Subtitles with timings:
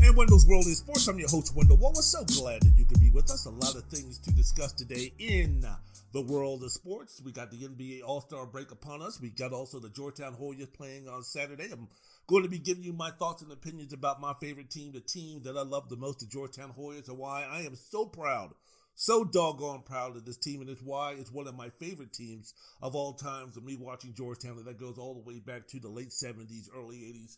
[0.03, 1.09] And Wendell's World in Sports.
[1.09, 2.07] I'm your host, Wendell Wallace.
[2.07, 3.47] So glad that you could be with us.
[3.47, 5.67] A lot of things to discuss today in
[6.13, 7.21] the world of sports.
[7.25, 9.21] We got the NBA All Star break upon us.
[9.21, 11.69] We got also the Georgetown Hoyas playing on Saturday.
[11.73, 11.89] I'm
[12.27, 15.43] going to be giving you my thoughts and opinions about my favorite team, the team
[15.43, 18.55] that I love the most, the Georgetown Hoyas, and why I am so proud,
[18.97, 22.55] so doggone proud of this team, and it's why it's one of my favorite teams
[22.83, 23.57] of all times.
[23.57, 26.97] And me watching Georgetown, that goes all the way back to the late 70s, early
[26.97, 27.37] 80s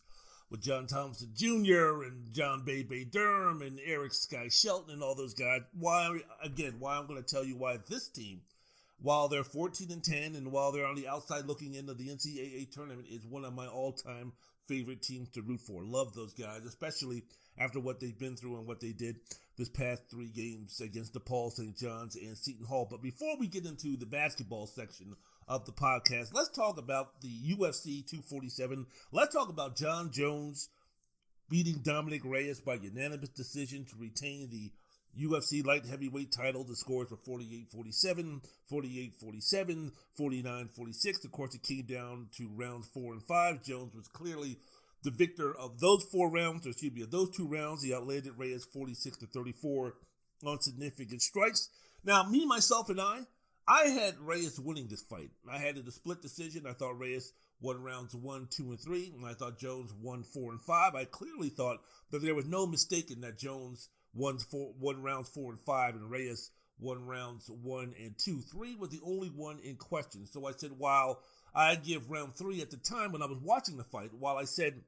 [0.49, 2.03] with John Thompson Jr.
[2.03, 5.61] and John Bebe Durham and Eric Sky Shelton and all those guys.
[5.77, 6.75] Why again?
[6.79, 8.41] Why I'm going to tell you why this team,
[9.01, 12.71] while they're 14 and 10, and while they're on the outside looking into the NCAA
[12.71, 14.31] tournament, is one of my all-time
[14.65, 15.83] favorite teams to root for.
[15.83, 17.23] Love those guys, especially
[17.57, 19.17] after what they've been through and what they did
[19.59, 21.77] this past three games against DePaul St.
[21.77, 22.87] John's and Seton Hall.
[22.89, 25.17] But before we get into the basketball section
[25.49, 28.87] of the podcast, let's talk about the UFC 247.
[29.11, 30.69] Let's talk about Jon Jones
[31.49, 34.71] beating Dominick Reyes by unanimous decision to retain the
[35.21, 36.63] UFC light heavyweight title.
[36.63, 41.25] The scores were 48 47, 48 47, 49 46.
[41.25, 43.61] Of course, it came down to rounds four and five.
[43.61, 44.57] Jones was clearly
[45.03, 47.83] the victor of those four rounds, or excuse me, of those two rounds.
[47.83, 49.93] He outlanded Reyes 46 to 34
[50.45, 51.69] on significant strikes.
[52.03, 53.21] Now, me, myself, and I,
[53.67, 55.29] I had Reyes winning this fight.
[55.49, 56.65] I had it a split decision.
[56.65, 60.51] I thought Reyes won rounds one, two, and three, and I thought Jones won four
[60.51, 60.95] and five.
[60.95, 61.77] I clearly thought
[62.11, 65.95] that there was no mistake in that Jones won four, won rounds four and five,
[65.95, 68.41] and Reyes won rounds one and two.
[68.41, 70.25] Three was the only one in question.
[70.25, 71.19] So I said, while
[71.53, 74.45] I give round three at the time when I was watching the fight, while I
[74.45, 74.81] said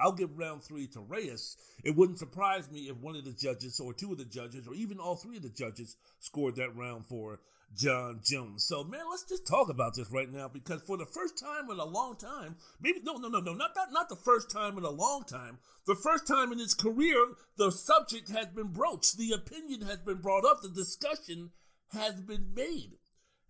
[0.00, 1.56] I'll give round three to Reyes.
[1.84, 4.74] It wouldn't surprise me if one of the judges, or two of the judges, or
[4.74, 7.40] even all three of the judges scored that round for
[7.76, 8.64] Jon Jones.
[8.66, 11.78] So, man, let's just talk about this right now because for the first time in
[11.78, 14.84] a long time, maybe no, no, no, no, not that, not the first time in
[14.84, 15.58] a long time.
[15.86, 20.20] The first time in his career, the subject has been broached, the opinion has been
[20.20, 21.50] brought up, the discussion
[21.92, 22.98] has been made.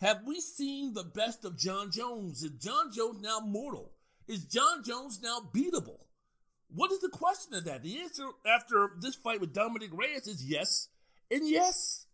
[0.00, 2.42] Have we seen the best of Jon Jones?
[2.42, 3.92] Is Jon Jones now mortal?
[4.26, 6.00] Is Jon Jones now beatable?
[6.74, 7.82] What is the question of that?
[7.82, 10.88] The answer after this fight with Dominick Reyes is yes
[11.30, 12.06] and yes.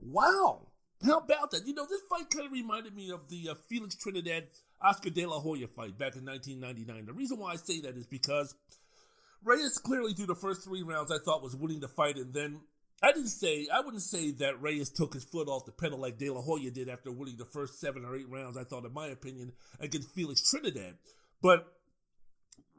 [0.00, 0.68] Wow.
[1.04, 1.66] How about that?
[1.66, 4.48] You know, this fight kind of reminded me of the uh, Felix Trinidad
[4.80, 7.06] Oscar De La Hoya fight back in 1999.
[7.06, 8.54] The reason why I say that is because
[9.44, 12.60] Reyes clearly through the first three rounds I thought was winning the fight, and then
[13.02, 16.18] I didn't say I wouldn't say that Reyes took his foot off the pedal like
[16.18, 18.56] De La Hoya did after winning the first seven or eight rounds.
[18.56, 20.94] I thought, in my opinion, against Felix Trinidad,
[21.40, 21.77] but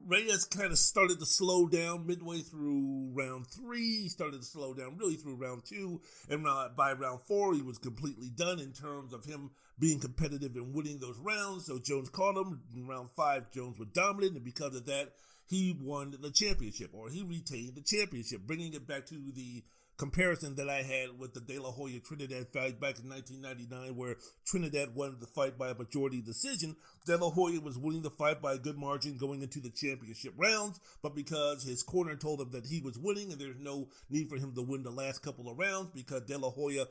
[0.06, 4.04] Reyes kind of started to slow down midway through round three.
[4.04, 6.02] He started to slow down really through round two.
[6.30, 10.56] And uh, by round four, he was completely done in terms of him being competitive
[10.56, 11.66] and winning those rounds.
[11.66, 12.62] So Jones caught him.
[12.76, 14.36] In round five, Jones was dominant.
[14.36, 15.14] And because of that,
[15.48, 19.64] he won the championship or he retained the championship, bringing it back to the
[20.00, 24.16] comparison that I had with the De La Hoya Trinidad fight back in 1999, where
[24.46, 26.78] Trinidad won the fight by a majority decision.
[27.06, 30.34] De La Hoya was winning the fight by a good margin going into the championship
[30.38, 34.30] rounds, but because his corner told him that he was winning and there's no need
[34.30, 36.86] for him to win the last couple of rounds because De La Hoya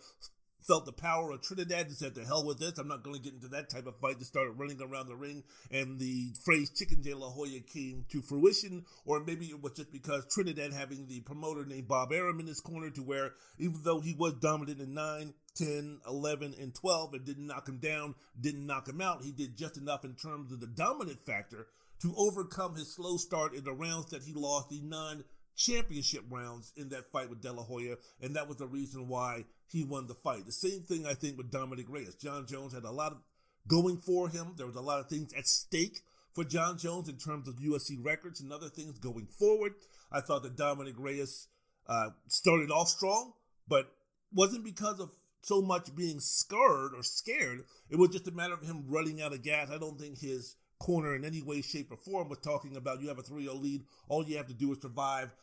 [0.66, 2.78] felt the power of Trinidad and said, to hell with this.
[2.78, 4.18] I'm not going to get into that type of fight.
[4.18, 5.42] Just started running around the ring.
[5.70, 8.84] And the phrase Chicken De La Hoya came to fruition.
[9.04, 12.60] Or maybe it was just because Trinidad having the promoter named Bob Arum in his
[12.60, 17.24] corner to where even though he was dominant in 9, 10, 11, and 12 and
[17.24, 20.60] didn't knock him down, didn't knock him out, he did just enough in terms of
[20.60, 21.66] the dominant factor
[22.00, 25.24] to overcome his slow start in the rounds that he lost the non
[25.58, 29.44] championship rounds in that fight with De La Hoya, and that was the reason why
[29.66, 30.46] he won the fight.
[30.46, 32.14] The same thing I think with Dominick Reyes.
[32.14, 33.18] Jon Jones had a lot of
[33.66, 34.54] going for him.
[34.56, 36.02] There was a lot of things at stake
[36.32, 39.74] for Jon Jones in terms of UFC records and other things going forward.
[40.12, 41.48] I thought that Dominick Reyes
[41.88, 43.32] uh, started off strong,
[43.66, 43.92] but
[44.32, 45.10] wasn't because of
[45.42, 47.64] so much being scared or scared.
[47.90, 49.70] It was just a matter of him running out of gas.
[49.70, 53.08] I don't think his corner in any way, shape, or form was talking about you
[53.08, 53.84] have a 3 0 lead.
[54.08, 55.34] All you have to do is survive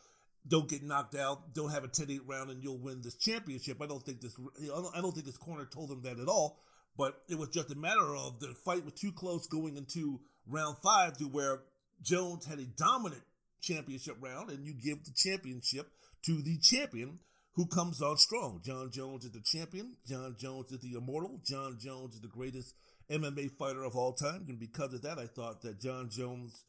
[0.48, 3.82] don't get knocked out, don't have a 10-8 round, and you'll win this championship.
[3.82, 4.36] I don't think this.
[4.62, 6.60] I don't think this corner told him that at all.
[6.96, 10.76] But it was just a matter of the fight was too close going into round
[10.82, 11.60] five to where
[12.02, 13.22] Jones had a dominant
[13.60, 15.90] championship round, and you give the championship
[16.24, 17.18] to the champion
[17.54, 18.60] who comes on strong.
[18.64, 19.96] Jon Jones is the champion.
[20.06, 21.40] Jon Jones is the immortal.
[21.44, 22.74] Jon Jones is the greatest
[23.10, 24.44] MMA fighter of all time.
[24.48, 26.64] And because of that, I thought that Jon Jones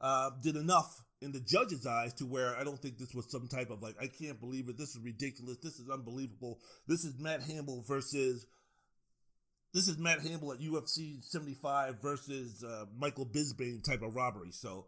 [0.00, 3.48] uh, did enough in the judge's eyes to where I don't think this was some
[3.48, 4.78] type of like, I can't believe it.
[4.78, 5.58] This is ridiculous.
[5.62, 6.58] This is unbelievable.
[6.86, 8.46] This is Matt Hamill versus.
[9.72, 14.50] This is Matt Hamill at UFC 75 versus uh, Michael Bisping type of robbery.
[14.50, 14.86] So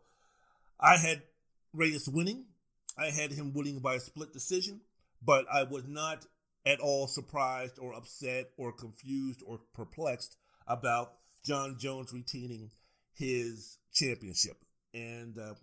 [0.80, 1.22] I had
[1.72, 2.46] Reyes winning.
[2.98, 4.80] I had him winning by a split decision,
[5.24, 6.26] but I was not
[6.66, 10.36] at all surprised or upset or confused or perplexed
[10.66, 11.12] about
[11.44, 12.70] Jon Jones retaining
[13.14, 14.56] his championship.
[14.94, 15.54] And uh,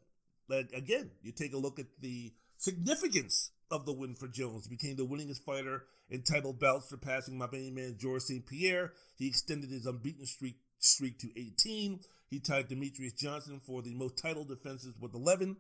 [0.50, 4.66] again, you take a look at the significance of the win for Jones.
[4.66, 8.46] He became the winningest fighter in title bouts, surpassing my main man George St.
[8.46, 8.94] Pierre.
[9.16, 12.00] He extended his unbeaten streak streak to 18.
[12.30, 15.58] He tied Demetrious Johnson for the most title defenses with 11.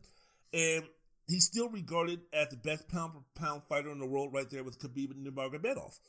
[0.53, 0.83] And
[1.27, 4.63] he's still regarded as the best pound for pound fighter in the world, right there
[4.63, 5.99] with Khabib and Nurmagomedov.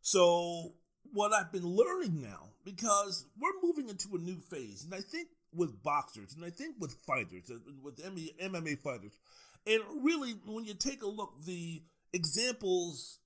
[0.00, 0.74] So
[1.12, 5.28] what I've been learning now, because we're moving into a new phase, and I think
[5.52, 9.12] with boxers, and I think with fighters, uh, with MMA fighters,
[9.66, 13.18] and really when you take a look, the examples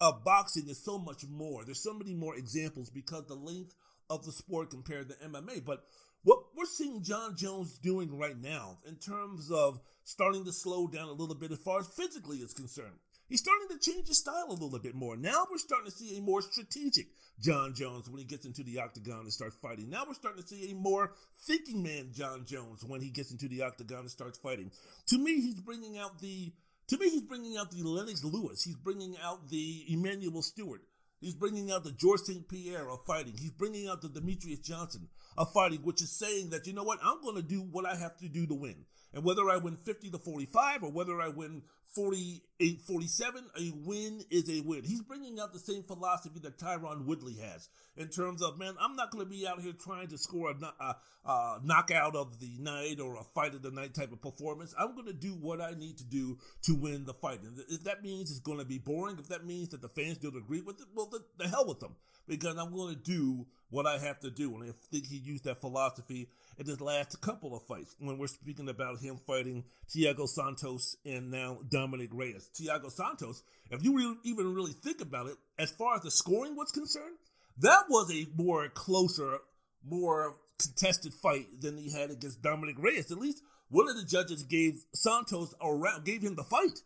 [0.00, 1.64] of boxing is so much more.
[1.64, 3.74] There's so many more examples because the length
[4.08, 5.64] of the sport compared to MMA.
[5.64, 5.84] But
[6.22, 11.08] what we're seeing Jon Jones doing right now in terms of starting to slow down
[11.08, 12.98] a little bit as far as physically is concerned.
[13.30, 15.16] He's starting to change his style a little bit more.
[15.16, 17.06] Now we're starting to see a more strategic
[17.40, 19.88] Jon Jones when he gets into the octagon and starts fighting.
[19.88, 21.12] Now we're starting to see a more
[21.46, 24.72] thinking man Jon Jones when he gets into the octagon and starts fighting.
[25.06, 26.52] To me, he's bringing out the
[26.88, 28.64] to me he's bringing out the Lennox Lewis.
[28.64, 30.80] He's bringing out the Emanuel Steward.
[31.20, 32.48] He's bringing out the George St.
[32.48, 33.34] Pierre of fighting.
[33.38, 36.98] He's bringing out the Demetrious Johnson of fighting, which is saying that, you know what,
[37.02, 38.86] I'm going to do what I have to do to win.
[39.12, 41.62] And whether I win 50 to 45 or whether I win
[41.94, 44.84] 48 47, a win is a win.
[44.84, 48.94] He's bringing out the same philosophy that Tyron Woodley has in terms of, man, I'm
[48.94, 50.96] not going to be out here trying to score a, a,
[51.28, 54.72] a, knockout of the night or a fight of the night type of performance.
[54.78, 57.42] I'm going to do what I need to do to win the fight.
[57.42, 60.18] And if that means it's going to be boring, if that means that the fans
[60.18, 61.96] don't agree with it, well, the, the hell with them
[62.30, 64.54] because I'm going to do what I have to do.
[64.54, 66.28] And I think he used that philosophy
[66.58, 71.30] in his last couple of fights when we're speaking about him fighting Thiago Santos and
[71.30, 72.48] now Dominick Reyes.
[72.54, 76.56] Thiago Santos, if you really, even really think about it, as far as the scoring
[76.56, 77.16] was concerned,
[77.58, 79.38] that was a more closer,
[79.84, 83.10] more contested fight than he had against Dominick Reyes.
[83.10, 86.80] At least one of the judges gave Santos around, gave him the fight.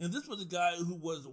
[0.00, 1.26] And this was a guy who was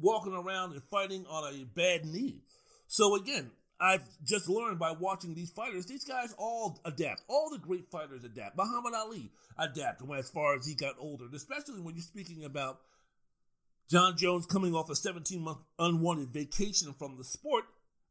[0.00, 2.42] walking around and fighting on a bad knee.
[2.88, 3.50] So again,
[3.80, 7.22] I've just learned by watching these fighters, these guys all adapt.
[7.28, 8.56] All the great fighters adapt.
[8.56, 12.80] Muhammad Ali adapted as far as he got older, especially when you're speaking about
[13.90, 17.64] Jon Jones coming off a 17 month unwanted vacation from the sport.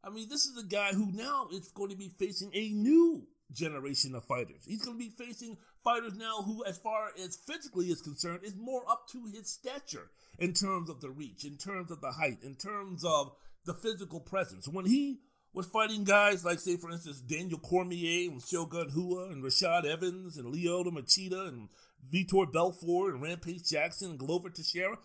[0.04, 3.28] I mean, this is a guy who now is going to be facing a new
[3.52, 4.64] generation of fighters.
[4.66, 8.56] He's going to be facing fighters now who, as far as physically is concerned, is
[8.56, 10.10] more up to his stature
[10.40, 13.32] in terms of the reach, in terms of the height, in terms of
[13.66, 14.68] the physical presence.
[14.68, 15.20] When he
[15.54, 20.38] was fighting guys like, say, for instance, Daniel Cormier and Shogun Rua and Rashad Evans
[20.38, 21.70] and Lyoto Machida and
[22.12, 24.98] Vitor Belfort and Rampage Jackson and Glover Teixeira.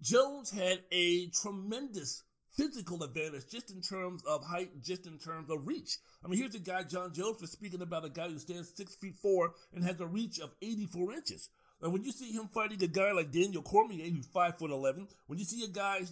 [0.00, 2.24] Jones had a tremendous
[2.56, 5.98] physical advantage just in terms of height, just in terms of reach.
[6.24, 8.94] I mean, here's a guy, Jon Jones, was speaking about a guy who stands six
[8.94, 11.48] feet four and has a reach of 84 inches.
[11.80, 15.08] And when you see him fighting a guy like Daniel Cormier, who's five foot eleven,
[15.26, 16.02] when you see a guy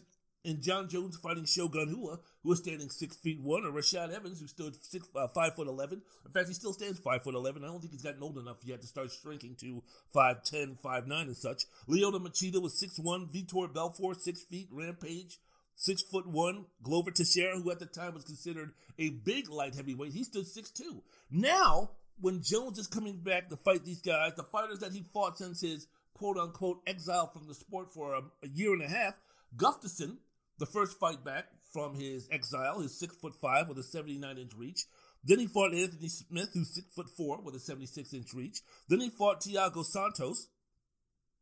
[0.44, 4.40] and Jon Jones fighting Shogun Rua, who was standing six feet one, or Rashad Evans,
[4.40, 6.02] who stood six, uh, five foot eleven.
[6.24, 7.62] In fact, he still stands five foot eleven.
[7.62, 9.82] I don't think he's gotten old enough yet to start shrinking to
[10.12, 11.64] five ten, five nine, and such.
[11.88, 13.28] Lyoto Machida was six one.
[13.28, 14.68] Vitor Belfort six feet.
[14.72, 15.38] Rampage
[15.76, 16.66] six foot one.
[16.82, 20.70] Glover Teixeira, who at the time was considered a big light heavyweight, he stood six
[20.70, 21.02] two.
[21.30, 25.38] Now, when Jones is coming back to fight these guys, the fighters that he fought
[25.38, 29.14] since his quote unquote exile from the sport for a, a year and a half,
[29.56, 30.18] Gustafsson
[30.60, 34.52] the first fight back from his exile, his six foot five with a 79 inch
[34.56, 34.84] reach.
[35.24, 38.60] Then he fought Anthony Smith, who's six foot four with a 76 inch reach.
[38.88, 40.48] Then he fought Thiago Santos,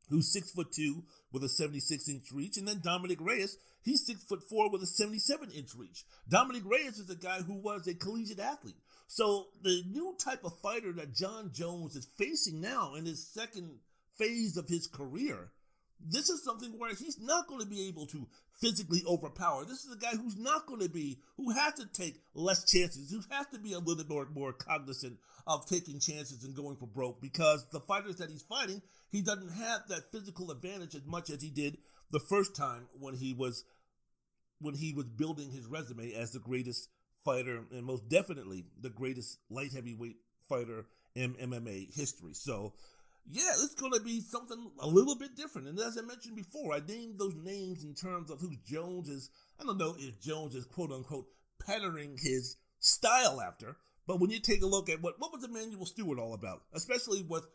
[0.09, 2.57] who's six foot two with a 76 inch reach.
[2.57, 3.59] And then Dominick Reyes,
[3.89, 6.05] he's six foot four with a 77 inch reach.
[6.29, 8.77] Dominick Reyes is a guy who was a collegiate athlete.
[9.07, 13.79] So the new type of fighter that Jon Jones is facing now in his second
[14.19, 15.51] phase of his career
[16.05, 18.27] this is something where he's not going to be able to
[18.61, 19.65] physically overpower.
[19.65, 23.11] This is a guy who's not going to be, who has to take less chances,
[23.11, 26.77] who has to be a little bit more, more cognizant of taking chances and going
[26.77, 31.07] for broke because the fighters that he's fighting, he doesn't have that physical advantage as
[31.07, 31.79] much as he did
[32.11, 33.65] the first time when he was
[34.61, 36.89] when he was building his resume as the greatest
[37.25, 40.17] fighter and most definitely the greatest light heavyweight
[40.49, 42.35] fighter in MMA history.
[42.35, 42.75] So
[43.31, 45.69] yeah, it's going to be something a little bit different.
[45.69, 49.31] And as I mentioned before, I named those names in terms of who Jones is.
[49.61, 51.27] I don't know if Jones is quote unquote
[51.65, 55.87] patterning his style after, but when you take a look at what what was Emanuel
[55.87, 57.47] Steward all about, especially with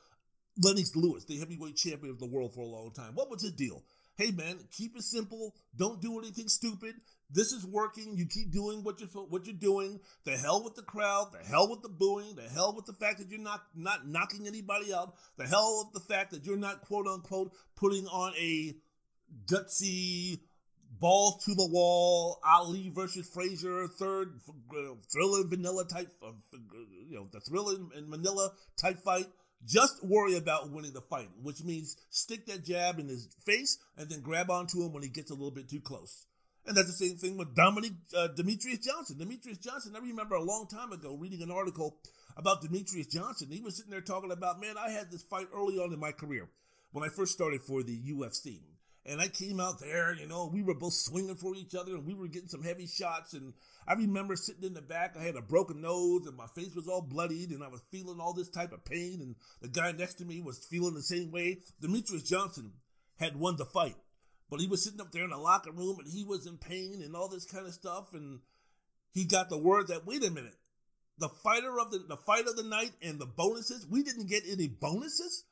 [0.61, 3.53] Lennox Lewis, the heavyweight champion of the world for a long time, what was his
[3.53, 3.83] deal?
[4.15, 5.55] Hey man, keep it simple.
[5.75, 6.95] Don't do anything stupid.
[7.31, 8.15] This is working.
[8.15, 9.99] You keep doing what you're what you're doing.
[10.23, 11.31] The hell with the crowd.
[11.31, 12.35] The hell with the booing.
[12.35, 15.15] The hell with the fact that you're not not knocking anybody out.
[15.37, 18.75] The hell with the fact that you're not quote unquote putting on a
[19.47, 20.41] gutsy
[20.99, 26.35] balls to the wall Ali versus Frazier third uh, thriller vanilla type of
[27.09, 29.25] you know the thriller in Manila type fight.
[29.65, 34.09] Just worry about winning the fight, which means stick that jab in his face and
[34.09, 36.25] then grab onto him when he gets a little bit too close.
[36.65, 39.17] And that's the same thing with Dominic uh, Demetrious Johnson.
[39.17, 41.97] Demetrious Johnson, I remember a long time ago reading an article
[42.37, 43.49] about Demetrious Johnson.
[43.51, 46.11] He was sitting there talking about, man, I had this fight early on in my
[46.11, 46.47] career
[46.91, 48.59] when I first started for the UFC.
[49.05, 52.05] And I came out there, you know, we were both swinging for each other and
[52.05, 53.33] we were getting some heavy shots.
[53.33, 53.53] And
[53.85, 56.87] I remember sitting in the back, I had a broken nose and my face was
[56.87, 59.19] all bloodied and I was feeling all this type of pain.
[59.21, 61.59] And the guy next to me was feeling the same way.
[61.81, 62.71] Demetrious Johnson
[63.19, 63.97] had won the fight.
[64.49, 67.01] But he was sitting up there in the locker room and he was in pain
[67.03, 68.13] and all this kind of stuff.
[68.13, 68.39] And
[69.11, 70.55] he got the word that, wait a minute,
[71.17, 74.43] the fighter of the, the fight of the night and the bonuses, we didn't get
[74.49, 75.43] any bonuses?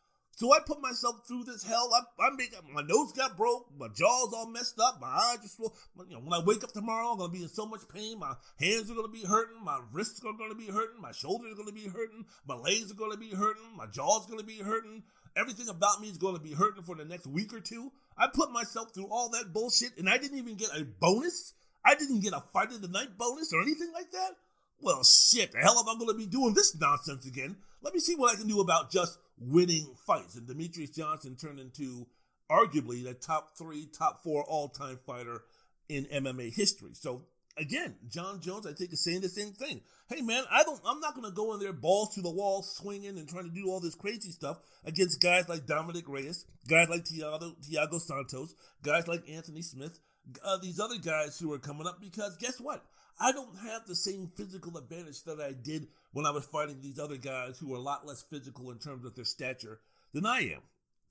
[0.42, 1.92] So I put myself through this hell.
[1.94, 5.60] I, I make my nose got broke, my jaw's all messed up, my eyes just
[5.60, 6.20] you know.
[6.20, 8.18] When I wake up tomorrow, I'm gonna be in so much pain.
[8.18, 11.58] My hands are gonna be hurting, my wrists are gonna be hurting, my shoulders are
[11.58, 15.04] gonna be hurting, my legs are gonna be hurting, my jaw's gonna be hurting.
[15.38, 17.92] Everything about me is gonna be hurting for the next week or two.
[18.18, 21.54] I put myself through all that bullshit and I didn't even get a bonus.
[21.86, 24.32] I didn't get a fight of the night bonus or anything like that.
[24.80, 27.58] Well, shit, the hell am I to be doing this nonsense again?
[27.82, 30.36] Let me see what I can do about just winning fights.
[30.36, 32.08] And Demetrious Johnson turned into
[32.50, 35.42] arguably the top three, top four all time fighter
[35.90, 36.92] in MMA history.
[36.94, 37.24] So
[37.58, 39.82] again, Jon Jones, I think, is saying the same thing.
[40.08, 40.80] Hey, man, I don't.
[40.86, 43.56] I'm not going to go in there balls to the wall, swinging and trying to
[43.56, 48.54] do all this crazy stuff against guys like Dominick Reyes, guys like Thiago, Thiago Santos,
[48.84, 50.00] guys like Anthony Smith,
[50.44, 52.02] uh, these other guys who are coming up.
[52.02, 52.84] Because guess what?
[53.22, 56.98] I don't have the same physical advantage that I did when I was fighting these
[56.98, 59.80] other guys who are a lot less physical in terms of their stature
[60.12, 60.62] than I am.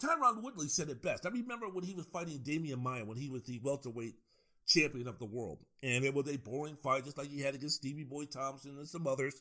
[0.03, 1.25] Tyron Woodley said it best.
[1.25, 4.17] I remember when he was fighting Demian Maia when he was the welterweight
[4.67, 5.59] champion of the world.
[5.85, 8.89] And it was a boring fight, just like he had against Stevie Boy Thompson and
[8.89, 9.41] some others.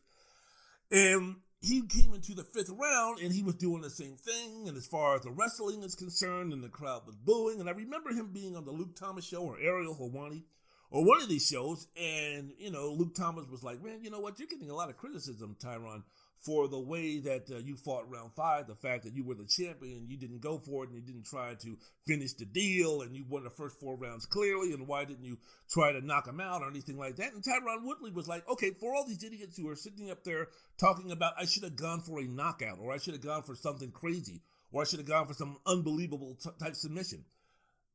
[0.92, 4.68] And he came into the fifth round and he was doing the same thing.
[4.68, 7.60] And as far as the wrestling is concerned, and the crowd was booing.
[7.60, 10.44] And I remember him being on the Luke Thomas show or Ariel Helwani
[10.92, 11.88] or one of these shows.
[11.98, 14.40] And, you know, Luke Thomas was like, man, you know what?
[14.40, 16.04] You're getting a lot of criticism, Tyron,
[16.40, 19.46] for the way that uh, you fought round five, the fact that you were the
[19.46, 21.78] champion, you didn't go for it and you didn't try to
[22.08, 25.38] finish the deal and you won the first four rounds clearly and why didn't you
[25.70, 27.34] try to knock him out or anything like that?
[27.34, 30.48] And Tyron Woodley was like, okay, for all these idiots who are sitting up there
[30.80, 33.56] talking about I should have gone for a knockout or I should have gone for
[33.56, 34.42] something crazy
[34.72, 37.26] or I should have gone for some unbelievable t- type submission.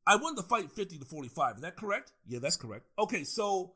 [0.07, 1.55] I won the fight 50 to 45.
[1.55, 2.11] Is that correct?
[2.27, 2.85] Yeah, that's correct.
[2.99, 3.73] Okay, so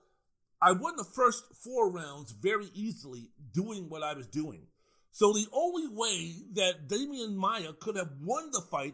[0.61, 4.67] I won the first four rounds very easily doing what I was doing.
[5.11, 8.93] So the only way that Demian Maia could have won the fight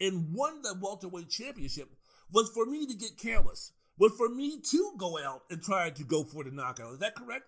[0.00, 1.88] and won the welterweight championship
[2.32, 6.04] was for me to get careless, was for me to go out and try to
[6.04, 6.94] go for the knockout.
[6.94, 7.44] Is that correct?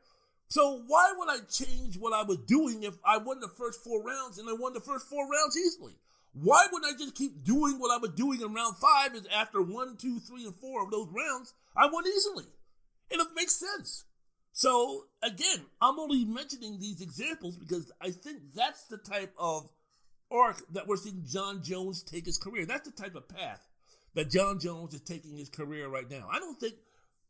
[0.49, 4.03] So why would I change what I was doing if I won the first four
[4.05, 5.95] rounds and I won the first four rounds easily?
[6.35, 9.15] Why would I just keep doing what I was doing in round five?
[9.15, 12.47] Is after one, two, three, and four of those rounds, I won easily.
[13.11, 14.05] And it makes sense.
[14.53, 19.71] So again, I'm only mentioning these examples because I think that's the type of
[20.31, 22.67] arc that we're seeing Jon Jones take his career.
[22.67, 23.67] That's the type of path
[24.15, 26.29] that Jon Jones is taking his career right now.
[26.31, 26.75] I don't think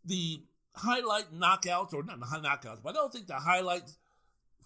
[0.05, 0.43] the
[0.75, 3.97] highlight knockouts, or not knockouts, but I don't think the highlights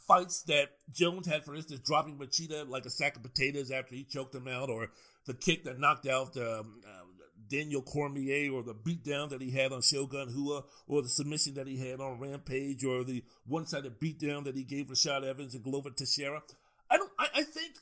[0.08, 4.04] fights that Jones had, for instance, dropping Machida like a sack of potatoes after he
[4.04, 4.88] choked him out, or
[5.26, 7.04] the kick that knocked out um, uh,
[7.48, 11.66] Daniel Cormier or the beatdown that he had on Shogun Rua, or the submission that
[11.66, 15.90] he had on Rampage or the one-sided beatdown that he gave Rashad Evans and Glover
[15.90, 16.42] Teixeira.
[16.90, 17.74] I don't I, I think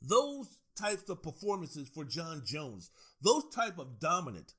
[0.00, 2.90] those types of performances for Jon Jones,
[3.22, 4.54] those type of dominant,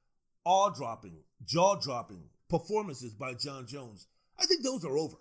[0.45, 4.07] awe-dropping, jaw-dropping performances by Jon Jones,
[4.39, 5.17] I think those are over.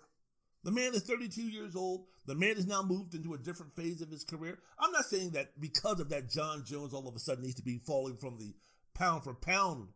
[0.67, 2.07] The man is 32 years old.
[2.25, 4.59] The man has now moved into a different phase of his career.
[4.77, 7.63] I'm not saying that because of that, Jon Jones all of a sudden needs to
[7.63, 8.53] be falling from the
[8.93, 9.87] pound for pound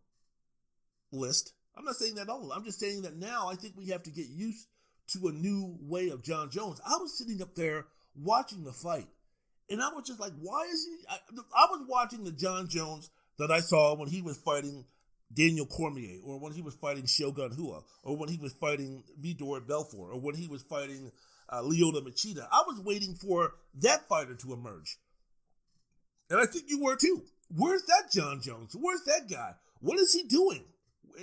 [1.12, 1.52] list.
[1.76, 2.54] I'm not saying that at all.
[2.54, 4.70] I'm just saying that now I think we have to get used
[5.08, 6.80] to a new way of Jon Jones.
[6.86, 9.10] I was sitting up there watching the fight,
[9.70, 11.06] and I was just like, why is he?
[11.10, 11.18] I,
[11.54, 13.10] I was watching the Jon Jones
[13.40, 14.86] that I saw when he was fighting
[15.34, 19.66] Daniel Cormier, or when he was fighting Shogun Rua, or when he was fighting Vitor
[19.66, 21.12] Belfort, or when he was fighting
[21.50, 22.48] uh, Machida.
[22.52, 24.98] I was waiting for that fighter to emerge.
[26.30, 27.24] And I think you were too.
[27.56, 28.76] Where's that Jon Jones?
[28.80, 29.54] Where's that guy?
[29.82, 30.64] What is he doing?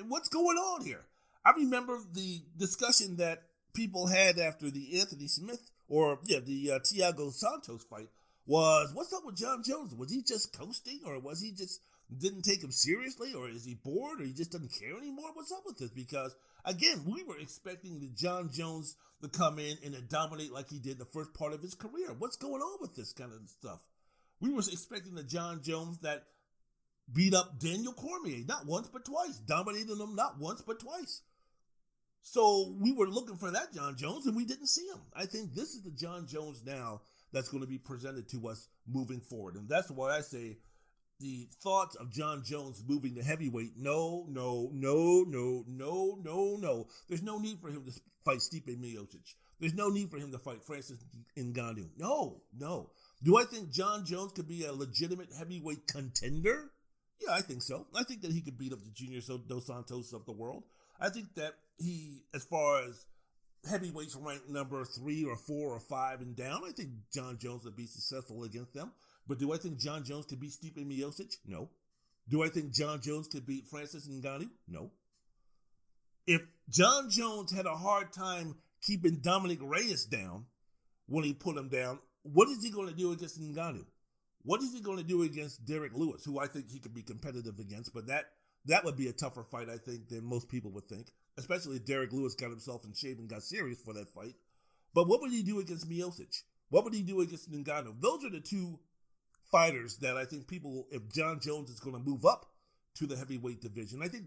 [0.06, 1.04] What's going on here?
[1.44, 6.78] I remember the discussion that people had after the Anthony Smith or yeah the uh,
[6.80, 8.08] Thiago Santos fight
[8.46, 9.94] was what's up with Jon Jones?
[9.94, 11.80] Was he just coasting or was he just
[12.16, 15.30] didn't take him seriously, or is he bored, or he just doesn't care anymore?
[15.34, 15.90] What's up with this?
[15.90, 16.34] Because
[16.64, 20.78] again, we were expecting the Jon Jones to come in and to dominate like he
[20.78, 22.14] did the first part of his career.
[22.18, 23.80] What's going on with this kind of stuff?
[24.40, 26.24] We were expecting the Jon Jones that
[27.12, 31.22] beat up Daniel Cormier not once but twice, dominating him not once but twice.
[32.20, 35.00] So we were looking for that Jon Jones, and we didn't see him.
[35.14, 38.68] I think this is the Jon Jones now that's going to be presented to us
[38.86, 40.58] moving forward, and that's why I say
[41.20, 43.72] the thoughts of Jon Jones moving to heavyweight.
[43.76, 46.86] No, no, no, no, no, no, no.
[47.08, 47.92] There's no need for him to
[48.24, 49.34] fight Stipe Miocic.
[49.60, 50.98] There's no need for him to fight Francis
[51.36, 51.88] Ngannou.
[51.96, 52.90] No, no.
[53.22, 56.70] Do I think Jon Jones could be a legitimate heavyweight contender?
[57.20, 57.86] Yeah, I think so.
[57.96, 60.62] I think that he could beat up the Junior Dos Santos of the world.
[61.00, 63.06] I think that he, as far as
[63.68, 67.76] heavyweights ranked number three or four or five and down, I think Jon Jones would
[67.76, 68.92] be successful against them.
[69.28, 71.36] But do I think Jon Jones could beat Stipe Miocic?
[71.46, 71.68] No.
[72.28, 74.48] Do I think Jon Jones could beat Francis Ngannou?
[74.66, 74.90] No.
[76.26, 80.46] If Jon Jones had a hard time keeping Dominick Reyes down
[81.06, 83.84] when he put him down, what is he going to do against Ngannou?
[84.42, 87.02] What is he going to do against Derrick Lewis, who I think he could be
[87.02, 87.92] competitive against?
[87.92, 88.26] But that
[88.66, 91.12] that would be a tougher fight, I think, than most people would think.
[91.36, 94.34] Especially if Derrick Lewis got himself in shape and got serious for that fight.
[94.94, 96.42] But what would he do against Miocic?
[96.70, 98.00] What would he do against Ngannou?
[98.00, 98.78] Those are the two
[99.50, 102.46] fighters that I think people, if Jon Jones is going to move up
[102.96, 104.24] to the heavyweight division, I think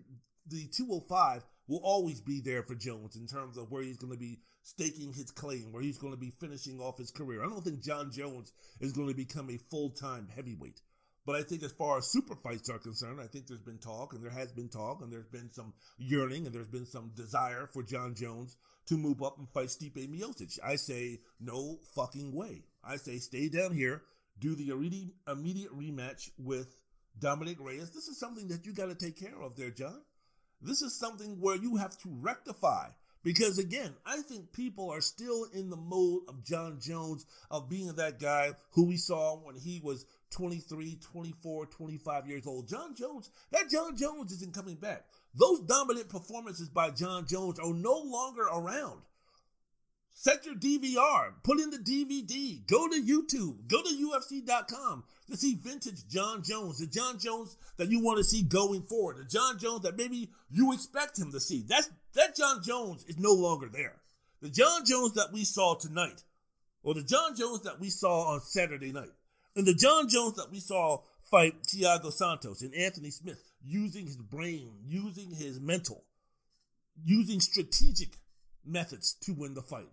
[0.48, 4.20] the 205 will always be there for Jones in terms of where he's going to
[4.20, 7.44] be staking his claim, where he's going to be finishing off his career.
[7.44, 10.82] I don't think Jon Jones is going to become a full time heavyweight.
[11.26, 14.14] But I think as far as super fights are concerned, I think there's been talk
[14.14, 17.70] and there has been talk and there's been some yearning and there's been some desire
[17.72, 18.58] for Jon Jones
[18.88, 20.58] to move up and fight Stipe Miocic.
[20.64, 22.64] I say no fucking way.
[22.84, 24.02] I say stay down here,
[24.42, 26.82] do the immediate rematch with
[27.18, 27.92] Dominick Reyes.
[27.92, 30.02] This is something that you got to take care of there, Jon.
[30.62, 32.88] This is something where you have to rectify.
[33.24, 37.94] Because again, I think people are still in the mode of Jon Jones, of being
[37.94, 42.68] that guy who we saw when he was 23, 24, 25 years old.
[42.68, 45.06] Jon Jones, that Jon Jones isn't coming back.
[45.36, 49.02] Those dominant performances by Jon Jones are no longer around.
[50.14, 55.56] Set your DVR, put in the DVD, go to YouTube, go to UFC.com to see
[55.56, 59.58] vintage Jon Jones, the Jon Jones that you want to see going forward, the Jon
[59.58, 61.64] Jones that maybe you expect him to see.
[61.68, 63.96] That's that Jon Jones is no longer there.
[64.42, 66.24] The Jon Jones that we saw tonight,
[66.84, 69.14] or the Jon Jones that we saw on Saturday night,
[69.56, 74.18] and the Jon Jones that we saw fight Thiago Santos and Anthony Smith, using his
[74.18, 76.04] brain, using his mental,
[77.04, 78.18] using strategic
[78.66, 79.88] methods to win the fight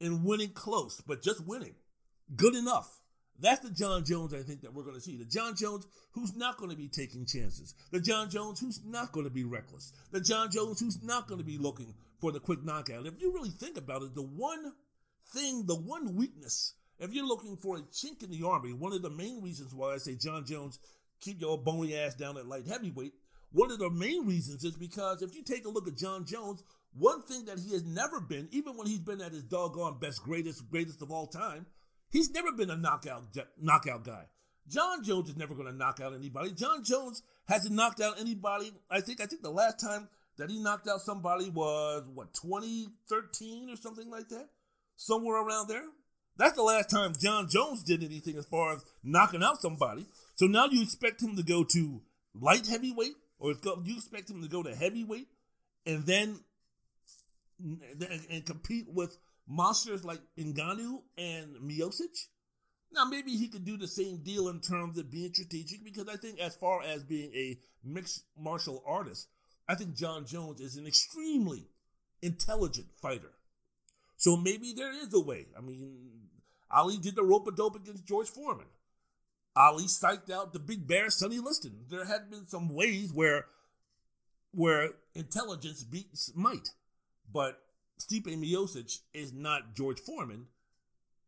[0.00, 1.74] and winning close, but just winning.
[2.36, 3.00] Good enough.
[3.38, 5.16] That's the Jon Jones I think that we're going to see.
[5.16, 7.74] The Jon Jones who's not going to be taking chances.
[7.90, 9.92] The Jon Jones who's not going to be reckless.
[10.10, 13.06] The Jon Jones who's not going to be looking for the quick knockout.
[13.06, 14.72] If you really think about it, the one
[15.32, 19.00] thing, the one weakness, if you're looking for a chink in the army, one of
[19.00, 20.78] the main reasons why I say Jon Jones,
[21.20, 23.14] keep your bony ass down at light heavyweight,
[23.52, 26.62] one of the main reasons is because if you take a look at Jon Jones,
[26.92, 30.22] one thing that he has never been, even when he's been at his doggone best,
[30.22, 31.66] greatest, greatest of all time,
[32.10, 34.24] he's never been a knockout knockout guy.
[34.68, 36.52] Jon Jones is never going to knock out anybody.
[36.52, 38.72] Jon Jones hasn't knocked out anybody.
[38.90, 43.70] I think I think the last time that he knocked out somebody was what 2013
[43.70, 44.48] or something like that,
[44.96, 45.84] somewhere around there.
[46.36, 50.06] That's the last time Jon Jones did anything as far as knocking out somebody.
[50.36, 52.00] So now you expect him to go to
[52.34, 55.28] light heavyweight, or you expect him to go to heavyweight,
[55.84, 56.40] and then
[57.62, 62.26] and, and compete with monsters like Ngannou and Miocic?
[62.92, 66.16] Now, maybe he could do the same deal in terms of being strategic because I
[66.16, 69.28] think, as far as being a mixed martial artist,
[69.68, 71.68] I think Jon Jones is an extremely
[72.20, 73.32] intelligent fighter.
[74.16, 75.46] So maybe there is a way.
[75.56, 76.30] I mean,
[76.70, 78.66] Ali did the rope a dope against George Foreman.
[79.56, 81.84] Ali psyched out the big bear Sonny Liston.
[81.88, 83.46] There had been some ways where
[84.52, 86.70] where intelligence beats might.
[87.32, 87.58] But
[87.98, 90.46] Stipe Miocic is not George Foreman.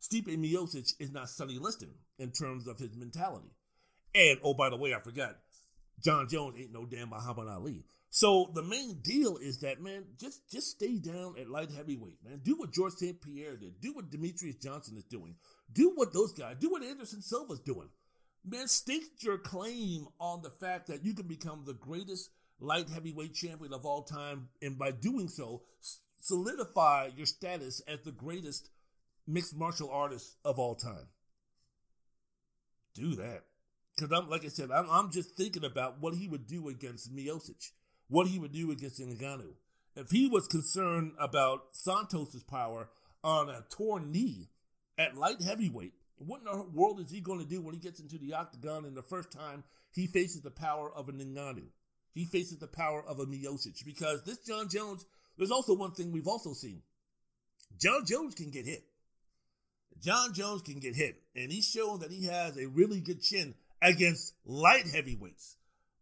[0.00, 3.52] Stipe Miocic is not Sonny Liston in terms of his mentality.
[4.14, 5.36] And oh, by the way, I forgot,
[6.02, 7.84] Jon Jones ain't no damn Muhammad Ali.
[8.10, 12.40] So the main deal is that man, just just stay down at light heavyweight, man.
[12.42, 13.20] Do what George St.
[13.22, 13.80] Pierre did.
[13.80, 15.34] Do what Demetrious Johnson is doing.
[15.72, 16.56] Do what those guys.
[16.60, 17.88] Do what Anderson Silva's doing.
[18.44, 22.28] Man, stake your claim on the fact that you can become the greatest
[22.62, 25.62] light heavyweight champion of all time, and by doing so,
[26.20, 28.70] solidify your status as the greatest
[29.26, 31.08] mixed martial artist of all time.
[32.94, 33.42] Do that.
[33.96, 37.14] Because I'm, like I said, I'm, I'm, just thinking about what he would do against
[37.14, 37.70] Miocic,
[38.08, 39.54] what he would do against Ngannou.
[39.96, 42.88] If he was concerned about Santos's power
[43.22, 44.48] on a torn knee
[44.96, 48.00] at light heavyweight, what in the world is he going to do when he gets
[48.00, 51.66] into the octagon and the first time he faces the power of a Ngannou?
[52.14, 55.06] He faces the power of a Miocic because this Jon Jones,
[55.38, 56.82] there's also one thing we've also seen.
[57.78, 58.84] Jon Jones can get hit.
[60.00, 63.54] Jon Jones can get hit, and he's shown that he has a really good chin
[63.80, 65.56] against light heavyweights.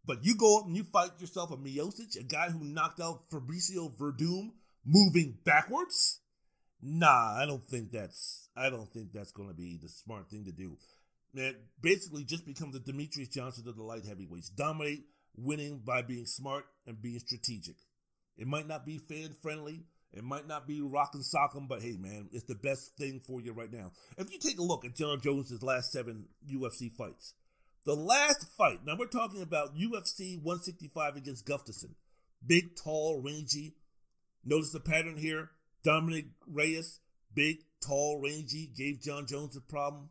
[0.05, 3.29] But you go up and you fight yourself a Miocic, a guy who knocked out
[3.29, 4.51] Fabricio Werdum
[4.83, 6.19] moving backwards.
[6.81, 10.45] Nah, I don't think that's I don't think that's going to be the smart thing
[10.45, 10.77] to do.
[11.33, 14.49] Man, basically just become the Demetrious Johnson of the light heavyweights.
[14.49, 17.75] Dominate, winning by being smart and being strategic.
[18.37, 19.85] It might not be fan friendly.
[20.13, 23.21] It might not be rock and sock 'em, but hey, man, it's the best thing
[23.21, 23.93] for you right now.
[24.17, 27.33] If you take a look at Jon Jones's last seven UFC fights,
[27.85, 31.95] the last fight, now we're talking about UFC 165 against Gustafsson.
[32.45, 33.75] Big, tall, rangy.
[34.43, 35.51] Notice the pattern here.
[35.83, 36.99] Dominick Reyes,
[37.33, 40.09] big, tall, rangy, gave Jon Jones a problem.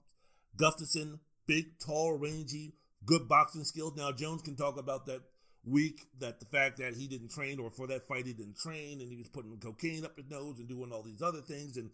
[0.57, 2.75] Gustafsson, big, tall, rangy,
[3.05, 3.97] good boxing skills.
[3.97, 5.23] Now Jones can talk about that
[5.65, 9.01] week that the fact that he didn't train or for that fight he didn't train
[9.01, 11.77] and he was putting cocaine up his nose and doing all these other things.
[11.77, 11.91] And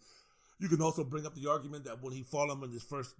[0.59, 3.13] you can also bring up the argument that when he fought him in his first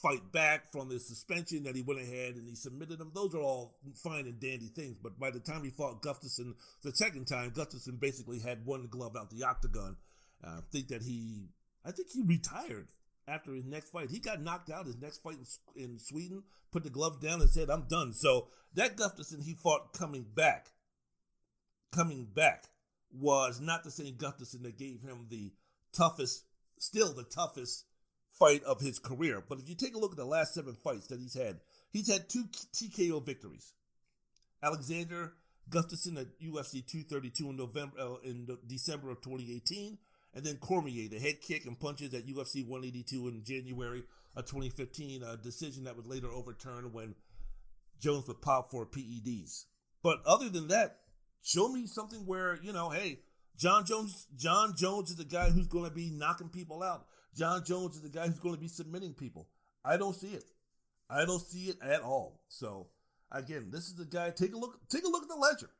[0.00, 3.10] fight back from the suspension that he went ahead and he submitted him.
[3.14, 4.96] Those are all fine and dandy things.
[5.02, 9.16] But by the time he fought Gustafsson the second time Gustafsson basically had one glove
[9.16, 9.96] out the octagon.
[10.44, 11.48] Uh, I think that he
[11.84, 12.88] I think he retired
[13.28, 14.10] after his next fight.
[14.10, 15.36] He got knocked out his next fight
[15.76, 18.12] in Sweden, put the glove down and said, I'm done.
[18.12, 20.68] So that Gustafsson he fought coming back,
[21.92, 22.64] coming back,
[23.12, 25.52] was not the same Gustafsson that gave him the
[25.92, 26.44] toughest,
[26.78, 27.84] still the toughest
[28.38, 29.42] fight of his career.
[29.46, 31.60] But if you take a look at the last seven fights that he's had,
[31.90, 33.72] he's had two TKO victories.
[34.62, 35.32] Alexander
[35.70, 39.98] Gustafsson at UFC 232 in November, uh, in December of 2018
[40.34, 44.02] and then Cormier, the head kick and punches at UFC 182 in January
[44.36, 47.14] of 2015, a decision that was later overturned when
[48.00, 49.64] Jones was popped for PEDs.
[50.02, 50.98] But other than that,
[51.42, 53.20] show me something where, you know, hey,
[53.56, 57.06] Jon Jones, Jon Jones is the guy who's going to be knocking people out.
[57.36, 59.48] Jon Jones is the guy who's going to be submitting people.
[59.84, 60.44] I don't see it.
[61.10, 62.40] I don't see it at all.
[62.48, 62.88] So
[63.32, 64.30] again, this is the guy.
[64.30, 64.78] Take a look.
[64.88, 65.70] Take a look at the ledger.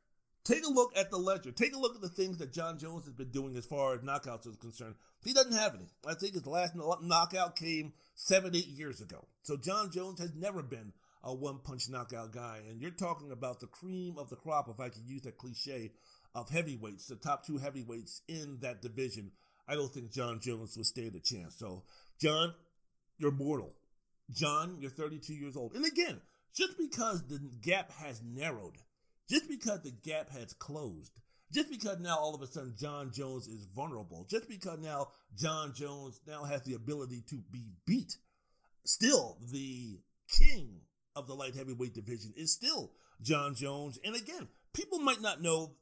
[0.43, 1.51] Take a look at the ledger.
[1.51, 4.01] Take a look at the things that Jon Jones has been doing as far as
[4.01, 4.95] knockouts is concerned.
[5.23, 5.87] He doesn't have any.
[6.07, 9.27] I think his last knockout came seven, eight years ago.
[9.43, 12.61] So Jon Jones has never been a one punch knockout guy.
[12.69, 15.91] And you're talking about the cream of the crop, if I could use that cliche,
[16.35, 19.31] of heavyweights, the top two heavyweights in that division.
[19.67, 21.55] I don't think Jon Jones would stand a chance.
[21.55, 21.83] So,
[22.19, 22.53] Jon,
[23.17, 23.73] you're mortal.
[24.31, 25.73] Jon, you're 32 years old.
[25.75, 26.21] And again,
[26.53, 28.77] just because the gap has narrowed
[29.29, 31.19] just because the gap has closed,
[31.51, 35.73] just because now all of a sudden Jon Jones is vulnerable, just because now Jon
[35.73, 38.15] Jones now has the ability to be beat,
[38.85, 40.81] still the king
[41.15, 43.99] of the light heavyweight division is still Jon Jones.
[44.03, 45.73] And again, people might not know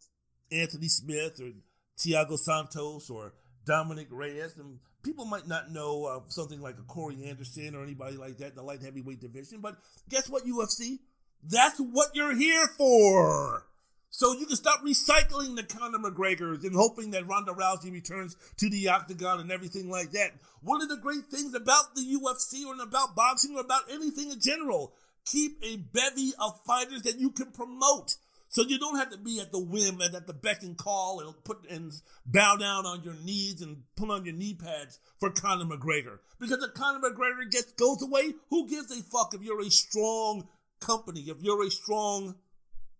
[0.51, 1.51] Anthony Smith or
[1.97, 3.33] Thiago Santos or
[3.65, 8.17] Dominick Reyes, and people might not know uh, something like a Corey Anderson or anybody
[8.17, 9.59] like that in the light heavyweight division.
[9.61, 9.77] But
[10.09, 10.99] guess what, UFC?
[11.43, 13.67] That's what you're here for.
[14.09, 18.69] So you can stop recycling the Conor McGregors and hoping that Ronda Rousey returns to
[18.69, 20.31] the octagon and everything like that.
[20.61, 24.39] One of the great things about the UFC or about boxing or about anything in
[24.39, 24.93] general,
[25.25, 28.15] keep a bevy of fighters that you can promote.
[28.49, 31.19] So you don't have to be at the whim and at the beck and call
[31.19, 31.91] and put and
[32.25, 36.19] bow down on your knees and put on your knee pads for Conor McGregor.
[36.39, 40.47] Because if Conor McGregor gets goes away, who gives a fuck if you're a strong
[40.79, 42.35] company, if you're a strong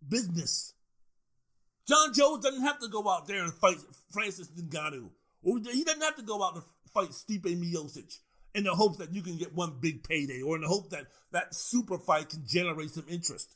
[0.08, 0.74] business?
[1.88, 3.78] Jon Jones doesn't have to go out there and fight
[4.12, 5.10] Francis Ngannou.
[5.44, 6.64] Or he doesn't have to go out and
[6.94, 8.18] fight Stipe Miocic
[8.54, 11.06] in the hopes that you can get one big payday or in the hope that
[11.32, 13.56] that super fight can generate some interest.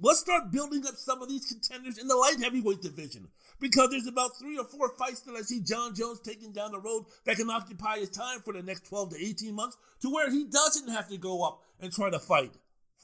[0.00, 3.28] Let's start building up some of these contenders in the light heavyweight division
[3.60, 6.80] because there's about three or four fights that I see Jon Jones taking down the
[6.80, 10.30] road that can occupy his time for the next 12 to 18 months to where
[10.30, 12.50] he doesn't have to go up and try to fight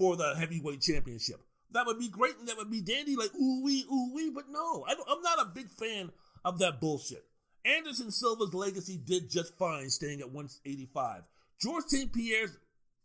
[0.00, 1.42] for the heavyweight championship.
[1.72, 4.46] That would be great and that would be dandy, like ooh wee, ooh wee, but
[4.48, 6.10] no, I am not a big fan
[6.42, 7.22] of that bullshit.
[7.66, 11.28] Anderson Silva's legacy did just fine staying at 185.
[11.60, 12.10] George St.
[12.14, 12.56] Pierre's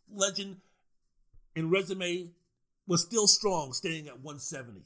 [0.09, 0.55] legend
[1.53, 2.31] and resume
[2.87, 4.79] was still strong, staying at 170.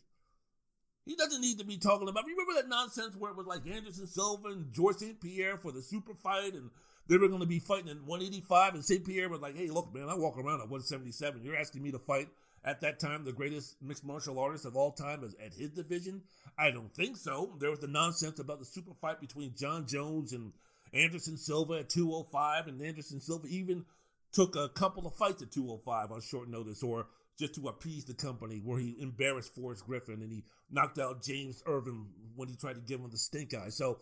[1.06, 2.26] He doesn't need to be talking about.
[2.26, 5.22] Remember that nonsense where it was like Anderson Silva and George St.
[5.22, 6.72] Pierre for the super fight, and
[7.10, 9.04] they were going to be fighting at 185, and St.
[9.04, 11.43] Pierre was like, "Hey, look, man, I walk around at 177.
[11.43, 12.30] You're asking me to fight
[12.63, 16.22] at that time the greatest mixed martial artist of all time at his division?
[16.58, 17.56] I don't think so.
[17.60, 20.54] There was the nonsense about the super fight between Jon Jones and
[20.93, 23.86] Anderson Silva at 205, and Anderson Silva even
[24.32, 27.08] took a couple of fights at 205 on short notice, or
[27.39, 31.63] just to appease the company, where he embarrassed Forrest Griffin and he knocked out James
[31.65, 33.69] Irvin when he tried to give him the stink eye.
[33.69, 33.98] So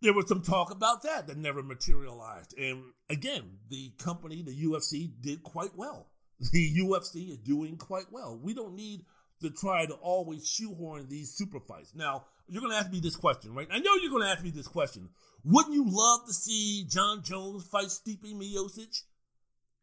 [0.00, 2.56] there was some talk about that that never materialized.
[2.58, 6.08] And again, the company, the UFC, did quite well
[6.52, 8.38] the UFC is doing quite well.
[8.40, 9.04] We don't need
[9.40, 11.94] to try to always shoehorn these super fights.
[11.94, 13.68] Now, you're going to ask me this question, right?
[13.70, 15.08] I know you're going to ask me this question.
[15.44, 19.02] Wouldn't you love to see Jon Jones fight Stipe Miocic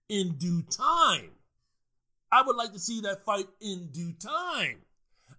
[0.10, 1.32] in due time?
[2.32, 4.82] I would like to see that fight in due time.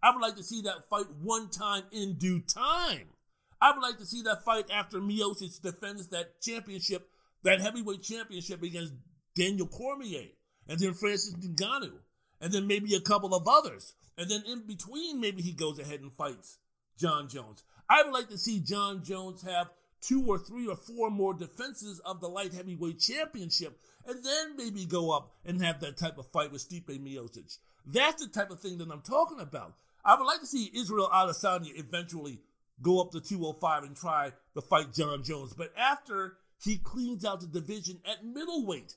[0.03, 3.09] I would like to see that fight one time in due time.
[3.61, 7.09] I would like to see that fight after Miocic defends that championship,
[7.43, 8.95] that heavyweight championship against
[9.35, 10.29] Daniel Cormier
[10.69, 11.93] and then Francis Ngannou,
[12.41, 13.95] and then maybe a couple of others.
[14.19, 16.59] And then in between, maybe he goes ahead and fights
[16.99, 17.63] Jon Jones.
[17.89, 22.01] I would like to see Jon Jones have two or three or four more defenses
[22.01, 26.31] of the light heavyweight championship, and then maybe go up and have that type of
[26.31, 27.59] fight with Stipe Miocic.
[27.87, 29.75] That's the type of thing that I'm talking about.
[30.05, 32.41] I would like to see Israel Adesanya eventually
[32.83, 37.41] go up to 205 and try to fight Jon Jones, but after he cleans out
[37.41, 38.97] the division at middleweight,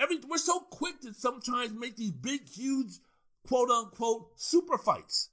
[0.00, 2.98] Every we're so quick to sometimes make these big, huge,
[3.46, 5.30] quote unquote, super fights.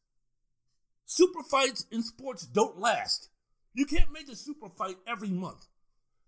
[1.05, 3.29] Super fights in sports don't last.
[3.73, 5.67] You can't make a super fight every month.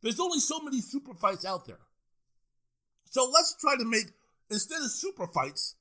[0.01, 1.79] There's only so many super fights out there.
[3.09, 4.11] So let's try to make
[4.51, 5.75] instead of super fights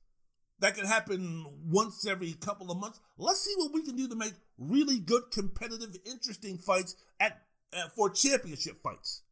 [0.59, 4.15] that can happen once every couple of months, let's see what we can do to
[4.15, 7.41] make really good, competitive, interesting fights at,
[7.73, 9.23] at for championship fights.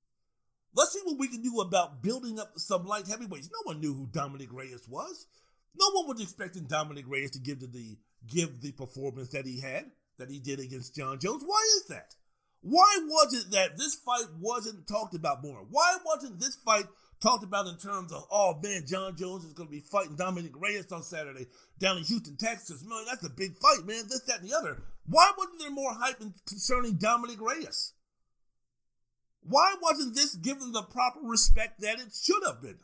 [0.76, 3.50] Let's see what we can do about building up some light heavyweights.
[3.50, 5.26] No one knew who Dominick Reyes was.
[5.78, 9.86] No one was expecting Dominick Reyes to give the give the performance that he had,
[10.18, 11.44] that he did against Jon Jones.
[11.46, 12.16] Why is that?
[12.62, 15.66] Why was it that this fight wasn't talked about more?
[15.70, 16.86] Why wasn't this fight
[17.26, 20.52] talked about in terms of, oh man, Jon Jones is going to be fighting Dominick
[20.56, 21.48] Reyes on Saturday
[21.80, 22.86] down in Houston, Texas.
[22.86, 24.04] Man, that's a big fight, man.
[24.08, 24.84] This, that, and the other.
[25.08, 27.94] Why wasn't there more hype concerning Dominick Reyes?
[29.42, 32.78] Why wasn't this given the proper respect that it should have been?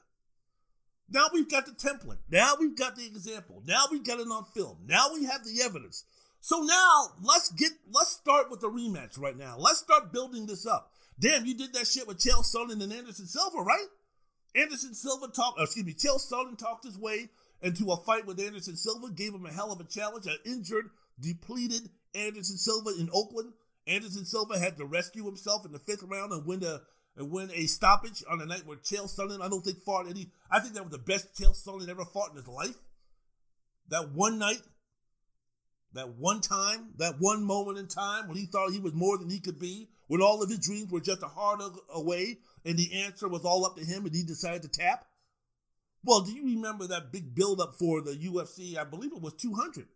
[1.10, 2.19] Now we've got the template.
[2.32, 3.62] Now we've got the example.
[3.67, 4.77] Now we've got it on film.
[4.88, 6.06] Now we have the evidence.
[6.39, 9.56] So now let's get let's start with the rematch right now.
[9.60, 10.91] Let's start building this up.
[11.19, 13.88] Damn, you did that shit with Chael Sonnen and Anderson Silva, right?
[14.56, 17.30] Anderson Silva talked, uh, excuse me, Chael Sonnen talked his way
[17.62, 20.90] into a fight with Anderson Silva, gave him a hell of a challenge, an injured,
[21.20, 23.54] depleted Anderson Silva in Oakland.
[23.88, 26.82] Anderson Silva had to rescue himself in the fifth round and win a
[27.18, 30.32] and win a stoppage on the night where Chael Sonnen, I don't think fought any.
[30.50, 32.78] I think that was the best Chael Sonnen ever fought in his life.
[33.90, 34.62] That one night,
[35.94, 39.30] that one time, that one moment in time when he thought he was more than
[39.30, 41.62] he could be, when all of his dreams were just a heart
[41.94, 45.06] away, and the answer was all up to him, and he decided to tap.
[46.04, 48.78] Well, do you remember that big buildup for the UFC?
[48.78, 49.88] I believe it was 200,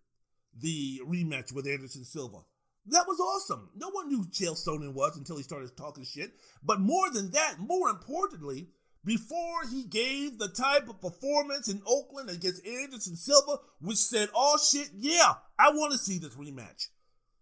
[0.60, 2.40] the rematch with Anderson Silva.
[2.88, 3.70] That was awesome.
[3.76, 6.34] No one knew Chael Sonnen was until he started talking shit.
[6.64, 8.70] But more than that, more importantly,
[9.04, 14.58] before he gave the type of performance in Oakland against Anderson Silva, which said, "Oh
[14.58, 16.90] shit, yeah, I want to see this rematch,"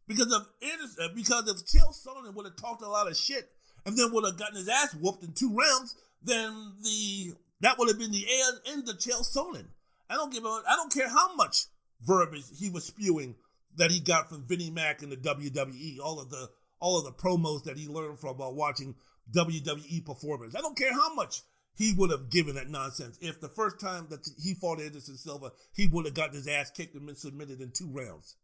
[0.08, 3.50] because of Anderson, because if Chael Sonnen would have talked a lot of shit
[3.86, 7.88] and then would have gotten his ass whooped in two rounds, then the that would
[7.88, 8.28] have been the
[8.68, 9.68] end of Chael Sonnen.
[10.10, 11.66] I don't give a, I don't care how much
[12.02, 13.36] verbiage he was spewing
[13.78, 17.12] that he got from Vinnie Mac in the WWE, all of the all of the
[17.12, 18.96] promos that he learned from uh, watching
[19.34, 20.54] WWE performers.
[20.56, 21.42] I don't care how much
[21.76, 23.18] he would have given that nonsense.
[23.22, 26.70] If the first time that he fought Anderson Silva, he would have gotten his ass
[26.72, 28.36] kicked and been submitted in two rounds.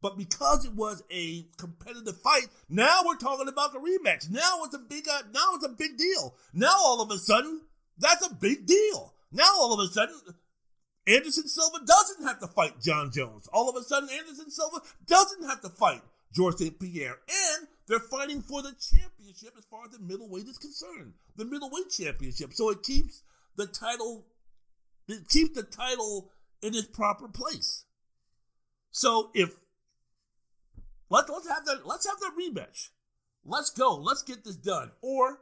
[0.00, 4.30] But because it was a competitive fight, now we're talking about the rematch.
[4.30, 6.36] Now it's a big, uh, now it's a big deal.
[6.52, 7.62] Now all of a sudden,
[7.98, 9.14] that's a big deal.
[9.32, 10.14] Now all of a sudden,
[11.06, 13.48] Anderson Silva doesn't have to fight Jon Jones.
[13.52, 16.78] All of a sudden, Anderson Silva doesn't have to fight George St.
[16.78, 17.16] Pierre.
[17.28, 21.14] And they're fighting for the championship as far as the middleweight is concerned.
[21.36, 22.52] The middleweight championship.
[22.52, 23.22] So it keeps
[23.56, 24.26] the title,
[25.08, 26.30] it keeps the title
[26.62, 27.84] in its proper place.
[28.90, 29.54] So if
[31.10, 32.88] let, let's have that let's have that rematch.
[33.44, 33.96] Let's go.
[33.96, 34.90] Let's get this done.
[35.00, 35.38] Or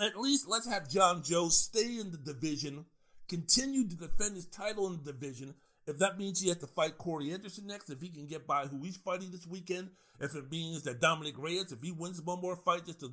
[0.00, 2.86] at least let's have Jon Jones stay in the division,
[3.28, 5.54] continue to defend his title in the division.
[5.86, 8.66] If that means he has to fight Corey Anderson next, if he can get by
[8.66, 9.90] who he's fighting this weekend,
[10.20, 13.12] if it means that Dominick Reyes, if he wins one more fight just to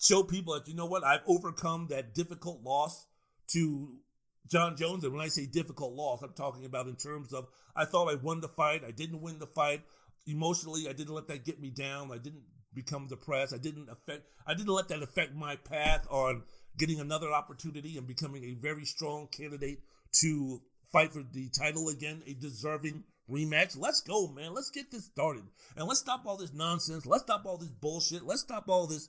[0.00, 3.06] show people that, you know what, I've overcome that difficult loss
[3.48, 3.98] to
[4.46, 5.04] Jon Jones.
[5.04, 8.14] And when I say difficult loss, I'm talking about in terms of I thought I
[8.14, 9.82] won the fight, I didn't win the fight.
[10.26, 12.10] Emotionally, I didn't let that get me down.
[12.12, 12.42] I didn't
[12.74, 13.54] become depressed.
[13.54, 16.42] I didn't affect I didn't let that affect my path on
[16.76, 19.80] getting another opportunity and becoming a very strong candidate
[20.20, 20.60] to
[20.92, 23.76] fight for the title again, a deserving rematch.
[23.78, 24.54] Let's go, man.
[24.54, 25.44] Let's get this started.
[25.76, 27.04] And let's stop all this nonsense.
[27.04, 28.24] Let's stop all this bullshit.
[28.24, 29.08] Let's stop all this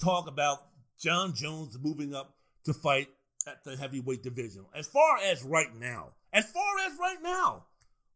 [0.00, 0.58] talk about
[0.98, 3.08] Jon Jones moving up to fight
[3.46, 4.64] at the heavyweight division.
[4.74, 7.64] As far as right now, as far as right now,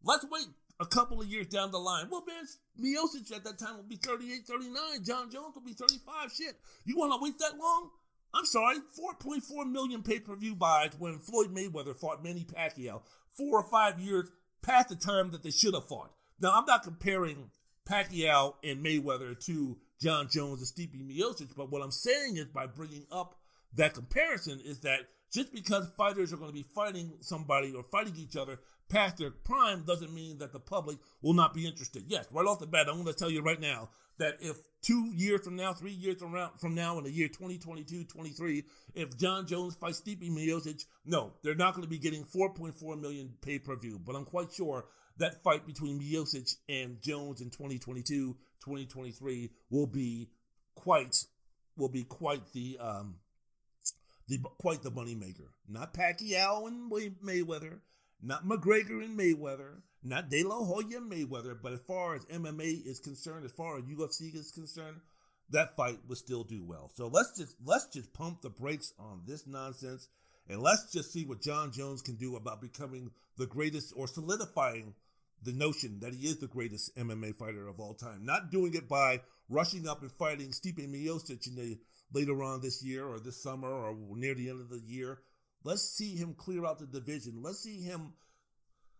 [0.04, 0.46] let's wait
[0.78, 2.06] a couple of years down the line.
[2.10, 2.44] Well, man,
[2.80, 5.04] Miocic at that time will be 38, 39.
[5.04, 6.32] Jon Jones will be 35.
[6.32, 6.56] Shit.
[6.84, 7.90] You want to wait that long?
[8.34, 13.00] I'm sorry, 4.4 million pay per view buys when Floyd Mayweather fought Manny Pacquiao
[13.36, 14.28] four or five years
[14.62, 16.10] past the time that they should have fought.
[16.40, 17.50] Now, I'm not comparing
[17.88, 22.66] Pacquiao and Mayweather to Jon Jones and Stipe Miocic, but what I'm saying is by
[22.66, 23.36] bringing up
[23.74, 25.00] that comparison is that
[25.36, 29.30] just because fighters are going to be fighting somebody or fighting each other past their
[29.30, 32.04] prime doesn't mean that the public will not be interested.
[32.06, 35.12] Yes, right off the bat, I'm going to tell you right now that if two
[35.14, 39.74] years from now, three years from now, in the year 2022, 23, if Jon Jones
[39.74, 44.00] fights Stipe Miocic, no, they're not going to be getting 4.4 million pay per view.
[44.02, 44.86] But I'm quite sure
[45.18, 48.32] that fight between Miocic and Jones in 2022,
[48.64, 50.30] 2023 will be
[50.74, 51.26] quite
[51.76, 53.16] will be quite the um
[54.28, 55.48] the quite the moneymaker.
[55.68, 57.80] Not Pacquiao and Mayweather,
[58.22, 62.86] not McGregor and Mayweather, not De La Hoya and Mayweather, but as far as MMA
[62.86, 65.00] is concerned, as far as UFC is concerned,
[65.50, 66.90] that fight would still do well.
[66.94, 70.08] So let's just let's just pump the brakes on this nonsense
[70.48, 74.94] and let's just see what Jon Jones can do about becoming the greatest or solidifying
[75.42, 78.24] the notion that he is the greatest MMA fighter of all time.
[78.24, 81.78] Not doing it by rushing up and fighting Stipe Miocic in the
[82.12, 85.18] later on this year or this summer or near the end of the year.
[85.64, 87.42] Let's see him clear out the division.
[87.42, 88.14] Let's see him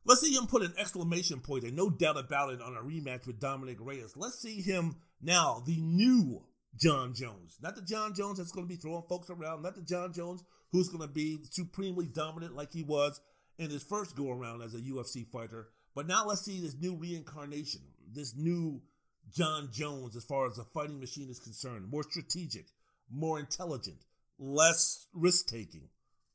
[0.04, 3.26] let's see him put an exclamation point and no doubt about it on a rematch
[3.26, 4.14] with Dominick Reyes.
[4.16, 6.44] Let's see him now, the new
[6.76, 7.58] Jon Jones.
[7.62, 10.42] Not the Jon Jones that's going to be throwing folks around, not the Jon Jones
[10.72, 13.20] who's going to be supremely dominant like he was
[13.58, 15.68] in his first go around as a UFC fighter.
[15.94, 17.80] But now let's see this new reincarnation,
[18.12, 18.82] this new
[19.32, 21.88] Jon Jones as far as the fighting machine is concerned.
[21.90, 22.66] More strategic,
[23.10, 23.98] more intelligent,
[24.38, 25.88] less risk taking,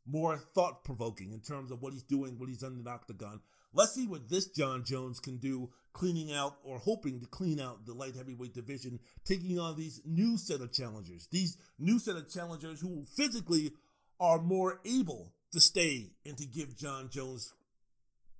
[0.05, 3.41] more thought provoking in terms of what he's doing, what he's done in the octagon.
[3.73, 7.85] Let's see what this Jon Jones can do, cleaning out or hoping to clean out
[7.85, 12.29] the light heavyweight division, taking on these new set of challengers, these new set of
[12.29, 13.71] challengers who physically
[14.19, 17.53] are more able to stay and to give Jon Jones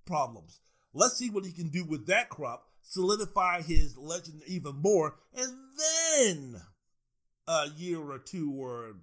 [0.05, 0.59] problems.
[0.93, 5.53] Let's see what he can do with that crop, solidify his legend even more, and
[6.17, 6.61] then
[7.51, 8.95] a year or two or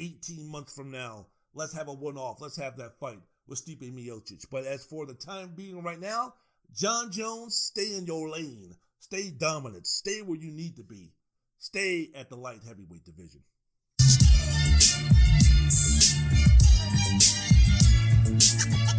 [0.00, 2.40] 18 months from now, let's have a one off.
[2.40, 4.46] Let's have that fight with Stipe Miocic.
[4.50, 6.34] But as for the time being right now,
[6.76, 8.74] Jon Jones, stay in your lane.
[8.98, 9.86] Stay dominant.
[9.86, 11.12] Stay where you need to be.
[11.58, 13.42] Stay at the light heavyweight division.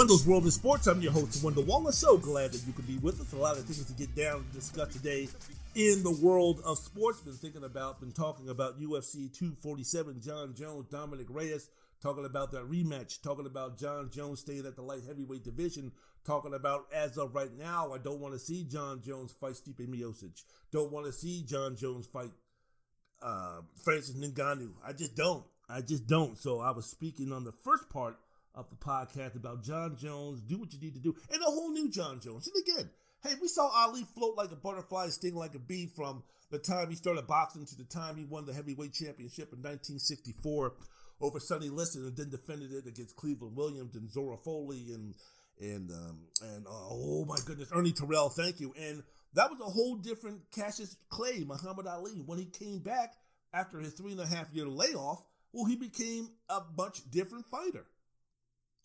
[0.00, 0.86] Wendell's World in Sports.
[0.86, 1.98] I'm your host, Wendell Wallace.
[1.98, 3.34] So glad that you could be with us.
[3.34, 5.28] A lot of things to get down and discuss today
[5.74, 7.20] in the world of sports.
[7.20, 11.68] Been thinking about, been talking about UFC 247, Jon Jones, Dominick Reyes,
[12.02, 15.92] talking about that rematch, talking about Jon Jones staying at the light heavyweight division,
[16.24, 19.86] talking about as of right now, I don't want to see Jon Jones fight Stipe
[19.86, 20.44] Miocic.
[20.72, 22.30] Don't want to see Jon Jones fight
[23.20, 24.70] uh, Francis Ngannou.
[24.82, 25.44] I just don't.
[25.68, 26.38] I just don't.
[26.38, 28.16] So I was speaking on the first part
[28.60, 31.72] of the podcast about Jon Jones, do what you need to do, and a whole
[31.72, 32.48] new Jon Jones.
[32.48, 32.90] And again,
[33.22, 36.90] hey, we saw Ali float like a butterfly, sting like a bee from the time
[36.90, 40.74] he started boxing to the time he won the heavyweight championship in 1964
[41.20, 45.14] over Sonny Liston, and then defended it against Cleveland Williams and Zora Folley and
[45.60, 46.18] and um,
[46.54, 48.74] and uh, oh my goodness, Ernie Terrell, thank you.
[48.80, 49.02] And
[49.34, 52.22] that was a whole different Cassius Clay, Muhammad Ali.
[52.24, 53.14] When he came back
[53.52, 57.84] after his three and a half year layoff, well, he became a much different fighter.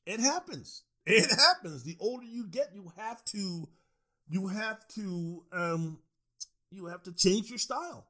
[0.05, 0.83] It happens.
[1.05, 1.83] It happens.
[1.83, 3.67] The older you get, you have to,
[4.27, 5.99] you have to, um,
[6.71, 8.07] you have to change your style.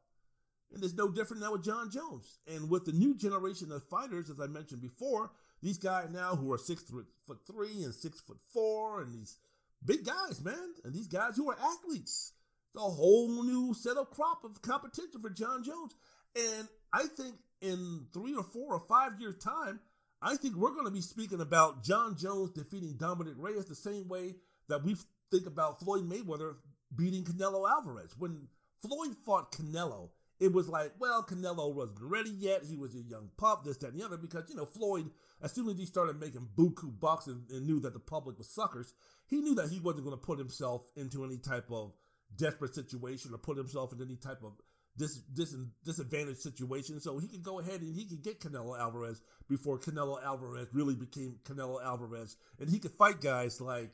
[0.74, 2.40] And it's no different now with Jon Jones.
[2.48, 5.32] And with the new generation of fighters, as I mentioned before,
[5.62, 7.06] these guys now who are six foot
[7.48, 9.38] three and six foot four, and these
[9.84, 12.34] big guys, man, and these guys who are athletes.
[12.68, 15.96] It's a whole new set of crop of competition for Jon Jones.
[16.36, 19.80] And I think in three or four or five years' time,
[20.22, 24.08] I think we're going to be speaking about Jon Jones defeating Dominick Reyes the same
[24.08, 24.36] way
[24.70, 24.96] that we
[25.32, 26.56] think about Floyd Mayweather
[26.96, 28.16] beating Canelo Alvarez.
[28.18, 28.48] When
[28.82, 30.10] Floyd fought Canelo,
[30.40, 32.64] it was like, well, Canelo wasn't ready yet.
[32.64, 35.10] He was a young pup, this, that, and the other, because, you know, Floyd,
[35.42, 38.50] as soon as he started making buku bucks and, and knew that the public was
[38.50, 38.94] suckers,
[39.28, 41.94] he knew that he wasn't going to put himself into any type of
[42.36, 44.54] desperate situation or put himself in any type of
[44.98, 49.22] this this disadvantaged situation, so he could go ahead and he could get Canelo Alvarez
[49.50, 53.92] before Canelo Alvarez really became Canelo Alvarez, and he could fight guys like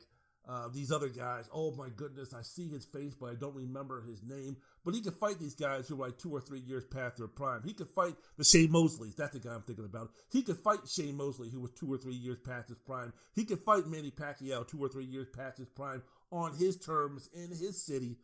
[0.48, 1.48] uh, these other guys.
[1.52, 4.56] Oh my goodness, I see his face, but I don't remember his name.
[4.84, 7.28] But he could fight these guys who are like two or three years past their
[7.28, 7.62] prime.
[7.64, 9.12] He could fight the Shane Mosley.
[9.16, 10.10] That's the guy I'm thinking about.
[10.32, 13.12] He could fight Shane Mosley, who was two or three years past his prime.
[13.34, 17.28] He could fight Manny Pacquiao, two or three years past his prime, on his terms
[17.34, 18.16] in his city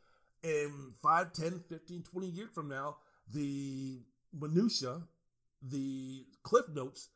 [0.43, 2.97] and 5, 10, 15, 20 years from now,
[3.32, 4.01] the
[4.32, 5.03] minutia,
[5.62, 7.09] the cliff notes,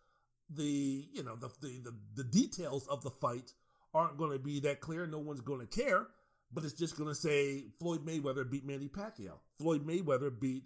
[0.54, 3.52] the you know the the the, the details of the fight
[3.94, 5.06] aren't going to be that clear.
[5.06, 6.06] No one's going to care,
[6.52, 9.38] but it's just going to say Floyd Mayweather beat Manny Pacquiao.
[9.58, 10.64] Floyd Mayweather beat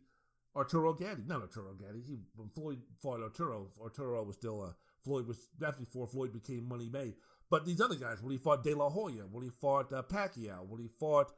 [0.57, 1.23] Arturo Gatti.
[1.27, 2.03] Not Arturo Gatti.
[2.07, 6.69] He, when Floyd fought Arturo, Arturo was still a Floyd was that's before Floyd became
[6.69, 7.15] Money May.
[7.49, 10.67] But these other guys, when he fought De La Hoya, when he fought uh, Pacquiao,
[10.67, 11.33] when he fought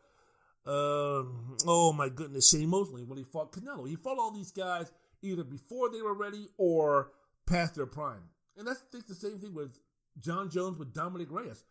[0.68, 1.24] uh,
[1.66, 3.88] oh my goodness, Shane Mosley when he fought Canelo.
[3.88, 4.92] He fought all these guys
[5.22, 7.10] either before they were ready or
[7.46, 8.28] past their prime.
[8.56, 9.78] And that's think the same thing with
[10.20, 11.64] Jon Jones with Dominick Reyes.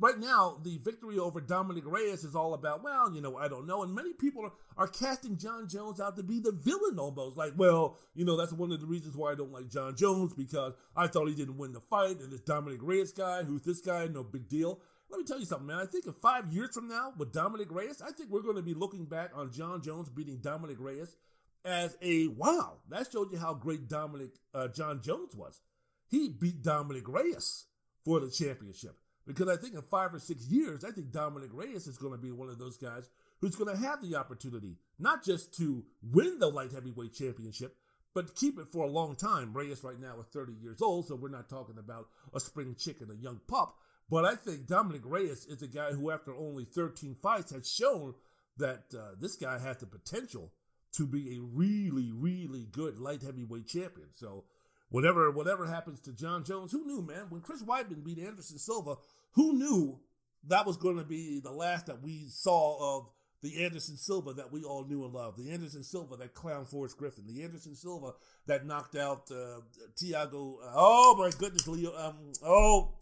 [0.00, 3.66] Right now, the victory over Dominick Reyes is all about, well, you know, I don't
[3.66, 3.82] know.
[3.82, 7.36] And many people are, are casting Jon Jones out to be the villain almost.
[7.36, 10.32] Like, well, you know, that's one of the reasons why I don't like Jon Jones
[10.32, 12.18] because I thought he didn't win the fight.
[12.20, 14.80] And this Dominick Reyes guy, who's this guy, no big deal.
[15.10, 15.78] Let me tell you something, man.
[15.78, 18.62] I think in five years from now with Dominick Reyes, I think we're going to
[18.62, 21.16] be looking back on Jon Jones beating Dominick Reyes
[21.64, 22.78] as a wow.
[22.88, 25.60] That showed you how great Dominic uh, Jon Jones was.
[26.08, 27.66] He beat Dominick Reyes
[28.04, 28.96] for the championship
[29.26, 32.18] because I think in five or six years, I think Dominick Reyes is going to
[32.18, 33.08] be one of those guys
[33.40, 37.76] who's going to have the opportunity not just to win the light heavyweight championship,
[38.14, 39.52] but keep it for a long time.
[39.52, 43.08] Reyes right now is 30 years old, so we're not talking about a spring chicken,
[43.10, 43.76] a young pup.
[44.10, 48.14] But I think Dominick Reyes is a guy who, after only 13 fights, has shown
[48.56, 50.50] that uh, this guy has the potential
[50.94, 54.08] to be a really, really good light heavyweight champion.
[54.14, 54.44] So,
[54.90, 57.26] whatever whatever happens to Jon Jones, who knew, man?
[57.28, 58.96] When Chris Weidman beat Anderson Silva,
[59.32, 60.00] who knew
[60.48, 63.08] that was going to be the last that we saw of
[63.42, 66.98] the Anderson Silva that we all knew and loved, the Anderson Silva that clown Forrest
[66.98, 68.12] Griffin, the Anderson Silva
[68.46, 69.60] that knocked out uh,
[69.96, 70.58] Tiago.
[70.74, 71.96] Oh my goodness, Leo.
[71.96, 72.94] Um, oh,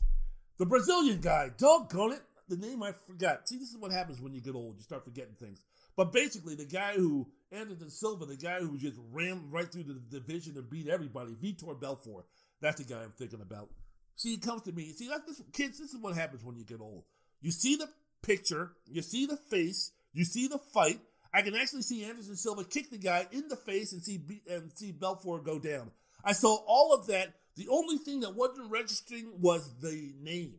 [0.59, 3.49] the Brazilian guy, doggone it, the name I forgot.
[3.49, 4.77] See, this is what happens when you get old.
[4.77, 5.61] You start forgetting things.
[5.97, 9.95] But basically, the guy who, Anderson Silva, the guy who just ran right through the
[9.95, 12.25] division and beat everybody, Vitor Belfort,
[12.61, 13.69] that's the guy I'm thinking about.
[14.17, 14.93] See, he comes to me.
[14.93, 17.05] See, that's this, kids, this is what happens when you get old.
[17.41, 17.89] You see the
[18.23, 20.99] picture, you see the face, you see the fight.
[21.33, 24.73] I can actually see Anderson Silva kick the guy in the face and see and
[24.75, 25.91] see Belfort go down.
[26.25, 30.55] I saw all of that the only thing that wasn't registering was the name.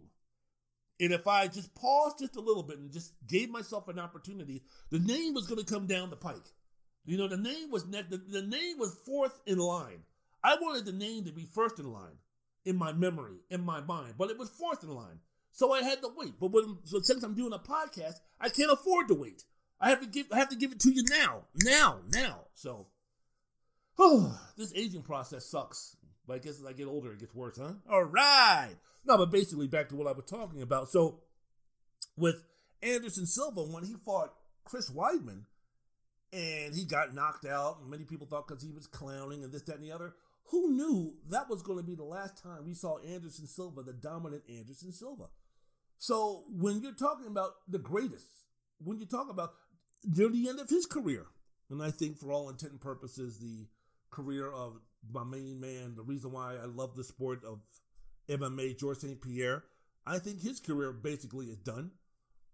[0.99, 4.63] And if I just paused just a little bit and just gave myself an opportunity,
[4.91, 6.53] the name was going to come down the pike.
[7.05, 10.03] You know, the name was ne- the, the name was fourth in line.
[10.43, 12.17] I wanted the name to be first in line
[12.65, 15.19] in my memory, in my mind, but it was fourth in line.
[15.51, 16.33] So I had to wait.
[16.39, 19.43] But when so since I'm doing a podcast, I can't afford to wait.
[19.79, 21.45] I have to give I have to give it to you now.
[21.63, 22.45] Now, now.
[22.53, 22.87] So
[23.97, 25.95] oh, this aging process sucks.
[26.29, 27.73] But I guess as I get older it gets worse, huh?
[27.89, 28.75] All right.
[29.03, 30.89] No, but basically back to what I was talking about.
[30.89, 31.21] So
[32.15, 32.43] with
[32.83, 35.45] Anderson Silva when he fought Chris Weidman
[36.31, 39.63] and he got knocked out, and many people thought because he was clowning and this,
[39.63, 40.13] that, and the other.
[40.51, 43.93] Who knew that was going to be the last time we saw Anderson Silva, the
[43.93, 45.25] dominant Anderson Silva?
[45.97, 48.27] So when you're talking about the greatest,
[48.77, 49.53] when you talk about
[50.05, 51.25] near the end of his career,
[51.71, 53.67] and I think for all intent and purposes, the
[54.11, 54.79] career of
[55.11, 57.59] my main man, the reason why I love the sport of
[58.29, 59.21] MMA, George St.
[59.21, 59.63] Pierre,
[60.05, 61.91] I think his career basically is done.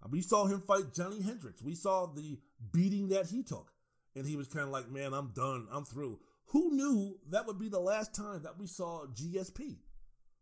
[0.09, 1.63] We saw him fight Johnny Hendricks.
[1.63, 2.39] We saw the
[2.71, 3.71] beating that he took.
[4.15, 5.67] And he was kind of like, man, I'm done.
[5.71, 6.19] I'm through.
[6.47, 9.77] Who knew that would be the last time that we saw GSP?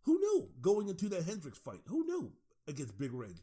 [0.04, 1.80] Who knew going into that Hendricks fight?
[1.88, 2.34] Who knew
[2.68, 3.38] against Big Rig?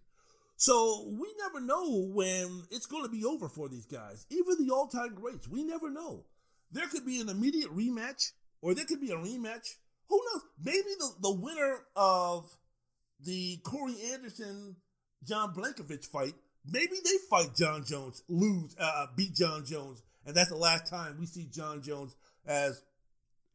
[0.57, 4.27] So we never know when it's going to be over for these guys.
[4.31, 6.27] Even the all time greats, we never know.
[6.71, 8.33] There could be an immediate rematch,
[8.63, 9.77] or there could be a rematch.
[10.09, 10.43] Who knows?
[10.63, 12.57] Maybe the, the winner of
[13.21, 14.77] the Corey Anderson
[15.25, 16.35] John Blachowicz fight,
[16.65, 21.17] maybe they fight Jon Jones, lose, uh, beat Jon Jones, and that's the last time
[21.19, 22.83] we see Jon Jones as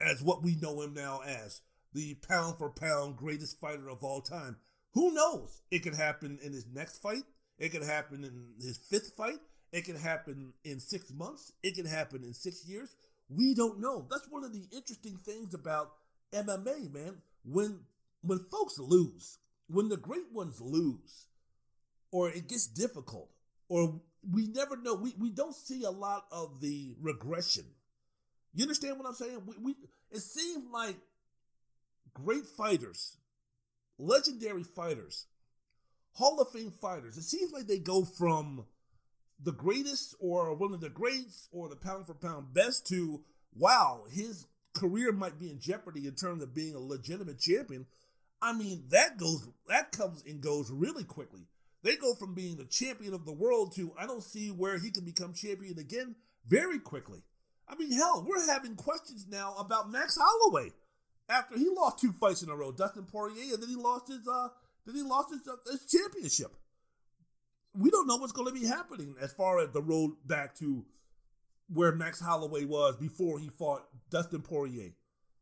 [0.02, 1.62] as what we know him now as
[1.94, 4.58] the pound for pound greatest fighter of all time.
[4.94, 5.62] Who knows?
[5.72, 7.24] It could happen in his next fight.
[7.58, 9.40] It could happen in his fifth fight.
[9.72, 11.52] It could happen in six months.
[11.64, 12.96] It could happen in six years.
[13.30, 14.08] We don't know.
[14.10, 15.92] That's one of the interesting things about
[16.34, 17.18] MMA, man.
[17.44, 17.80] When
[18.22, 21.28] when folks lose, when the great ones lose,
[22.12, 23.30] or it gets difficult,
[23.70, 24.02] or
[24.32, 24.96] we never know.
[24.96, 27.66] We, we don't see a lot of the regression.
[28.54, 29.42] You understand what I'm saying?
[29.46, 29.76] We, we
[30.12, 30.98] it seems like
[32.14, 33.18] great fighters,
[33.98, 35.26] legendary fighters,
[36.14, 37.18] Hall of Fame fighters.
[37.18, 38.66] It seems like they go from
[39.44, 43.24] the greatest or one of the greats or the pound for pound best to
[43.56, 47.86] wow, his career might be in jeopardy in terms of being a legitimate champion.
[48.42, 51.48] I mean, that goes that comes and goes really quickly.
[51.84, 54.92] They go from being the champion of the world to I don't see where he
[54.92, 56.16] can become champion again
[56.48, 57.24] very quickly.
[57.68, 60.72] I mean, hell, we're having questions now about Max Holloway
[61.30, 64.28] after he lost two fights in a row, Dustin Poirier, and then he lost his
[64.28, 64.50] uh,
[64.86, 66.56] then he lost his, uh, his championship.
[67.78, 70.86] We don't know what's going to be happening as far as the road back to
[71.68, 74.92] where Max Holloway was before he fought Dustin Poirier.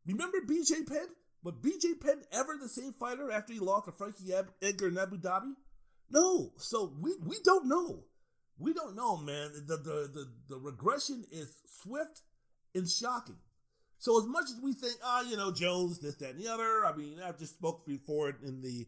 [0.05, 1.07] Remember BJ Penn?
[1.43, 5.17] Was BJ Penn ever the same fighter after he lost to Frankie Edgar in Abu
[5.17, 5.53] Dhabi?
[6.09, 6.53] No.
[6.57, 8.05] So we, we don't know.
[8.57, 9.51] We don't know, man.
[9.67, 12.21] The, the, the, the regression is swift
[12.73, 13.39] and shocking.
[13.97, 16.51] So as much as we think, ah, oh, you know, Jones, this, that, and the
[16.51, 18.85] other, I mean, I've just spoke before it in the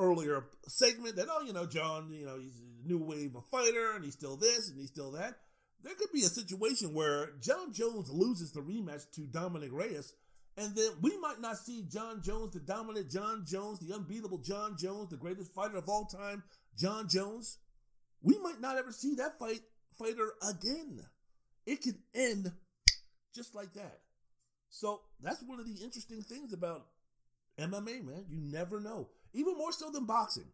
[0.00, 3.92] earlier segment that, oh, you know, Jon, you know, he's a new wave of fighter
[3.94, 5.34] and he's still this and he's still that.
[5.82, 10.12] There could be a situation where Jon Jones loses the rematch to Dominick Reyes
[10.56, 14.76] and then we might not see Jon Jones, the dominant Jon Jones, the unbeatable Jon
[14.78, 16.42] Jones, the greatest fighter of all time,
[16.76, 17.58] Jon Jones.
[18.22, 19.60] We might not ever see that fight
[19.98, 21.00] fighter again.
[21.66, 22.52] It could end
[23.34, 24.00] just like that.
[24.68, 26.86] So that's one of the interesting things about
[27.58, 28.26] MMA, man.
[28.28, 29.08] You never know.
[29.32, 30.48] Even more so than boxing.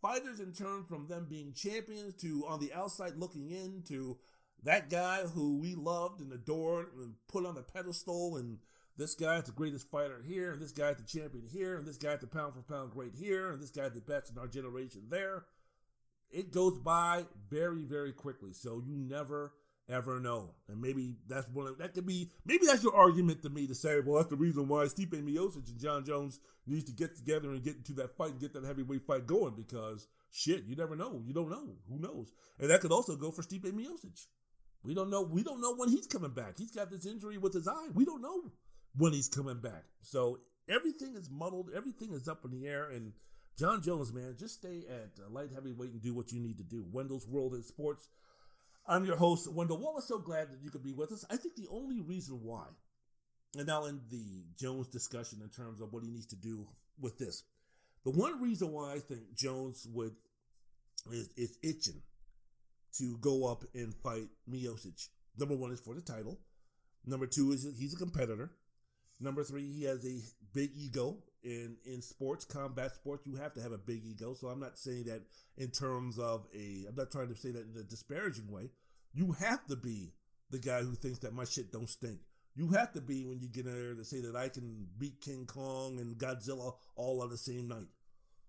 [0.00, 4.18] Fighters in turn from them being champions to on the outside looking in to
[4.62, 8.58] that guy who we loved and adored and put on a pedestal and
[8.98, 12.18] this guy's the greatest fighter here, and this guy's the champion here, and this guy's
[12.18, 15.44] the pound for pound great here, and this guy's the best in our generation there.
[16.30, 18.52] It goes by very, very quickly.
[18.52, 19.52] So you never
[19.88, 20.54] ever know.
[20.68, 23.74] And maybe that's one of that could be maybe that's your argument to me to
[23.74, 27.50] say, well, that's the reason why Stipe Miocic and Jon Jones needs to get together
[27.50, 30.96] and get into that fight and get that heavyweight fight going because shit, you never
[30.96, 31.22] know.
[31.24, 31.76] You don't know.
[31.88, 32.32] Who knows?
[32.58, 34.26] And that could also go for Stipe Miocic.
[34.82, 35.22] We don't know.
[35.22, 36.58] We don't know when he's coming back.
[36.58, 37.88] He's got this injury with his eye.
[37.94, 38.52] We don't know
[38.96, 39.84] when he's coming back.
[40.02, 43.12] So everything is muddled, everything is up in the air, and
[43.58, 46.84] Jon Jones, man, just stay at light heavyweight and do what you need to do.
[46.92, 48.08] Wendell's World in Sports.
[48.88, 50.08] I'm your host, Wendell Wallace.
[50.08, 51.24] So glad that you could be with us.
[51.30, 52.64] I think the only reason why,
[53.54, 56.66] and now in the Jones discussion in terms of what he needs to do
[56.98, 57.44] with this,
[58.04, 60.14] the one reason why I think Jones would
[61.12, 62.00] is, is itching
[62.96, 65.08] to go up and fight Miocic.
[65.36, 66.40] Number one is for the title.
[67.04, 68.50] Number two is he's a competitor.
[69.20, 70.20] Number three, he has a
[70.54, 71.18] big ego.
[71.44, 74.34] In in sports, combat sports, you have to have a big ego.
[74.34, 75.22] So I'm not saying that
[75.56, 76.86] in terms of a.
[76.88, 78.70] I'm not trying to say that in a disparaging way.
[79.14, 80.12] You have to be
[80.50, 82.18] the guy who thinks that my shit don't stink.
[82.54, 85.20] You have to be when you get in there to say that I can beat
[85.20, 87.86] King Kong and Godzilla all on the same night.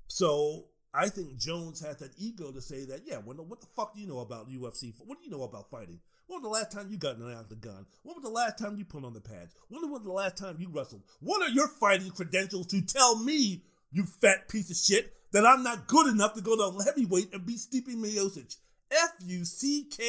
[0.07, 4.01] So I think Jones has that ego to say that, yeah, what the fuck do
[4.01, 4.93] you know about UFC?
[5.05, 5.99] What do you know about fighting?
[6.25, 7.85] When was the last time you got an out the gun?
[8.03, 9.53] When was the last time you put on the pads?
[9.67, 11.03] When was the last time you wrestled?
[11.19, 15.63] What are your fighting credentials to tell me, you fat piece of shit, that I'm
[15.63, 18.57] not good enough to go to heavyweight and beat Stipe Miocic?
[18.91, 20.03] F U C K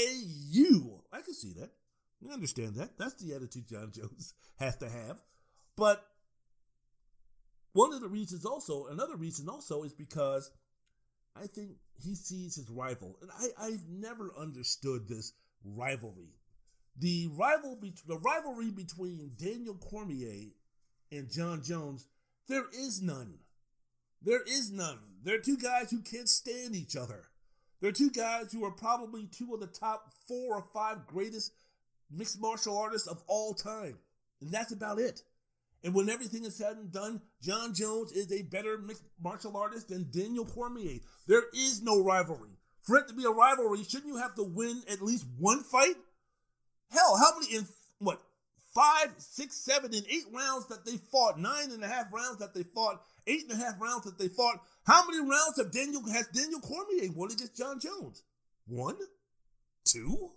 [0.51, 1.01] U.
[1.13, 1.71] I can see that.
[2.29, 2.99] I understand that.
[2.99, 5.21] That's the attitude Jon Jones has to have.
[5.77, 6.05] But
[7.73, 10.51] one of the reasons also, another reason also, is because
[11.37, 13.17] I think he sees his rival.
[13.23, 15.33] And I, I've never understood this
[15.65, 16.35] rivalry.
[16.99, 20.51] The rival be- the rivalry between Daniel Cormier
[21.13, 22.07] and Jon Jones,
[22.49, 23.39] there is none.
[24.23, 24.99] There is none.
[25.23, 27.29] They're two guys who can't stand each other.
[27.81, 31.53] They're two guys who are probably two of the top four or five greatest
[32.11, 33.99] mixed martial artists of all time.
[34.41, 35.23] And that's about it.
[35.83, 39.89] And when everything is said and done, Jon Jones is a better mixed martial artist
[39.89, 41.01] than Daniel Cormier.
[41.27, 42.51] There is no rivalry.
[42.83, 45.97] For it to be a rivalry, shouldn't you have to win at least one fight?
[46.91, 47.67] Hell, how many in
[47.99, 48.21] what
[48.75, 52.55] five, six, seven, and eight rounds that they fought, nine and a half rounds that
[52.55, 54.61] they fought, eight and a half rounds that they fought.
[54.85, 58.23] How many rounds have Daniel has Daniel Cormier won against Jon Jones?
[58.67, 58.97] One?
[59.85, 60.31] Two?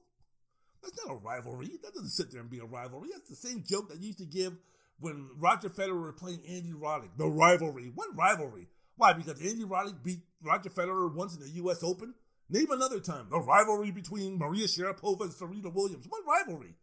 [0.82, 1.72] That's not a rivalry.
[1.82, 3.10] That doesn't sit there and be a rivalry.
[3.14, 4.54] That's the same joke that you used to give
[5.00, 7.18] when Roger Federer playing Andy Roddick.
[7.18, 7.91] The rivalry.
[7.94, 8.68] What rivalry?
[8.96, 9.14] Why?
[9.14, 11.84] Because Andy Roddick beat Roger Federer once in the U.S.
[11.84, 12.14] Open?
[12.50, 13.28] Name another time.
[13.30, 16.06] The rivalry between Maria Sharapova and Serena Williams.
[16.08, 16.76] What rivalry?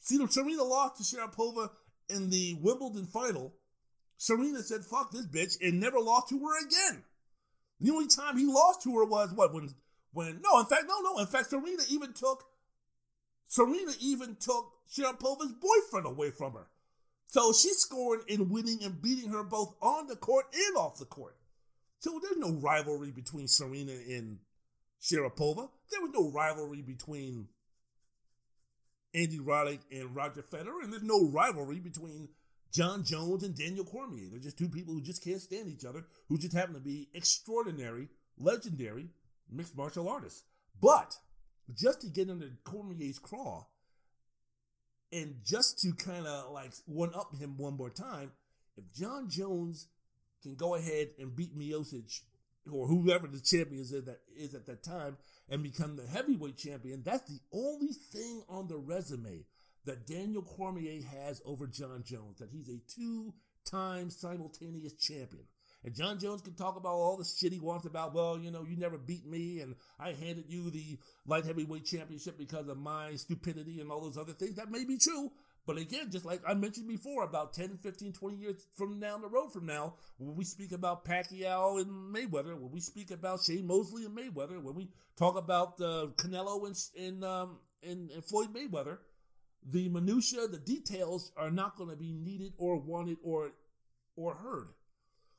[0.00, 1.70] See, Serena lost to Sharapova
[2.08, 3.54] in the Wimbledon final.
[4.16, 7.04] Serena said, fuck this bitch, and never lost to her again.
[7.80, 9.52] The only time he lost to her was what?
[9.52, 9.68] When,
[10.12, 11.18] when, no, in fact, no, no.
[11.18, 12.44] In fact, Serena even took,
[13.48, 16.66] Serena even took Sharapova's boyfriend away from her.
[17.28, 21.04] So she's scoring and winning and beating her both on the court and off the
[21.04, 21.36] court.
[21.98, 24.38] So there's no rivalry between Serena and
[25.02, 25.68] Sharapova.
[25.90, 27.48] There was no rivalry between
[29.14, 32.28] Andy Roddick and Roger Federer, and there's no rivalry between
[32.72, 34.28] Jon Jones and Daniel Cormier.
[34.30, 37.08] They're just two people who just can't stand each other, who just happen to be
[37.14, 38.08] extraordinary,
[38.38, 39.08] legendary
[39.50, 40.44] mixed martial artists.
[40.80, 41.16] But
[41.74, 43.64] just to get under Cormier's craw,
[45.12, 48.32] and just to kind of like one up him one more time,
[48.76, 49.88] if Jon Jones
[50.42, 52.20] can go ahead and beat Miocic
[52.70, 55.16] or whoever the champion is at that is at that time
[55.48, 59.44] and become the heavyweight champion, that's the only thing on the resume
[59.84, 65.44] that Daniel Cormier has over Jon Jones, that he's a two-time simultaneous champion.
[65.84, 68.64] And Jon Jones can talk about all the shit he wants about, well, you know,
[68.68, 73.14] you never beat me and I handed you the light heavyweight championship because of my
[73.14, 74.56] stupidity and all those other things.
[74.56, 75.30] That may be true,
[75.66, 79.28] but again, just like I mentioned before, about 10, 15, 20 years from down the
[79.28, 83.66] road from now, when we speak about Pacquiao and Mayweather, when we speak about Shane
[83.66, 88.54] Mosley and Mayweather, when we talk about uh, Canelo and, and, um, and, and Floyd
[88.54, 88.98] Mayweather,
[89.68, 93.50] the minutia, the details are not going to be needed or wanted or
[94.14, 94.68] or heard.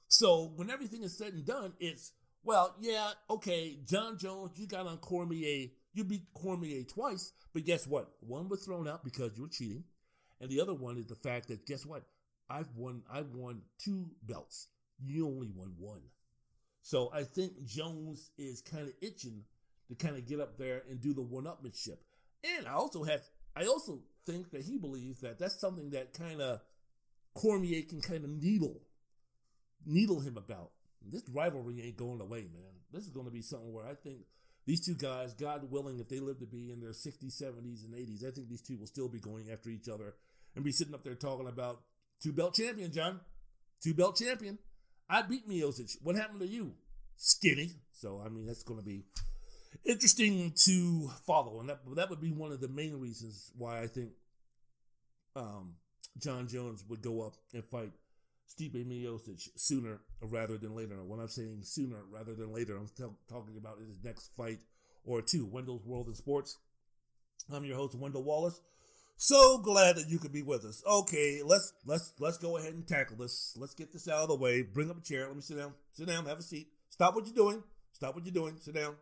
[0.07, 2.11] So when everything is said and done, it's
[2.43, 7.85] well, yeah, okay, Jon Jones, you got on Cormier, you beat Cormier twice, but guess
[7.85, 8.09] what?
[8.21, 9.83] One was thrown out because you were cheating.
[10.39, 12.03] And the other one is the fact that guess what?
[12.49, 14.67] I've won I've won two belts.
[15.03, 16.03] You only won one.
[16.83, 19.43] So I think Jones is kind of itching
[19.89, 21.97] to kind of get up there and do the one-upmanship.
[22.57, 23.21] And I also have
[23.55, 26.61] I also think that he believes that that's something that kind of
[27.33, 28.81] Cormier can kind of needle
[29.85, 30.71] needle him about.
[31.05, 32.81] This rivalry ain't going away, man.
[32.91, 34.19] This is going to be something where I think
[34.65, 37.93] these two guys, God willing, if they live to be in their 60s, 70s, and
[37.93, 40.15] 80s, I think these two will still be going after each other
[40.55, 41.81] and be sitting up there talking about
[42.21, 43.21] two belt champion, Jon.
[43.81, 44.57] Two belt champion.
[45.09, 45.97] I beat Miocic.
[46.01, 46.73] What happened to you?
[47.15, 47.71] Skinny.
[47.93, 49.05] So, I mean, that's going to be
[49.85, 51.59] interesting to follow.
[51.59, 54.09] And that, that would be one of the main reasons why I think
[55.35, 55.75] um,
[56.19, 57.91] Jon Jones would go up and fight
[58.47, 61.03] Stipe Miocic sooner rather than later.
[61.03, 62.89] When I'm saying sooner rather than later, I'm
[63.29, 64.59] talking about his next fight
[65.05, 65.45] or two.
[65.45, 66.57] Wendell's World in Sports.
[67.51, 68.59] I'm your host, Wendell Wallace.
[69.17, 70.83] So glad that you could be with us.
[70.85, 73.55] Okay, let's let's let's go ahead and tackle this.
[73.57, 74.61] Let's get this out of the way.
[74.61, 75.25] Bring up a chair.
[75.25, 75.73] Let me sit down.
[75.93, 76.25] Sit down.
[76.25, 76.67] Have a seat.
[76.89, 77.63] Stop what you're doing.
[77.93, 78.57] Stop what you're doing.
[78.59, 78.95] Sit down.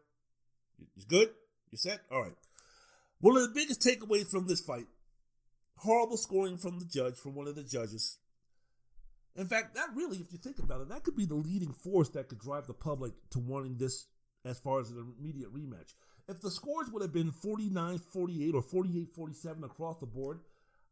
[0.96, 1.30] You good?
[1.70, 2.00] You set?
[2.12, 2.36] All right.
[3.20, 4.88] One of the biggest takeaways from this fight:
[5.78, 8.18] horrible scoring from the judge, from one of the judges.
[9.36, 12.10] In fact, that really, if you think about it, that could be the leading force
[12.10, 14.06] that could drive the public to wanting this
[14.46, 15.94] as far as an immediate rematch.
[16.28, 20.40] If the scores would have been 49 48 or 48 47 across the board,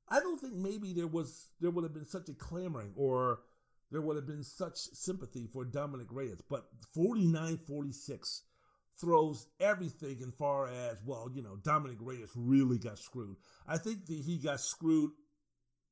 [0.10, 3.40] I don't think maybe there was there would have been such a clamoring or
[3.92, 6.42] there would have been such sympathy for Dominick Reyes.
[6.50, 8.44] But 49 46
[9.00, 13.38] throws everything in far as, well, you know, Dominick Reyes really got screwed.
[13.68, 15.12] I think that he got screwed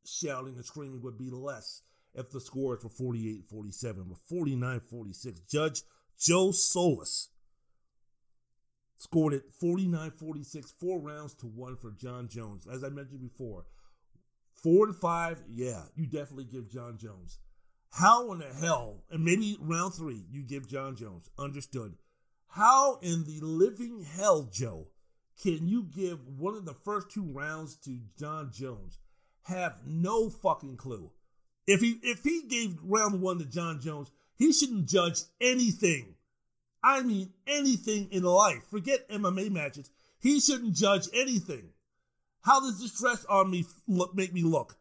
[0.06, 1.82] shouting and screaming would be less
[2.14, 5.40] if the scores were 48 47, but 49 46.
[5.42, 5.82] Judge
[6.20, 7.30] Joe Solis
[8.98, 12.68] scored it 49 46, four rounds to one for Jon Jones.
[12.72, 13.66] As I mentioned before,
[14.54, 17.40] four and five, yeah, you definitely give Jon Jones.
[17.92, 21.30] How in the hell, and maybe round three, you give Jon Jones.
[21.38, 21.96] Understood.
[22.48, 24.88] How in the living hell, Joe,
[25.42, 29.00] can you give one of the first two rounds to Jon Jones?
[29.44, 31.12] Have no fucking clue.
[31.68, 36.16] If he if he gave round one to Jon Jones, he shouldn't judge anything.
[36.84, 38.64] I mean anything in life.
[38.70, 39.92] Forget MMA matches.
[40.20, 41.70] He shouldn't judge anything.
[42.42, 44.76] How does this dress on me look, make me look?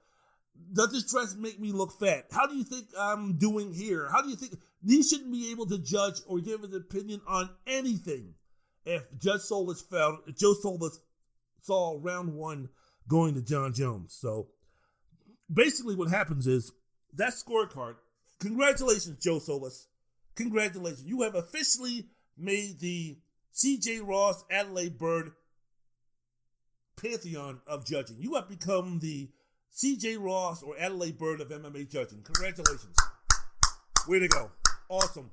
[0.73, 2.27] Does this dress make me look fat?
[2.31, 4.09] How do you think I'm doing here?
[4.11, 4.55] How do you think
[4.87, 8.35] he shouldn't be able to judge or give an opinion on anything?
[8.85, 11.01] If Judge Solis found Joe Solis
[11.61, 12.71] saw round one
[13.09, 14.17] going to Jon Jones.
[14.19, 14.49] So
[15.53, 16.73] basically what happens is
[17.15, 17.97] that scorecard.
[18.41, 19.89] Congratulations, Joe Solis.
[20.37, 21.05] Congratulations.
[21.05, 22.07] You have officially
[22.39, 23.19] made the
[23.55, 25.33] CJ Ross Adalaide Byrd
[26.97, 28.17] pantheon of judging.
[28.21, 29.31] You have become the
[29.75, 32.23] CJ Ross or Adalaide Byrd of MMA judging.
[32.23, 32.97] Congratulations.
[34.09, 34.51] Way to go.
[34.89, 35.31] Awesome.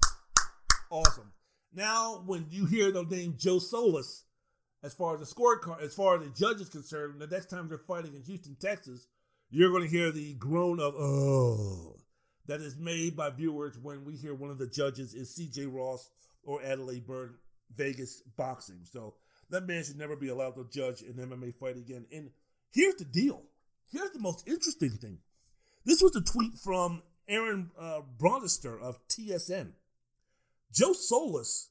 [0.89, 1.31] Awesome.
[1.73, 4.23] Now, when you hear the name Joe Solis,
[4.83, 7.67] as far as the scorecard, as far as the judge is concerned, the next time
[7.67, 9.07] they're fighting in Houston, Texas,
[9.49, 11.97] you're going to hear the groan of oh
[12.47, 16.09] that is made by viewers when we hear one of the judges is CJ Ross
[16.43, 17.35] or Adalaide Byrd
[17.75, 18.79] Vegas boxing.
[18.83, 19.15] So
[19.49, 22.05] that man should never be allowed to judge an MMA fight again.
[22.11, 22.31] And
[22.71, 23.43] here's the deal.
[23.91, 25.19] Here's the most interesting thing.
[25.85, 28.01] This was a tweet from Aaron uh,
[28.81, 29.71] of TSN.
[30.73, 31.69] Joe Solis,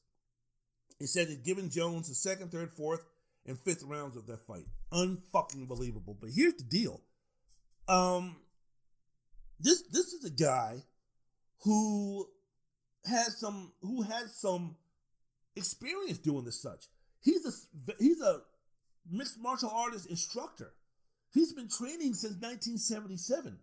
[0.99, 3.05] he said he'd given Jones the second, third, fourth,
[3.45, 4.65] and fifth rounds of that fight.
[4.91, 6.17] Unfucking believable.
[6.19, 7.01] But here's the deal.
[7.87, 8.35] Um,
[9.59, 10.83] this this is a guy
[11.63, 12.27] who
[13.05, 14.75] has some who has some
[15.55, 16.85] experience doing this such.
[17.21, 18.41] He's a he's a
[19.09, 20.73] mixed martial artist instructor.
[21.33, 23.59] He's been training since 1977.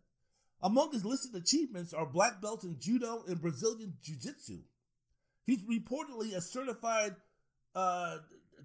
[0.63, 4.61] Among his listed achievements are black belts in judo and Brazilian jiu-jitsu.
[5.45, 7.17] He's reportedly a certified
[7.75, 8.19] uh,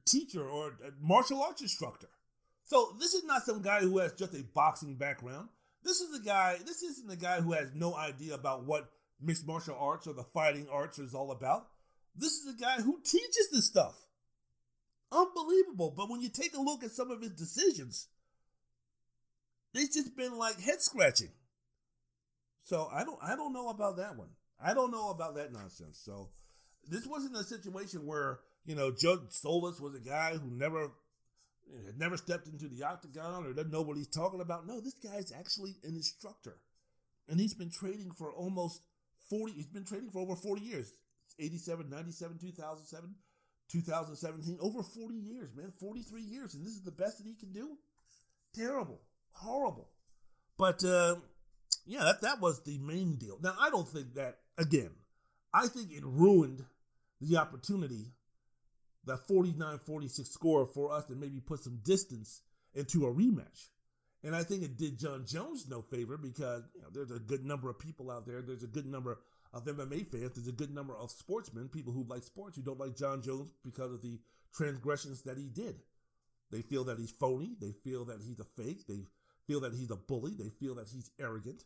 [0.05, 2.07] teacher or martial arts instructor.
[2.69, 5.49] So this is not some guy who has just a boxing background.
[5.83, 6.57] This is a guy.
[6.67, 10.23] This isn't a guy who has no idea about what mixed martial arts or the
[10.23, 11.67] fighting arts is all about.
[12.15, 13.95] This is a guy who teaches this stuff.
[15.11, 15.95] Unbelievable.
[15.97, 18.07] But when you take a look at some of his decisions,
[19.73, 21.31] they've just been like head scratching.
[22.65, 24.29] So I don't I don't know about that one.
[24.63, 25.99] I don't know about that nonsense.
[26.05, 26.29] So
[26.87, 30.91] this wasn't a situation where, you know, Judge Solis was a guy who never
[31.85, 34.67] had never stepped into the octagon or doesn't know what he's talking about.
[34.67, 36.57] No, this guy's actually an instructor.
[37.27, 38.81] And he's been training for almost
[39.29, 40.93] 40, he's been training for over 40 years.
[41.39, 43.15] 87, 97, 2007,
[43.71, 45.71] 2017, over 40 years, man.
[45.79, 46.53] 43 years.
[46.53, 47.77] And this is the best that he can do?
[48.53, 48.99] Terrible.
[49.31, 49.89] Horrible.
[50.57, 51.15] But, uh,
[51.85, 53.37] yeah, that, that was the main deal.
[53.41, 54.89] Now, I don't think that, again,
[55.53, 56.65] I think it ruined
[57.21, 58.13] the opportunity
[59.09, 62.41] that 49-46 score for us to maybe put some distance
[62.73, 63.67] into a rematch.
[64.23, 67.45] And I think it did Jon Jones no favor because you know, there's a good
[67.45, 68.41] number of people out there.
[68.41, 69.19] There's a good number
[69.53, 70.33] of MMA fans.
[70.35, 73.49] There's a good number of sportsmen, people who like sports, who don't like Jon Jones
[73.63, 74.19] because of the
[74.53, 75.75] transgressions that he did.
[76.51, 77.55] They feel that he's phony.
[77.59, 78.87] They feel that he's a fake.
[78.87, 79.05] They
[79.47, 80.33] feel that he's a bully.
[80.37, 81.63] They feel that he's arrogant.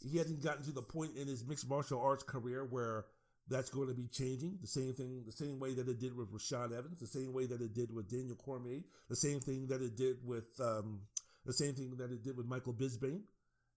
[0.00, 3.06] He hasn't gotten to the point in his mixed martial arts career where
[3.48, 4.58] that's going to be changing.
[4.60, 7.46] The same thing, the same way that it did with Rashad Evans, the same way
[7.46, 11.00] that it did with Daniel Cormier, the same thing that it did with um,
[11.46, 13.22] the same thing that it did with Michael Bisping.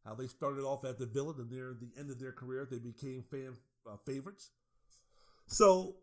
[0.05, 2.79] How they started off at the villain, and near the end of their career, they
[2.79, 3.55] became fan
[3.89, 4.49] uh, favorites.
[5.47, 5.95] So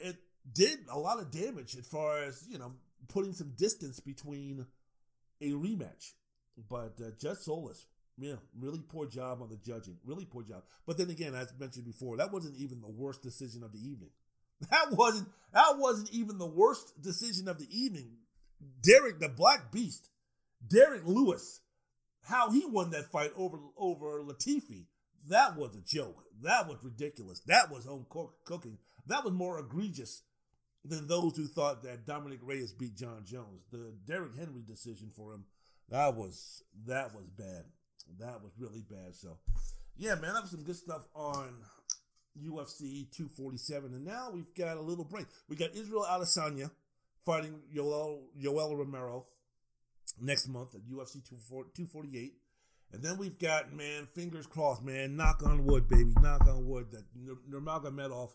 [0.00, 0.16] it
[0.52, 2.72] did a lot of damage as far as you know
[3.08, 4.66] putting some distance between
[5.40, 6.12] a rematch.
[6.68, 7.86] But uh, Judge Solis
[8.18, 9.96] yeah, really poor job on the judging.
[10.04, 10.62] Really poor job.
[10.86, 14.10] But then again, as mentioned before, that wasn't even the worst decision of the evening.
[14.70, 18.12] That wasn't that wasn't even the worst decision of the evening.
[18.82, 20.08] Derrick the Black Beast,
[20.66, 21.60] Derrick Lewis,
[22.22, 24.86] how he won that fight over over Latifi.
[25.28, 26.24] That was a joke.
[26.42, 27.40] That was ridiculous.
[27.46, 28.78] That was home cook, cooking.
[29.06, 30.22] That was more egregious
[30.84, 33.64] than those who thought that Dominick Reyes beat Jon Jones.
[33.72, 35.44] The Derek Henry decision for him,
[35.88, 37.64] that was that was bad.
[38.18, 39.14] That was really bad.
[39.14, 39.38] So,
[39.96, 41.48] Yeah, man, that was some good stuff on
[42.40, 43.94] UFC 247.
[43.94, 45.26] And now we've got a little break.
[45.48, 46.70] We got Israel Adesanya
[47.24, 49.26] fighting Yoel, Yoel Romero
[50.20, 52.34] next month at UFC 248.
[52.92, 56.92] And then we've got, man, fingers crossed, man, knock on wood, baby, knock on wood,
[56.92, 57.04] that
[57.50, 58.30] Nurmagomedov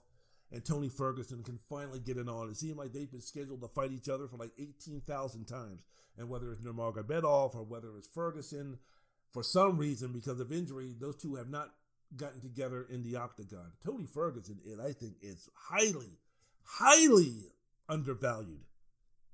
[0.52, 2.50] and Tony Ferguson can finally get it on.
[2.50, 5.84] It seems like they've been scheduled to fight each other for like 18,000 times.
[6.18, 8.80] And whether it's Nurmagomedov or whether it's Ferguson,
[9.32, 11.70] for some reason, because of injury, those two have not
[12.16, 13.72] gotten together in the octagon.
[13.86, 16.18] Tony Ferguson, it, I think, is highly,
[16.64, 17.54] highly
[17.88, 18.66] undervalued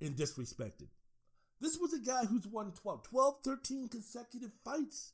[0.01, 0.87] and disrespected.
[1.61, 5.13] This was a guy who's won 12, 12, 13 consecutive fights.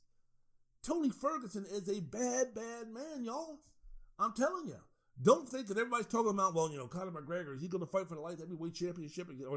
[0.82, 3.60] Tony Ferguson is a bad, bad man, y'all.
[4.18, 4.78] I'm telling you.
[5.20, 7.90] Don't think that everybody's talking about, well, you know, Conor McGregor, is he going to
[7.90, 9.28] fight for the light heavyweight championship?
[9.28, 9.56] Or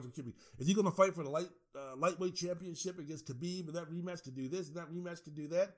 [0.60, 3.68] is he going to fight for the light uh, lightweight championship against Khabib?
[3.68, 5.76] And that rematch to do this and that rematch to do that?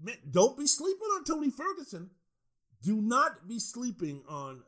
[0.00, 2.10] Man, don't be sleeping on Tony Ferguson.
[2.82, 4.62] Do not be sleeping on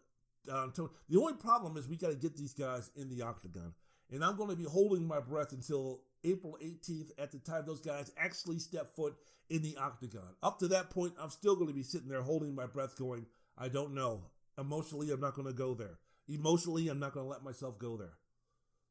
[0.51, 0.91] uh, Tony.
[1.09, 3.72] The only problem is we got to get these guys in the octagon.
[4.11, 7.80] And I'm going to be holding my breath until April 18th at the time those
[7.80, 9.14] guys actually step foot
[9.51, 10.35] in the octagon.
[10.43, 13.26] Up to that point, I'm still going to be sitting there holding my breath going,
[13.57, 14.22] I don't know.
[14.59, 15.98] Emotionally, I'm not going to go there.
[16.28, 18.14] Emotionally, I'm not going to let myself go there.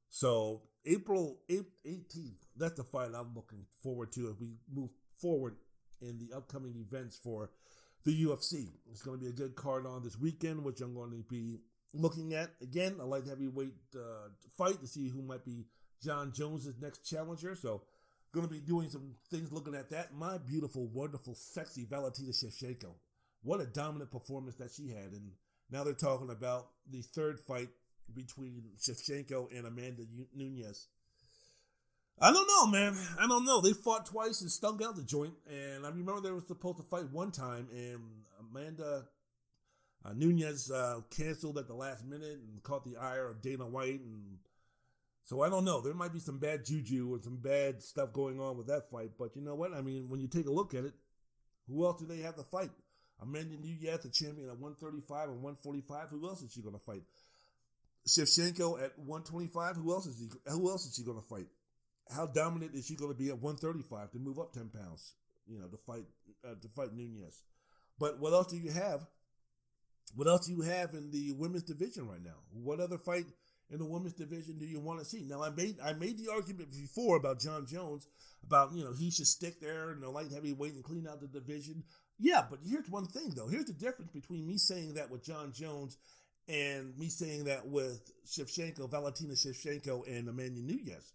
[0.10, 4.90] So, April 18th, that's the fight I'm looking forward to as we move
[5.20, 5.56] forward
[6.02, 7.50] in the upcoming events for
[8.04, 8.68] the UFC.
[8.92, 11.62] It's going to be a good card on this weekend, which I'm going to be
[11.94, 12.52] looking at.
[12.62, 15.66] Again, a light heavyweight uh, fight to see who might be
[16.04, 17.56] Jon Jones's next challenger.
[17.56, 17.82] So,
[18.34, 20.14] going to be doing some things looking at that.
[20.14, 22.94] My beautiful, wonderful, sexy Valentina Shevchenko
[23.44, 25.12] what a dominant performance that she had.
[25.12, 25.32] And
[25.70, 27.70] now they're talking about the third fight
[28.14, 30.04] between Shevchenko and Amanda
[30.36, 30.88] Nunes.
[32.20, 32.96] I don't know, man.
[33.20, 33.60] I don't know.
[33.60, 35.34] They fought twice and stung out the joint.
[35.50, 38.00] And I remember they were supposed to fight one time, and
[38.40, 39.06] Amanda
[40.06, 44.02] uh, Nunes uh, canceled at the last minute and caught the ire of Dana White.
[44.02, 44.38] And
[45.24, 45.82] so I don't know.
[45.82, 49.12] There might be some bad juju and some bad stuff going on with that fight.
[49.18, 49.74] But you know what?
[49.74, 50.94] I mean, when you take a look at it,
[51.68, 52.70] who else do they have to fight?
[53.24, 56.10] Amanda Nunes, the champion at 135 and 145.
[56.10, 57.04] Who else is she going to fight?
[58.08, 59.76] Shevchenko at 125.
[59.78, 60.30] Who else is he?
[60.52, 61.48] Who else is she going to fight?
[62.14, 65.14] How dominant is she going to be at 135 to move up 10 pounds?
[65.48, 66.04] You know, to fight
[66.46, 67.44] uh, to fight Nunes.
[68.00, 69.06] But what else do you have?
[70.16, 72.38] What else do you have in the women's division right now?
[72.52, 73.26] What other fight
[73.70, 75.26] in the women's division do you want to see?
[75.28, 78.08] Now, I made I made the argument before about Jon Jones
[78.46, 81.28] about you know he should stick there in the light heavyweight and clean out the
[81.28, 81.84] division.
[82.20, 83.48] Yeah, but here's one thing though.
[83.48, 85.98] Here's the difference between me saying that with Jon Jones
[86.48, 91.14] and me saying that with Shevchenko, Valentina Shevchenko, and Amanda Nunes.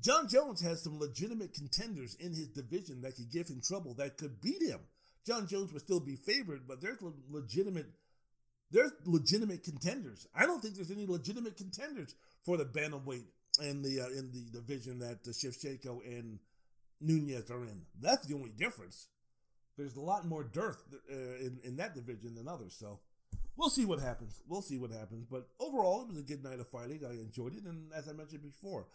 [0.00, 4.16] Jon Jones has some legitimate contenders in his division that could give him trouble, that
[4.16, 4.80] could beat him.
[5.26, 6.98] Jon Jones would still be favored, but there's
[7.30, 7.86] legitimate
[8.70, 10.26] there's legitimate contenders.
[10.34, 13.26] I don't think there's any legitimate contenders for the bantamweight
[13.60, 16.38] in the uh, in the division that uh, Shevchenko and
[17.00, 17.82] Nunes are in.
[18.00, 19.08] That's the only difference
[19.76, 22.74] there's a lot more dearth uh, in, in that division than others.
[22.78, 23.00] So
[23.56, 24.40] we'll see what happens.
[24.48, 25.26] We'll see what happens.
[25.30, 27.00] But overall, it was a good night of fighting.
[27.06, 27.64] I enjoyed it.
[27.64, 28.86] And as I mentioned before,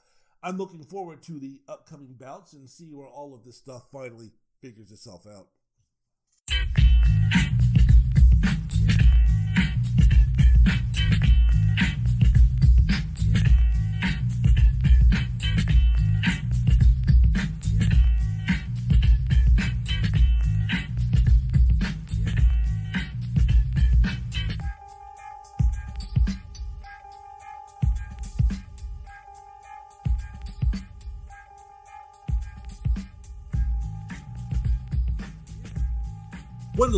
[0.44, 4.32] I'm looking forward to the upcoming bouts and see where all of this stuff finally
[4.62, 5.48] figures itself out.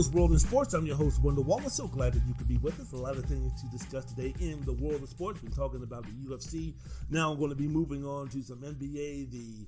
[0.07, 0.73] World in Sports.
[0.73, 1.73] I'm your host, Wendell Wallace.
[1.73, 2.93] So glad that you could be with us.
[2.93, 5.43] A lot of things to discuss today in the world of sports.
[5.43, 6.73] We're talking about the UFC.
[7.09, 9.29] Now I'm going to be moving on to some NBA.
[9.29, 9.67] The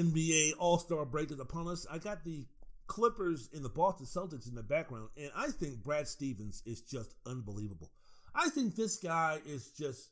[0.00, 1.88] NBA All Star break is upon us.
[1.90, 2.46] I got the
[2.86, 7.16] Clippers and the Boston Celtics in the background, and I think Brad Stevens is just
[7.26, 7.90] unbelievable.
[8.36, 10.10] I think this guy is just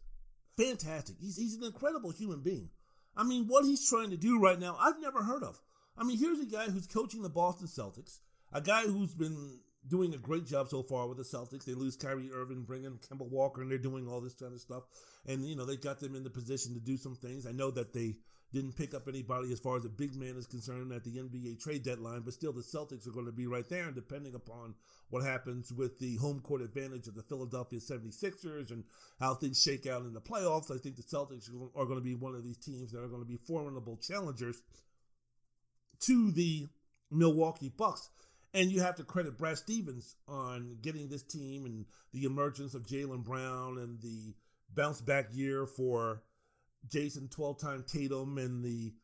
[0.57, 1.17] fantastic.
[1.21, 2.71] He's, he's an incredible human being.
[3.17, 5.61] I mean, what he's trying to do right now, I've never heard of.
[5.97, 8.19] I mean, here's a guy who's coaching the Boston Celtics
[8.57, 11.65] a guy who's been doing a great job so far with the Celtics.
[11.65, 14.61] They lose Kyrie Irving, bring in Kemba Walker, and they're doing all this kind of
[14.61, 14.85] stuff.
[15.27, 17.47] And, you know, they got them in the position to do some things.
[17.47, 18.15] I know that they
[18.55, 21.61] didn't pick up anybody as far as a big man is concerned at the NBA
[21.61, 23.85] trade deadline, but still the Celtics are going to be right there.
[23.85, 24.75] And depending upon
[25.11, 28.85] what happens with the home court advantage of the Philadelphia 76ers and
[29.21, 32.15] how things shake out in the playoffs, I think the Celtics are going to be
[32.15, 34.63] one of these teams that are going to be formidable challengers
[36.01, 36.67] to the
[37.11, 38.11] Milwaukee Bucks
[38.57, 41.85] And you have to credit Brad Stevens on getting this team and
[42.15, 44.35] the emergence of Jaylen Brown and the
[44.75, 46.23] bounce back year for
[46.89, 48.95] Jayson 12 time Tatum and the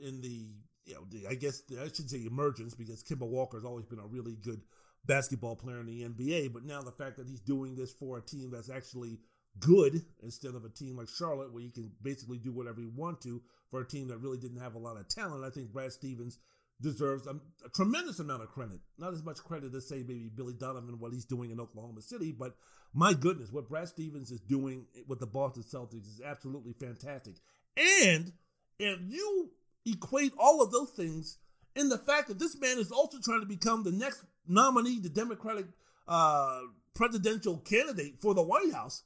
[0.00, 0.48] in the
[0.86, 4.00] you know the, I guess I should say emergence because Kemba Walker has always been
[4.00, 4.60] a really good
[5.06, 8.22] basketball player in the NBA, but now the fact that he's doing this for a
[8.22, 9.20] team that's actually
[9.60, 13.20] good instead of a team like Charlotte where you can basically do whatever you want
[13.20, 15.92] to for a team that really didn't have a lot of talent, I think Brad
[15.92, 16.38] Stevens
[16.80, 17.30] deserves a,
[17.64, 18.80] a, tremendous amount of credit.
[18.98, 22.32] Not as much credit as say maybe Billy Donovan what he's doing in Oklahoma City,
[22.32, 22.56] but
[22.92, 27.34] my goodness, what Brad Stevens is doing with the Boston Celtics is absolutely fantastic.
[27.76, 28.32] And
[28.78, 29.50] if you
[29.86, 31.38] equate all of those things
[31.76, 35.08] in the fact that this man is also trying to become the next nominee, the
[35.08, 35.66] Democratic
[36.08, 36.60] uh,
[36.94, 39.04] presidential candidate for the White House,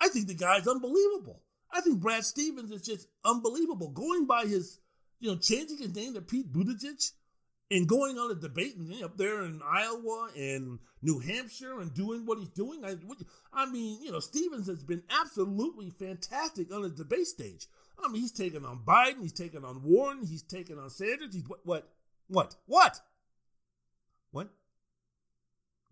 [0.00, 1.42] I think the guy's unbelievable.
[1.72, 3.90] I think Brad Stevens is just unbelievable.
[3.90, 4.78] Going by his,
[5.18, 7.12] you know, changing his name to Pete Buttigieg
[7.70, 12.24] and going on a debate and up there in Iowa and New Hampshire and doing
[12.24, 12.84] what he's doing.
[12.84, 12.94] I,
[13.52, 17.66] I mean, you know, Stevens has been absolutely fantastic on the debate stage.
[17.98, 21.34] I mean, he's taken on Biden, he's taken on Warren, he's taken on Sanders.
[21.34, 21.88] He's what, what,
[22.28, 23.00] what, what,
[24.30, 24.48] what?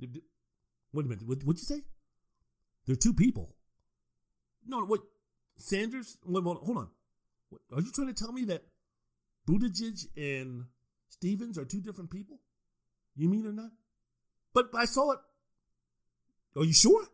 [0.01, 1.27] Wait a minute.
[1.27, 1.83] What, what'd you say?
[2.87, 3.55] There are two people.
[4.67, 5.01] No, what?
[5.57, 6.19] Sanders?
[6.25, 6.89] Wait, hold on.
[7.73, 8.65] Are you trying to tell me that
[9.49, 10.65] Buttigieg and
[11.09, 12.41] Stevens are two different people?
[13.17, 13.71] You mean or not?
[14.53, 15.19] But I saw it.
[16.57, 17.05] Are you sure?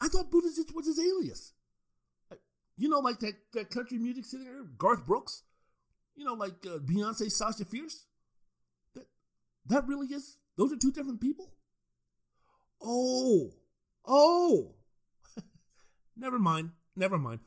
[0.00, 1.52] I thought Buttigieg was his alias.
[2.76, 5.42] You know, like that, that country music singer, Garth Brooks?
[6.14, 8.04] You know, like uh, Beyonce, Sasha Fierce?
[8.94, 9.06] That,
[9.66, 10.36] that really is?
[10.56, 11.52] Those are two different people?
[12.80, 13.50] Oh,
[14.06, 14.74] oh.
[16.16, 16.70] never mind.
[16.94, 17.40] Never mind.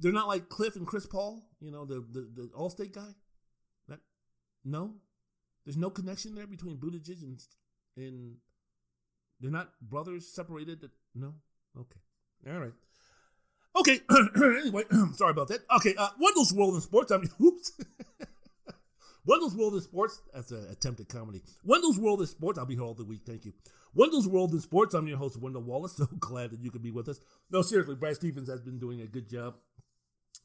[0.00, 3.14] They're not like Cliff and Chris Paul, you know, the, the, the Allstate guy?
[3.88, 4.00] That,
[4.64, 4.94] no?
[5.64, 7.38] There's no connection there between Buttigieg and,
[7.96, 8.36] and
[9.40, 10.80] they're not brothers separated?
[10.80, 11.34] That, no?
[11.78, 12.00] Okay.
[12.50, 12.72] All right.
[13.76, 14.00] Okay.
[14.60, 14.84] anyway,
[15.14, 15.60] sorry about that.
[15.76, 15.94] Okay.
[15.96, 17.12] Uh, Wendell's World in Sports.
[17.12, 17.72] I mean, oops.
[19.26, 20.22] Wendell's World in Sports.
[20.32, 21.42] That's an attempt at comedy.
[21.62, 22.58] Wendell's World in Sports.
[22.58, 23.20] I'll be here all the week.
[23.26, 23.52] Thank you.
[23.94, 24.94] Wendell's World in Sports.
[24.94, 25.94] I'm your host, Wendell Wallace.
[25.98, 27.20] So glad that you could be with us.
[27.50, 29.56] No, seriously, Brad Stevens has been doing a good job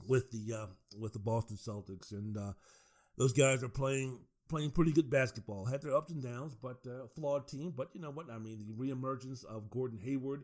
[0.08, 0.68] with the uh,
[1.00, 2.54] with the Boston Celtics, and uh,
[3.18, 5.66] those guys are playing playing pretty good basketball.
[5.66, 7.74] Had their ups and downs, but uh, flawed team.
[7.76, 8.30] But you know what?
[8.32, 10.43] I mean, the reemergence of Gordon Hayward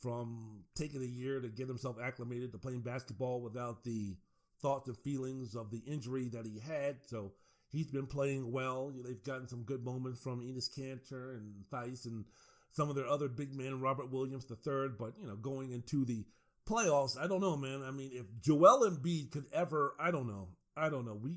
[0.00, 4.16] from taking a year to get himself acclimated to playing basketball without the
[4.60, 6.96] thoughts and feelings of the injury that he had.
[7.06, 7.32] So
[7.70, 8.92] he's been playing well.
[9.04, 12.24] They've gotten some good moments from Enes Kanter and Theis and
[12.70, 14.98] some of their other big men, Robert Williams the third.
[14.98, 16.24] But you know, going into the
[16.68, 17.82] playoffs, I don't know, man.
[17.86, 21.14] I mean, if Joel Embiid could ever, I don't know, I don't know.
[21.14, 21.36] We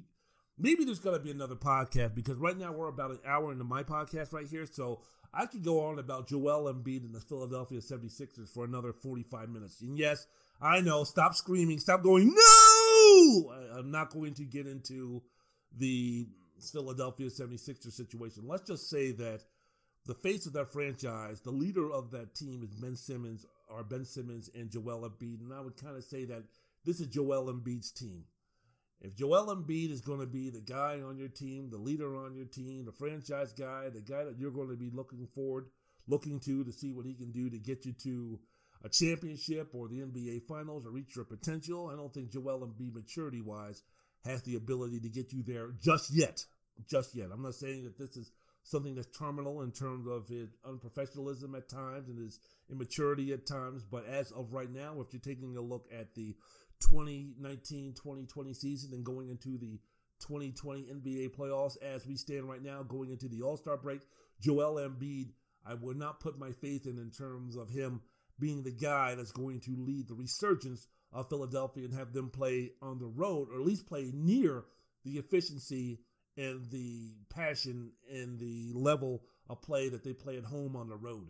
[0.58, 3.84] maybe there's gonna be another podcast because right now we're about an hour into my
[3.84, 5.02] podcast right here, so
[5.34, 9.82] I could go on about Joel Embiid and the Philadelphia 76ers for another 45 minutes.
[9.82, 10.26] And yes,
[10.62, 13.54] I know, stop screaming, stop going, no!
[13.78, 15.22] I'm not going to get into
[15.78, 16.28] the
[16.72, 18.44] Philadelphia 76ers situation.
[18.48, 19.42] Let's just say that
[20.06, 24.06] the face of that franchise, the leader of that team is Ben Simmons, or Ben
[24.06, 25.42] Simmons and Joel Embiid.
[25.42, 26.44] And I would kind of say that
[26.86, 28.24] this is Joel Embiid's team.
[29.02, 32.36] If Joel Embiid is going to be the guy on your team, the leader on
[32.36, 35.68] your team, the franchise guy, the guy that you're going to be looking forward,
[36.08, 38.40] looking to to see what he can do to get you to
[38.84, 42.94] a championship or the NBA Finals or reach your potential, I don't think Joel Embiid,
[42.94, 43.84] maturity wise,
[44.26, 46.44] has the ability to get you there just yet.
[46.90, 47.30] Just yet.
[47.32, 48.32] I'm not saying that this is
[48.68, 52.40] something that's terminal in terms of his unprofessionalism at times and his
[52.70, 56.36] immaturity at times, but as of right now, if you're taking a look at the
[56.82, 59.80] 2019 2020 season and going into the
[60.20, 64.02] 2020 NBA playoffs as we stand right now, going into the All Star break.
[64.42, 65.30] Joel Embiid,
[65.66, 68.02] I would not put my faith in in terms of him
[68.40, 72.72] being the guy that's going to lead the resurgence of Philadelphia and have them play
[72.82, 74.66] on the road, or at least play near
[75.04, 76.00] the efficiency
[76.38, 80.96] and the passion and the level of play that they play at home on the
[80.96, 81.28] road.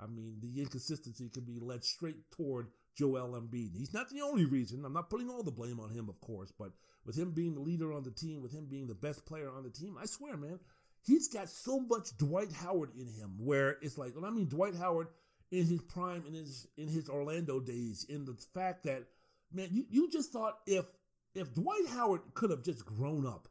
[0.00, 3.76] I mean, the inconsistency can be led straight toward Joel Embiid.
[3.76, 4.84] He's not the only reason.
[4.84, 6.72] I'm not putting all the blame on him, of course, but
[7.04, 9.62] with him being the leader on the team, with him being the best player on
[9.62, 10.58] the team, I swear, man,
[11.06, 14.74] he's got so much Dwight Howard in him where it's like, and I mean Dwight
[14.74, 15.08] Howard
[15.50, 19.04] in his prime, in his in his Orlando days, in the fact that,
[19.52, 20.86] man, you, you just thought if
[21.34, 23.48] if Dwight Howard could have just grown up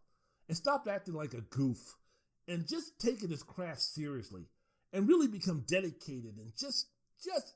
[0.47, 1.77] and stopped acting like a goof
[2.47, 4.45] and just taking his craft seriously
[4.91, 6.87] and really become dedicated and just
[7.23, 7.55] just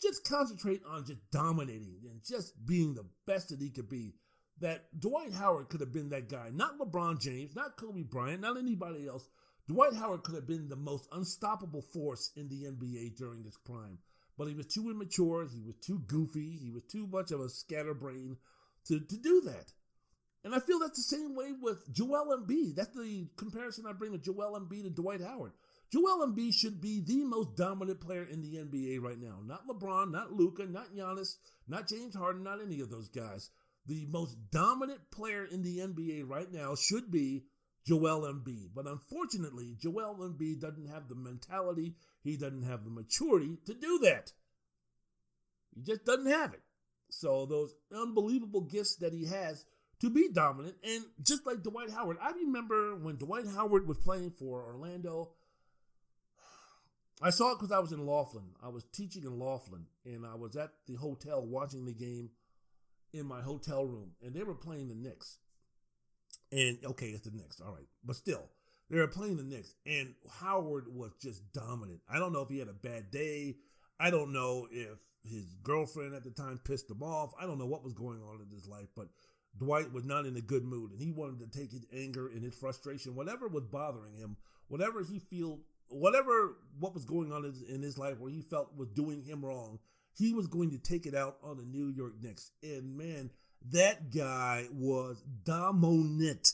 [0.00, 4.14] just concentrate on just dominating and just being the best that he could be.
[4.60, 8.56] That Dwight Howard could have been that guy, not LeBron James, not Kobe Bryant, not
[8.56, 9.28] anybody else.
[9.68, 13.98] Dwight Howard could have been the most unstoppable force in the NBA during his prime,
[14.38, 17.50] but he was too immature, he was too goofy, he was too much of a
[17.50, 18.38] scatterbrain
[18.86, 19.72] to, to do that.
[20.46, 22.76] And I feel that's the same way with Joel Embiid.
[22.76, 25.50] That's the comparison I bring with Joel Embiid and Dwight Howard.
[25.92, 29.40] Joel Embiid should be the most dominant player in the NBA right now.
[29.44, 33.50] Not LeBron, not Luka, not Giannis, not James Harden, not any of those guys.
[33.86, 37.46] The most dominant player in the NBA right now should be
[37.84, 38.68] Joel Embiid.
[38.72, 43.98] But unfortunately, Joel Embiid doesn't have the mentality, he doesn't have the maturity to do
[44.04, 44.30] that.
[45.74, 46.62] He just doesn't have it.
[47.10, 49.64] So those unbelievable gifts that he has
[50.00, 50.76] to be dominant.
[50.84, 55.30] And just like Dwight Howard, I remember when Dwight Howard was playing for Orlando.
[57.22, 58.50] I saw it because I was in Laughlin.
[58.62, 62.30] I was teaching in Laughlin, and I was at the hotel watching the game
[63.14, 65.38] in my hotel room, and they were playing the Knicks.
[66.52, 68.44] And okay, it's the Knicks, all right, but still,
[68.90, 72.00] they were playing the Knicks, and Howard was just dominant.
[72.08, 73.56] I don't know if he had a bad day.
[73.98, 77.32] I don't know if his girlfriend at the time pissed him off.
[77.40, 79.08] I don't know what was going on in his life, but
[79.58, 82.42] Dwight was not in a good mood and he wanted to take his anger and
[82.42, 84.36] his frustration, whatever was bothering him,
[84.68, 88.88] whatever he feel, whatever what was going on in his life where he felt was
[88.88, 89.78] doing him wrong,
[90.16, 92.50] he was going to take it out on the New York Knicks.
[92.62, 93.30] And man,
[93.72, 96.52] that guy was dominant.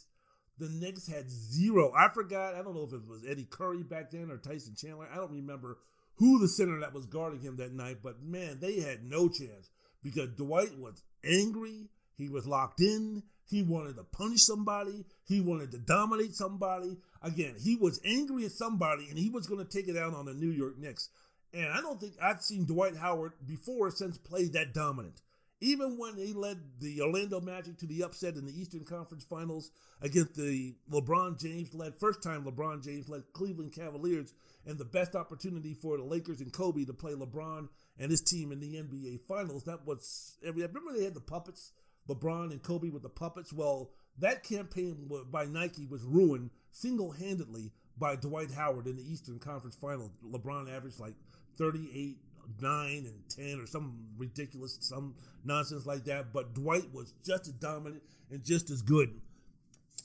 [0.59, 1.93] The Knicks had zero.
[1.97, 2.55] I forgot.
[2.55, 5.09] I don't know if it was Eddie Curry back then or Tyson Chandler.
[5.13, 5.79] I don't remember
[6.17, 9.71] who the center that was guarding him that night, but man, they had no chance
[10.03, 11.89] because Dwight was angry.
[12.23, 13.23] He was locked in.
[13.45, 15.05] He wanted to punish somebody.
[15.27, 16.97] He wanted to dominate somebody.
[17.21, 20.25] Again, he was angry at somebody and he was going to take it out on
[20.25, 21.09] the New York Knicks.
[21.53, 25.21] And I don't think I've seen Dwight Howard before since play that dominant.
[25.61, 29.71] Even when he led the Orlando Magic to the upset in the Eastern Conference Finals
[30.01, 34.35] against the LeBron James led, first time LeBron James led Cleveland Cavaliers,
[34.67, 37.69] and the best opportunity for the Lakers and Kobe to play LeBron
[37.99, 39.63] and his team in the NBA Finals.
[39.65, 40.65] That was every.
[40.65, 41.71] I remember they had the puppets
[42.09, 43.53] LeBron and Kobe with the puppets.
[43.53, 49.39] Well, that campaign by Nike was ruined single handedly by Dwight Howard in the Eastern
[49.39, 50.11] Conference Finals.
[50.25, 51.15] LeBron averaged like
[51.59, 52.19] 38,
[52.61, 56.33] 9, and 10 or some ridiculous, some nonsense like that.
[56.33, 59.21] But Dwight was just as dominant and just as good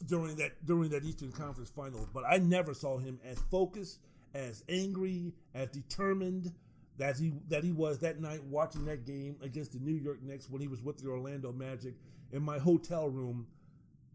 [0.06, 2.08] during that during that Eastern Conference Finals.
[2.14, 4.00] But I never saw him as focused,
[4.34, 6.52] as angry, as determined
[6.98, 10.50] that he that he was that night watching that game against the New York Knicks
[10.50, 11.93] when he was with the Orlando Magic
[12.32, 13.48] in my hotel room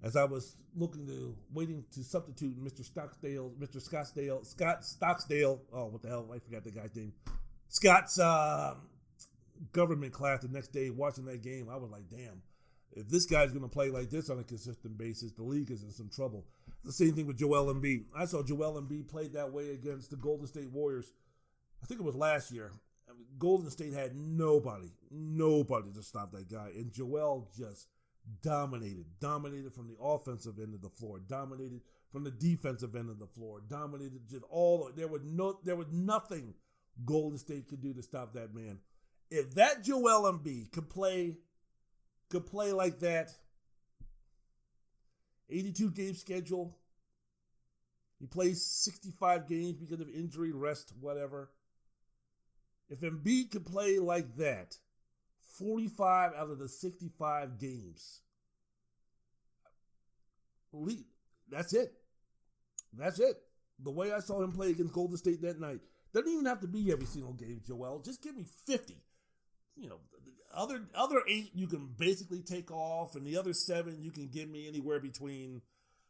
[0.03, 2.83] as I was looking to waiting to substitute Mr.
[2.89, 3.77] Stocksdale, Mr.
[3.77, 5.61] Scottsdale, Scott Stocksdale.
[5.73, 6.29] Oh, what the hell?
[6.35, 7.13] I forgot the guy's name.
[7.69, 8.75] Scott's uh,
[9.73, 11.69] government class the next day watching that game.
[11.71, 12.43] I was like, damn,
[12.93, 15.83] if this guy's going to play like this on a consistent basis, the league is
[15.83, 16.45] in some trouble.
[16.85, 18.07] The same thing with Joel Embiid.
[18.15, 21.13] I saw Joel Embiid played that way against the Golden State Warriors
[21.83, 22.73] I think it was last year.
[23.39, 27.89] Golden State had nobody, nobody to stop that guy, and Joel just
[28.43, 31.81] dominated, dominated from the offensive end of the floor, dominated
[32.11, 34.91] from the defensive end of the floor, dominated just all.
[34.95, 36.55] There was no, there was nothing
[37.05, 38.79] Golden State could do to stop that man.
[39.31, 41.37] If that Joel Embiid could play,
[42.29, 43.33] could play like that,
[45.51, 46.77] 82 game schedule.
[48.21, 51.51] He plays 65 games because of injury, rest, whatever.
[52.93, 54.77] If Embiid could play like that,
[55.59, 58.21] 45 out of the 65 games,
[61.51, 61.95] that's it.
[62.93, 63.37] That's it.
[63.83, 65.81] The way I saw him play against Golden State that night
[66.13, 68.03] doesn't even have to be every single game, Joel.
[68.05, 68.95] Just give me 50.
[69.77, 70.01] You know,
[70.55, 74.51] other other eight you can basically take off, and the other seven you can give
[74.51, 75.63] me anywhere between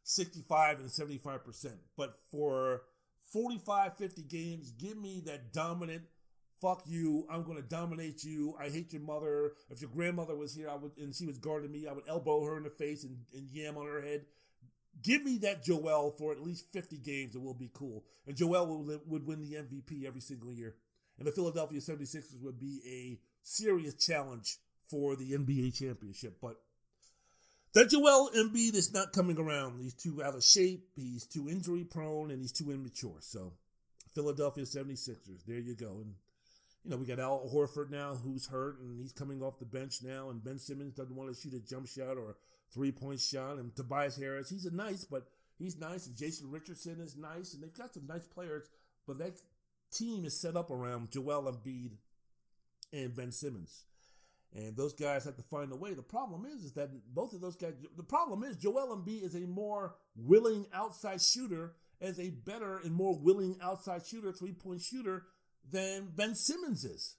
[0.02, 1.77] 65 and 75 percent.
[1.97, 2.82] But for
[3.32, 6.02] 45, 50 games, give me that dominant
[6.62, 9.55] fuck you, I'm gonna dominate you, I hate your mother.
[9.68, 12.44] If your grandmother was here, I would and she was guarding me, I would elbow
[12.44, 14.24] her in the face and, and yam on her head.
[15.02, 18.05] Give me that Joel for at least 50 games, and we'll be cool.
[18.26, 20.74] And Joel would, would win the MVP every single year.
[21.18, 24.59] And the Philadelphia 76ers would be a serious challenge
[24.89, 26.36] for the NBA championship.
[26.40, 26.60] But
[27.74, 29.80] that Joel Embiid is not coming around.
[29.80, 33.16] He's too out of shape, he's too injury prone, and he's too immature.
[33.20, 33.55] So,
[34.14, 36.02] Philadelphia 76ers, there you go.
[36.02, 36.14] And
[36.85, 39.97] you know, we got Al Horford now who's hurt and he's coming off the bench
[40.03, 42.37] now, and Ben Simmons doesn't want to shoot a jump shot or
[42.73, 45.29] three point shot, and Tobias Harris, he's a nice, but
[45.59, 48.69] he's nice, and Jason Richardson is nice, and they've got some nice players,
[49.07, 49.41] but that
[49.93, 51.93] team is set up around Joel Embiid
[52.93, 53.85] and Ben Simmons.
[54.55, 55.95] And those guys have to find a way.
[55.95, 57.73] The problem is, is that both of those guys.
[57.97, 61.73] The problem is Joel Embiid is a more willing outside shooter
[62.03, 65.25] as a better and more willing outside shooter, three point shooter
[65.70, 67.16] than Ben Simmons is.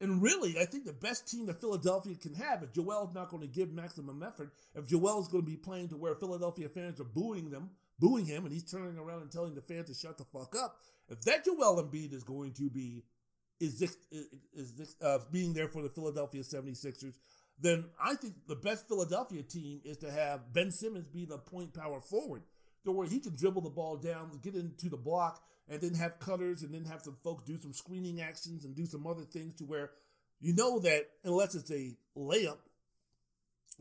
[0.00, 3.42] And really, I think the best team that Philadelphia can have, if Joel's not going
[3.42, 7.04] to give maximum effort, if Joel's going to be playing to where Philadelphia fans are
[7.04, 10.24] booing them, booing him, and he's turning around and telling the fans to shut the
[10.24, 10.76] fuck up,
[11.08, 13.02] if that Joel Embiid is going to be
[13.60, 13.96] is this,
[14.54, 17.14] is this, uh, being there for the Philadelphia 76ers,
[17.60, 21.74] then I think the best Philadelphia team is to have Ben Simmons be the point
[21.74, 22.42] power forward,
[22.84, 26.18] to where he can dribble the ball down, get into the block, and then have
[26.18, 29.54] cutters, and then have some folks do some screening actions and do some other things
[29.56, 29.90] to where
[30.40, 32.58] you know that unless it's a layup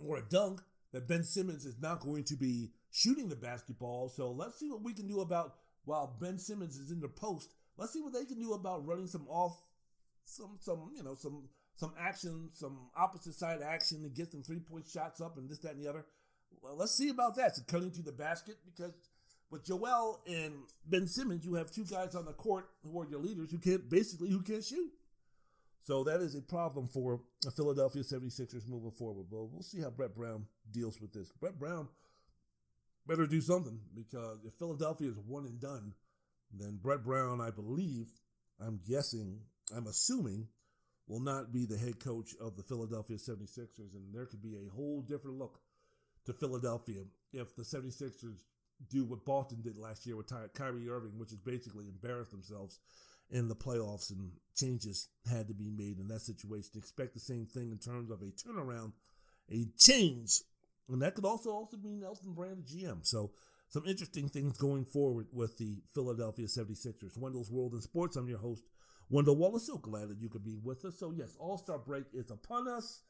[0.04, 0.62] or a dunk,
[0.94, 4.10] that Ben Simmons is not going to be shooting the basketball.
[4.10, 5.56] So let's see what we can do about
[5.86, 7.54] while Ben Simmons is in the post.
[7.78, 9.58] Let's see what they can do about running some off,
[10.24, 14.60] some some you know some some action, some opposite side action to get some three
[14.60, 16.06] point shots up and this that and the other.
[16.62, 17.56] Well, let's see about that.
[17.56, 18.94] So cutting to the basket because
[19.50, 20.54] with Joel and
[20.86, 23.90] Ben Simmons, you have two guys on the court who are your leaders who can't
[23.90, 24.92] basically who can't shoot.
[25.82, 29.28] So that is a problem for the Philadelphia 76ers moving forward.
[29.32, 31.32] But we'll see how Brett Brown deals with this.
[31.32, 31.88] Brett Brown
[33.08, 35.94] better do something because if Philadelphia is one and done,
[36.54, 38.08] then Brett Brown, I believe,
[38.60, 39.40] I'm guessing,
[39.76, 40.48] I'm assuming,
[41.08, 43.96] will not be the head coach of the Philadelphia 76ers.
[43.96, 45.62] And there could be a whole different look
[46.26, 48.44] to Philadelphia if the 76ers
[48.90, 52.80] do what Boston did last year with Ty- Kyrie Irving, which is basically embarrass themselves
[53.30, 56.72] in the playoffs and changes had to be made in that situation.
[56.76, 58.94] Expect the same thing in terms of a turnaround,
[59.52, 60.42] a change.
[60.90, 63.06] And that could also also mean Elton Brand GM.
[63.06, 63.32] So
[63.70, 67.18] some interesting things going forward with the Philadelphia 76ers.
[67.18, 68.16] Wendell's World in Sports.
[68.16, 68.64] I'm your host,
[69.10, 69.68] Wendell Wallace.
[69.68, 70.98] So glad that you could be with us.
[70.98, 73.02] So yes, All-Star break is upon us.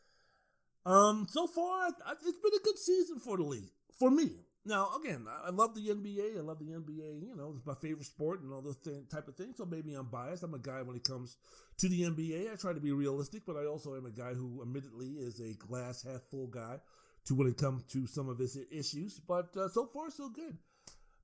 [0.85, 3.69] Um, so far, it's been a good season for the league.
[3.99, 4.31] For me,
[4.67, 6.37] now, again, I love the NBA.
[6.37, 7.21] I love the NBA.
[7.21, 9.57] You know, it's my favorite sport and all those th- type of things.
[9.57, 10.43] So maybe I'm biased.
[10.43, 11.37] I'm a guy when it comes
[11.77, 12.51] to the NBA.
[12.51, 15.53] I try to be realistic, but I also am a guy who, admittedly, is a
[15.53, 16.79] glass half full guy
[17.25, 19.19] to when it comes to some of his issues.
[19.19, 20.57] But uh, so far, so good.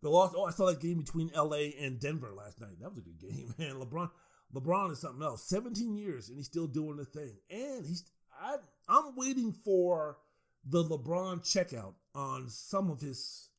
[0.01, 0.33] The loss.
[0.35, 2.79] Oh, I saw that game between LA and Denver last night.
[2.81, 3.75] That was a good game, man.
[3.75, 4.09] LeBron,
[4.53, 5.47] LeBron is something else.
[5.47, 7.35] 17 years and he's still doing the thing.
[7.49, 8.03] And he's.
[8.41, 8.55] I,
[8.89, 10.17] I'm waiting for
[10.65, 13.49] the LeBron checkout on some of his,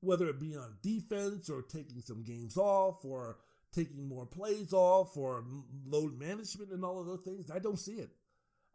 [0.00, 3.38] whether it be on defense or taking some games off or
[3.72, 5.44] taking more plays off or
[5.86, 7.50] load management and all of those things.
[7.50, 8.10] I don't see it.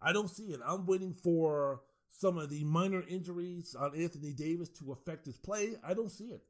[0.01, 0.59] I don't see it.
[0.65, 1.81] I'm waiting for
[2.11, 5.75] some of the minor injuries on Anthony Davis to affect his play.
[5.83, 6.41] I don't see it.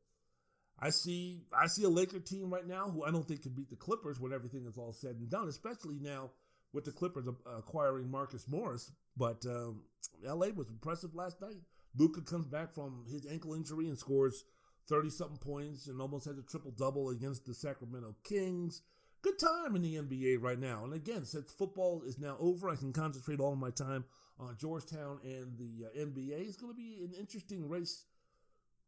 [0.80, 3.70] I see I see a Laker team right now who I don't think can beat
[3.70, 6.30] the Clippers when everything is all said and done, especially now
[6.74, 7.28] with the Clippers
[7.58, 8.92] acquiring Marcus Morris.
[9.16, 9.82] But um,
[10.24, 11.58] LA was impressive last night.
[11.98, 14.44] Luka comes back from his ankle injury and scores
[14.88, 18.82] 30 something points and almost has a triple double against the Sacramento Kings.
[19.22, 20.84] Good time in the NBA right now.
[20.84, 24.06] And again, since football is now over, I can concentrate all my time
[24.40, 26.48] on Georgetown and the uh, NBA.
[26.48, 28.06] It's going to be an interesting race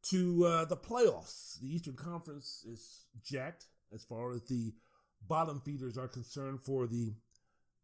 [0.09, 1.59] to uh, the playoffs.
[1.59, 4.73] The Eastern Conference is jacked as far as the
[5.27, 7.13] bottom feeders are concerned for the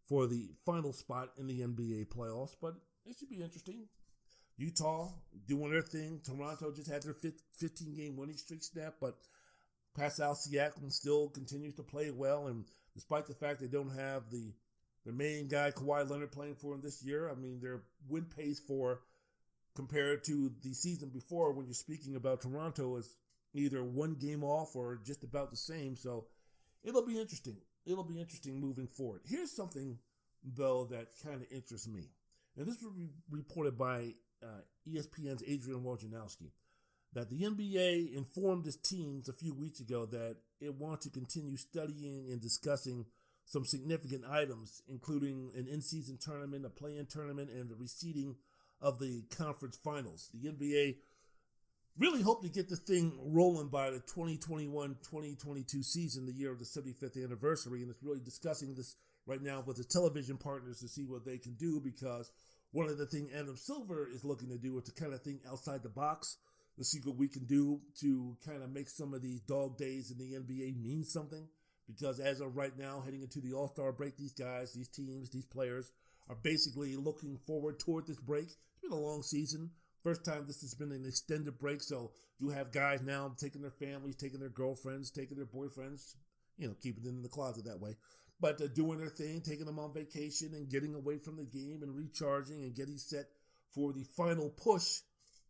[0.07, 2.76] for the final spot in the NBA playoffs, but
[3.06, 3.88] it should be interesting.
[4.57, 5.10] Utah
[5.48, 6.22] doing their thing.
[6.23, 7.15] Toronto just had their
[7.57, 9.15] 15 game winning streak snap, but
[9.98, 12.48] Pascal Siakam still continues to play well.
[12.48, 14.53] And despite the fact they don't have the
[15.06, 18.60] the main guy Kawhi Leonard playing for them this year, I mean their win pace
[18.60, 19.02] for
[19.76, 23.18] compared to the season before when you're speaking about Toronto is
[23.53, 25.95] either one game off or just about the same.
[25.95, 26.26] So
[26.84, 29.22] it'll be interesting it'll be interesting moving forward.
[29.26, 29.99] Here's something,
[30.44, 32.10] though, that kind of interests me.
[32.57, 34.14] And this was re- reported by
[34.44, 36.52] uh, ESPN's Adrian Wojnarowski
[37.14, 41.57] that the NBA informed its teams a few weeks ago that it wants to continue
[41.57, 43.06] studying and discussing
[43.45, 48.36] some significant items, including an in-season tournament, a play-in tournament, and the reseeding
[48.82, 50.30] of the conference finals.
[50.34, 50.98] The NBA
[51.97, 56.65] really hope to get this thing rolling by the 2021-2022 season, the year of the
[56.65, 58.95] 75th anniversary, and it's really discussing this
[59.26, 62.31] right now with the television partners to see what they can do because
[62.72, 65.41] one of the things Adam Silver is looking to do is to kind of think
[65.49, 66.38] outside the box
[66.77, 70.11] to see what we can do to kind of make some of these dog days
[70.11, 71.47] in the NBA mean something.
[71.88, 75.30] Because as of right now, heading into the All Star break, these guys, these teams,
[75.30, 75.91] these players
[76.30, 78.45] are basically looking forward toward this break.
[78.45, 79.69] It's been a long season.
[80.06, 83.72] First time this has been an extended break, so you have guys now taking their
[83.72, 86.14] families, taking their girlfriends, taking their boyfriends,
[86.60, 87.95] you know, keeping them in the closet that way.
[88.40, 91.80] But uh, doing their thing, taking them on vacation and getting away from the game
[91.82, 93.26] and recharging and getting set
[93.73, 94.99] for the final push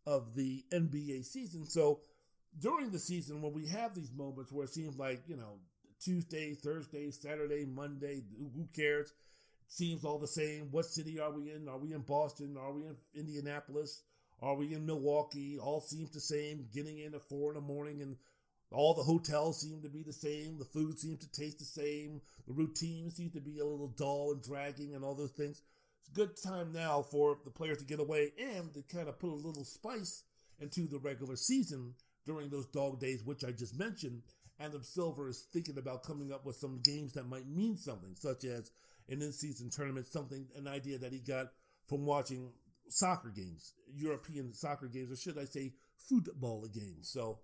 [0.06, 1.66] of the NBA season.
[1.66, 2.00] So
[2.58, 5.58] during the season when we have these moments where it seems like, you know,
[6.00, 9.10] Tuesday, Thursday, Saturday, Monday, who cares?
[9.10, 10.68] It seems all the same.
[10.70, 11.68] What city are we in?
[11.68, 12.56] Are we in Boston?
[12.58, 14.00] Are we in Indianapolis?
[14.42, 15.58] Are we in Milwaukee?
[15.58, 16.66] All seems the same.
[16.72, 18.16] Getting in at four in the morning and
[18.72, 20.58] all the hotels seem to be the same.
[20.58, 22.20] The food seems to taste the same.
[22.46, 25.62] The routine seems to be a little dull and dragging and all those things.
[26.00, 29.18] It's a good time now for the players to get away and to kind of
[29.18, 30.24] put a little spice
[30.60, 31.94] into the regular season
[32.26, 34.22] during those dog days, which I just mentioned.
[34.58, 38.44] Adam Silver is thinking about coming up with some games that might mean something, such
[38.44, 38.70] as
[39.08, 41.52] an in-season tournament, something, an idea that he got
[41.86, 42.50] from watching
[42.88, 45.72] soccer games, European soccer games, or should I say
[46.08, 47.10] football games.
[47.10, 47.40] So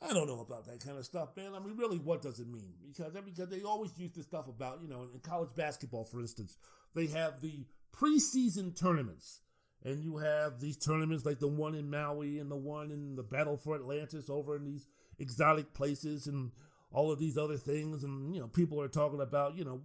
[0.00, 1.54] I don't know about that kind of stuff, man.
[1.54, 2.74] I mean, really, what does it mean?
[2.86, 6.56] Because because they always use this stuff about, you know, in college basketball, for instance,
[6.94, 9.40] they have the preseason tournaments.
[9.84, 13.22] And you have these tournaments like the one in Maui and the one in the
[13.22, 14.88] Battle for Atlantis over in these
[15.20, 16.50] exotic places and
[16.90, 18.02] all of these other things.
[18.02, 19.80] And, you know, people are talking about, you know,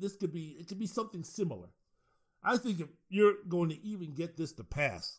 [0.00, 1.68] this could be, it could be something similar.
[2.44, 5.18] I think if you're going to even get this to pass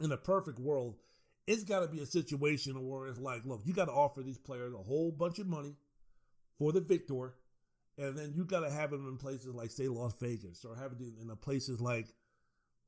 [0.00, 0.96] in a perfect world,
[1.46, 4.38] it's got to be a situation where it's like, look, you got to offer these
[4.38, 5.76] players a whole bunch of money
[6.58, 7.34] for the victor,
[7.98, 10.92] and then you got to have them in places like, say, Las Vegas, or have
[10.92, 12.08] it in places like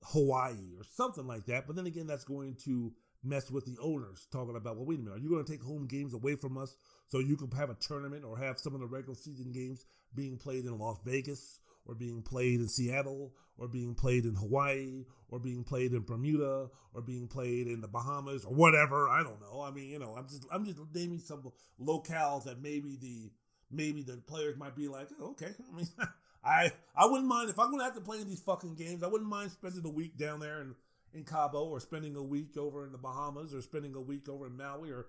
[0.03, 1.67] Hawaii or something like that.
[1.67, 2.93] But then again, that's going to
[3.23, 5.63] mess with the owners, talking about, well, wait a minute, are you going to take
[5.63, 6.77] home games away from us
[7.09, 10.37] so you can have a tournament or have some of the regular season games being
[10.37, 15.39] played in Las Vegas or being played in Seattle or being played in Hawaii or
[15.39, 19.09] being played in Bermuda or being played in the Bahamas or whatever.
[19.09, 19.63] I don't know.
[19.63, 21.51] I mean, you know, I'm just I'm just naming some
[21.81, 23.31] locales that maybe the
[23.71, 25.53] maybe the players might be like, oh, okay.
[25.73, 25.89] I mean,
[26.45, 29.03] I I wouldn't mind if I'm gonna have to play in these fucking games.
[29.03, 30.75] I wouldn't mind spending a week down there in
[31.15, 34.47] in Cabo or spending a week over in the Bahamas or spending a week over
[34.47, 35.07] in Maui or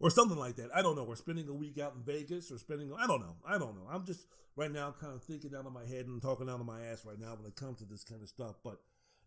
[0.00, 0.70] or something like that.
[0.74, 1.04] I don't know.
[1.04, 3.36] Or spending a week out in Vegas or spending, I don't know.
[3.46, 3.86] I don't know.
[3.90, 4.26] I'm just
[4.56, 7.04] right now kind of thinking out of my head and talking out of my ass
[7.04, 8.56] right now when it comes to this kind of stuff.
[8.62, 8.80] But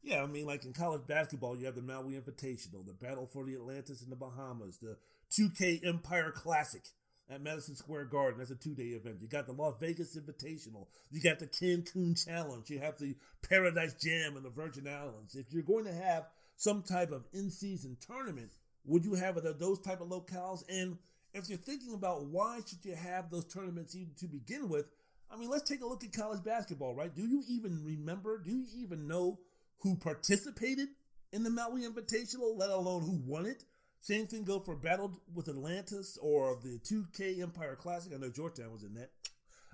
[0.04, 3.46] yeah, I mean, like in college basketball, you have the Maui Invitational, the Battle for
[3.46, 4.98] the Atlantis in the Bahamas, the
[5.32, 6.84] 2K Empire Classic
[7.30, 8.40] at Madison Square Garden.
[8.40, 9.18] That's a two day event.
[9.22, 10.88] You got the Las Vegas Invitational.
[11.12, 12.70] You got the Cancun Challenge.
[12.70, 13.16] You have the
[13.48, 15.36] Paradise Jam in the Virgin Islands.
[15.36, 16.26] If you're going to have
[16.58, 18.52] some type of in season tournament,
[18.86, 20.64] would you have those type of locales?
[20.70, 20.98] And
[21.34, 24.86] if you're thinking about why should you have those tournaments even to begin with,
[25.32, 27.14] I mean, let's take a look at college basketball, right?
[27.14, 28.38] Do you even remember?
[28.38, 29.40] Do you even know
[29.80, 30.90] who participated
[31.32, 33.64] in the Maui Invitational, let alone who won it?
[34.02, 38.12] Same thing go for Battle with Atlantis or the 2K Empire Classic.
[38.14, 39.12] I know Georgetown was in that.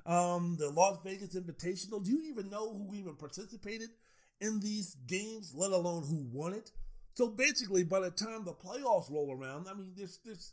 [0.05, 2.03] Um, the Las Vegas Invitational.
[2.03, 3.89] Do you even know who even participated
[4.39, 6.71] in these games, let alone who won it?
[7.17, 10.51] So basically, by the time the playoffs roll around, I mean, this this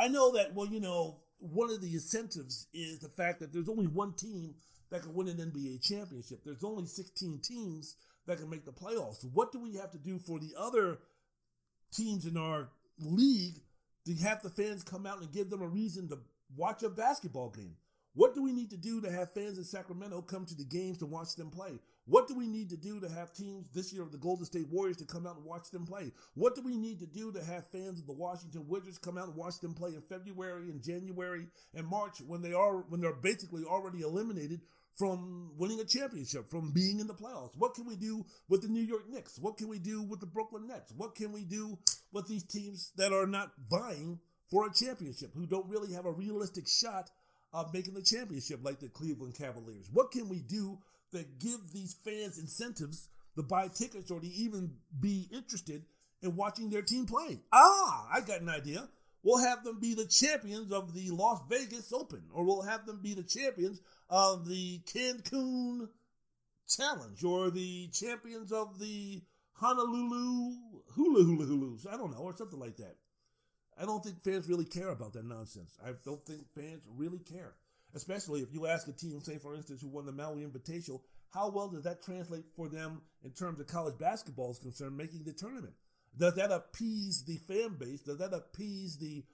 [0.00, 3.68] I know that well, you know, one of the incentives is the fact that there's
[3.68, 4.54] only one team
[4.90, 6.40] that can win an NBA championship.
[6.46, 9.22] There's only 16 teams that can make the playoffs.
[9.34, 10.96] What do we have to do for the other
[11.92, 13.60] teams in our league
[14.06, 16.20] to have the fans come out and give them a reason to
[16.56, 17.76] watch a basketball game?
[18.18, 20.98] What do we need to do to have fans in Sacramento come to the games
[20.98, 21.78] to watch them play?
[22.04, 24.66] What do we need to do to have teams this year of the Golden State
[24.72, 26.10] Warriors to come out and watch them play?
[26.34, 29.28] What do we need to do to have fans of the Washington Wizards come out
[29.28, 31.46] and watch them play in February and January
[31.76, 34.62] and March when they are when they're basically already eliminated
[34.96, 37.56] from winning a championship, from being in the playoffs?
[37.56, 39.38] What can we do with the New York Knicks?
[39.38, 40.92] What can we do with the Brooklyn Nets?
[40.96, 41.78] What can we do
[42.12, 44.18] with these teams that are not vying
[44.50, 47.10] for a championship, who don't really have a realistic shot
[47.52, 49.88] of making the championship like the Cleveland Cavaliers?
[49.92, 50.78] What can we do
[51.12, 55.84] that give these fans incentives to buy tickets or to even be interested
[56.22, 57.38] in watching their team play.
[57.52, 58.88] Ah, I got an idea.
[59.22, 63.00] We'll have them be the champions of the Las Vegas Open, or we'll have them
[63.02, 65.88] be the champions of the Cancun
[66.68, 69.22] Challenge, or the champions of the
[69.54, 70.54] Honolulu
[70.94, 71.86] Hula Hula Hulus.
[71.86, 72.96] I don't know, or something like that.
[73.80, 75.76] I don't think fans really care about that nonsense.
[75.84, 77.54] I don't think fans really care.
[77.94, 81.00] Especially if you ask a team, say for instance, who won the Maui Invitational,
[81.30, 85.24] how well does that translate for them in terms of college basketball is concerned, making
[85.24, 85.74] the tournament?
[86.16, 88.00] Does that appease the fan base?
[88.00, 89.24] Does that appease the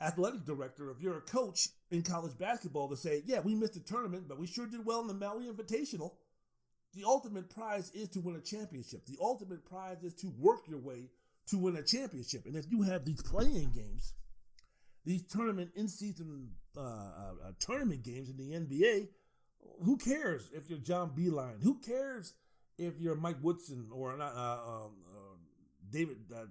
[0.00, 3.80] athletic director if you're a coach in college basketball to say, yeah, we missed the
[3.80, 6.12] tournament, but we sure did well in the Maui Invitational?
[6.94, 9.06] The ultimate prize is to win a championship.
[9.06, 11.08] The ultimate prize is to work your way
[11.48, 12.46] to win a championship.
[12.46, 14.14] And if you have these playing games,
[15.04, 19.08] these tournament in season uh, uh, uh, tournament games in the NBA,
[19.84, 21.62] who cares if you're John Beilein?
[21.62, 22.34] Who cares
[22.78, 25.36] if you're Mike Woodson or not uh, um, uh,
[25.90, 26.46] David uh,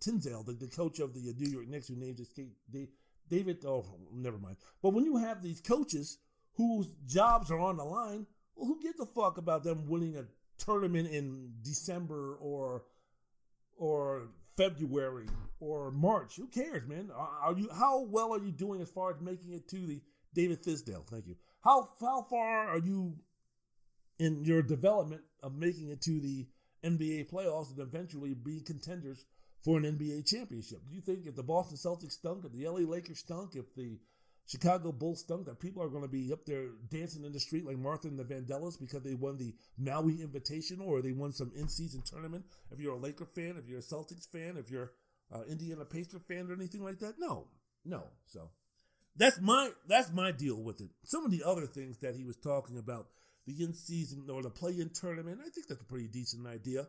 [0.00, 2.88] Tinzel, the, the coach of the New York Knicks, who named this
[3.28, 3.64] David.
[3.64, 4.56] Oh, never mind.
[4.82, 6.18] But when you have these coaches
[6.54, 10.24] whose jobs are on the line, well, who gives a fuck about them winning a
[10.58, 12.84] tournament in December or
[13.76, 15.26] or February
[15.60, 16.36] or March?
[16.36, 17.10] Who cares, man?
[17.14, 20.00] Are you how well are you doing as far as making it to the
[20.34, 21.06] David Fizdale?
[21.06, 21.36] Thank you.
[21.62, 23.16] How how far are you
[24.18, 26.46] in your development of making it to the
[26.84, 29.24] NBA playoffs and eventually being contenders
[29.64, 30.80] for an NBA championship?
[30.88, 33.98] Do you think if the Boston Celtics stunk, if the LA Lakers stunk, if the
[34.46, 37.64] Chicago Bulls stunk, that people are going to be up there dancing in the street
[37.64, 41.52] like Martha and the Vandellas because they won the Maui Invitational or they won some
[41.56, 42.44] in-season tournament?
[42.70, 44.92] If you're a Laker fan, if you're a Celtics fan, if you're
[45.32, 47.46] uh, Indiana Pacer fan or anything like that, no,
[47.84, 48.04] no.
[48.26, 48.50] So
[49.16, 50.90] that's my that's my deal with it.
[51.04, 53.06] Some of the other things that he was talking about,
[53.46, 56.88] the in-season or the play-in tournament, I think that's a pretty decent idea.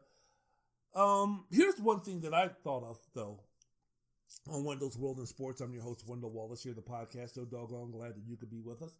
[0.96, 3.42] Um, here's one thing that I thought of though
[4.50, 5.62] on Wendell's World in Sports.
[5.62, 7.36] I'm your host, Wendell Wallace, here the podcast.
[7.36, 8.94] So doggone glad that you could be with us.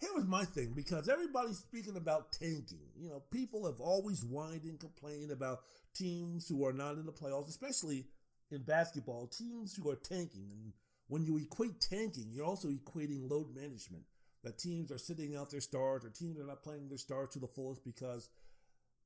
[0.00, 2.88] Here was my thing because everybody's speaking about tanking.
[2.96, 5.60] You know, people have always whined and complained about
[5.94, 8.06] teams who are not in the playoffs, especially
[8.50, 10.48] in basketball, teams who are tanking.
[10.50, 10.72] And
[11.08, 14.04] when you equate tanking, you're also equating load management.
[14.42, 17.38] That teams are sitting out their stars or teams are not playing their stars to
[17.38, 18.28] the fullest because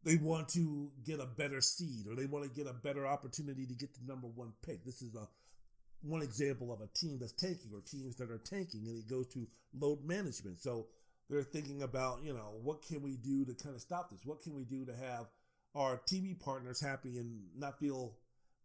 [0.03, 3.67] they want to get a better seed or they want to get a better opportunity
[3.67, 4.85] to get the number one pick.
[4.85, 5.29] This is a
[6.03, 9.27] one example of a team that's tanking or teams that are tanking and it goes
[9.29, 9.47] to
[9.79, 10.61] load management.
[10.61, 10.87] So
[11.29, 14.21] they're thinking about, you know, what can we do to kind of stop this?
[14.25, 15.27] What can we do to have
[15.75, 18.15] our TV partners happy and not feel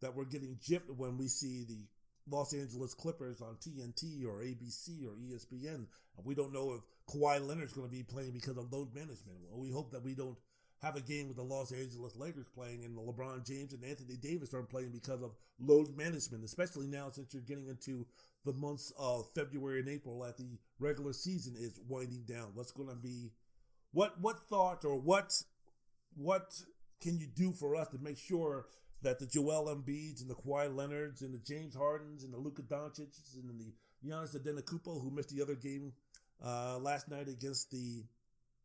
[0.01, 1.85] that we're getting gypped when we see the
[2.29, 5.85] Los Angeles Clippers on TNT or ABC or ESPN.
[6.23, 9.39] We don't know if Kawhi Leonard's going to be playing because of load management.
[9.49, 10.37] Well, we hope that we don't
[10.83, 14.17] have a game with the Los Angeles Lakers playing and the LeBron James and Anthony
[14.17, 18.05] Davis aren't playing because of load management, especially now since you're getting into
[18.45, 22.49] the months of February and April that the regular season is winding down.
[22.53, 23.31] What's going to be,
[23.93, 25.41] what, what thought or what,
[26.15, 26.53] what
[27.01, 28.65] can you do for us to make sure
[29.03, 32.61] that the Joel Embiids and the Kawhi Leonards and the James Hardens and the Luka
[32.61, 33.73] Doncic and the
[34.05, 35.93] Giannis Antetokounmpo who missed the other game
[36.43, 38.03] uh, last night against the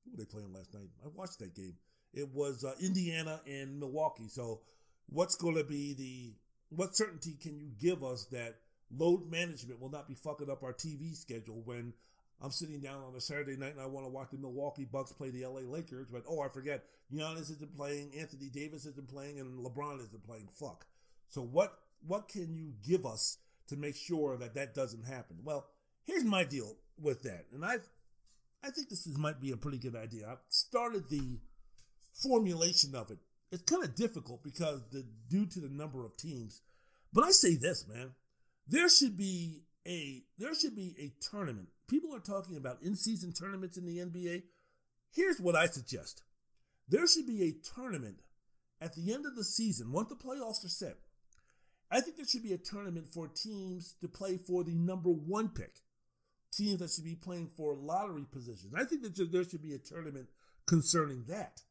[0.05, 0.89] who were they playing last night?
[1.05, 1.75] I watched that game.
[2.13, 4.29] It was uh, Indiana and Milwaukee.
[4.29, 4.61] So,
[5.09, 6.35] what's going to be the
[6.75, 8.57] what certainty can you give us that
[8.95, 11.93] load management will not be fucking up our TV schedule when
[12.41, 15.13] I'm sitting down on a Saturday night and I want to watch the Milwaukee Bucks
[15.13, 19.41] play the LA Lakers, but oh, I forget Giannis isn't playing, Anthony Davis isn't playing,
[19.41, 20.49] and LeBron isn't playing.
[20.55, 20.87] Fuck.
[21.29, 25.39] So what what can you give us to make sure that that doesn't happen?
[25.43, 25.67] Well,
[26.05, 27.79] here's my deal with that, and I
[28.63, 30.29] I think this is, might be a pretty good idea.
[30.29, 31.39] I've started the
[32.23, 33.19] formulation of it.
[33.51, 36.61] It's kind of difficult because the due to the number of teams.
[37.13, 38.13] But I say this, man,
[38.67, 41.69] there should be a there should be a tournament.
[41.89, 44.43] People are talking about in-season tournaments in the NBA.
[45.15, 46.23] Here's what I suggest.
[46.89, 48.19] There should be a tournament
[48.81, 50.97] at the end of the season, once the playoffs are set.
[51.91, 55.49] I think there should be a tournament for teams to play for the number one
[55.49, 55.81] pick.
[56.53, 58.75] Teams that should be playing for lottery positions.
[58.75, 60.29] I think that there should be a tournament
[60.67, 61.63] concerning that.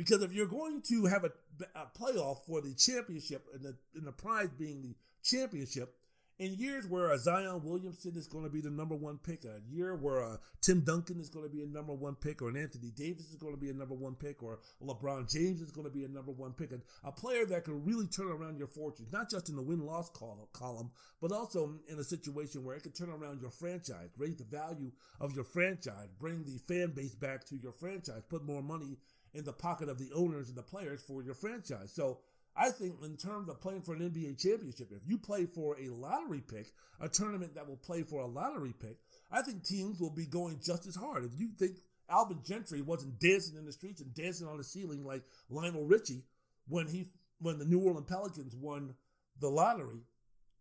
[0.00, 1.30] Because if you're going to have a,
[1.74, 5.94] a playoff for the championship and the, and the prize being the championship,
[6.38, 9.60] in years where a Zion Williamson is going to be the number one pick, a
[9.70, 12.56] year where a Tim Duncan is going to be a number one pick, or an
[12.56, 15.86] Anthony Davis is going to be a number one pick, or LeBron James is going
[15.86, 16.70] to be a number one pick,
[17.04, 20.08] a player that can really turn around your fortunes, not just in the win loss
[20.08, 20.90] column,
[21.20, 24.90] but also in a situation where it can turn around your franchise, raise the value
[25.20, 28.96] of your franchise, bring the fan base back to your franchise, put more money
[29.34, 31.92] in the pocket of the owners and the players for your franchise.
[31.94, 32.18] So
[32.56, 35.88] I think in terms of playing for an NBA championship, if you play for a
[35.88, 36.66] lottery pick,
[37.00, 38.98] a tournament that will play for a lottery pick,
[39.30, 41.24] I think teams will be going just as hard.
[41.24, 41.76] If you think
[42.08, 46.24] Alvin Gentry wasn't dancing in the streets and dancing on the ceiling like Lionel Richie
[46.68, 47.06] when he
[47.38, 48.94] when the New Orleans Pelicans won
[49.40, 50.02] the lottery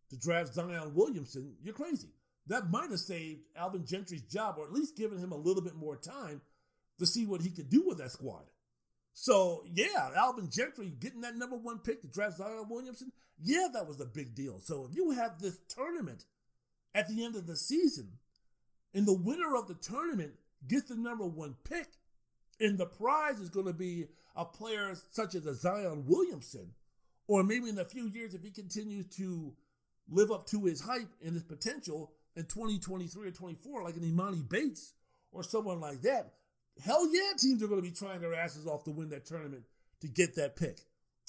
[0.10, 2.10] to draft Zion Williamson, you're crazy.
[2.48, 5.76] That might have saved Alvin Gentry's job, or at least given him a little bit
[5.76, 6.42] more time
[6.98, 8.46] to see what he could do with that squad.
[9.22, 13.12] So yeah, Alvin Gentry getting that number one pick to draft Zion Williamson,
[13.44, 14.62] yeah, that was a big deal.
[14.62, 16.24] So if you have this tournament
[16.96, 18.14] at the end of the season,
[18.94, 20.36] and the winner of the tournament
[20.70, 21.88] gets the number one pick,
[22.62, 24.06] and the prize is going to be
[24.38, 26.72] a player such as a Zion Williamson,
[27.28, 29.54] or maybe in a few years if he continues to
[30.08, 34.48] live up to his hype and his potential in 2023 or 24, like an Emoni
[34.48, 34.94] Bates
[35.34, 36.36] or someone like that,
[36.84, 39.64] hell yeah, teams are going to be trying their asses off to win that tournament
[40.02, 40.80] to get that pick.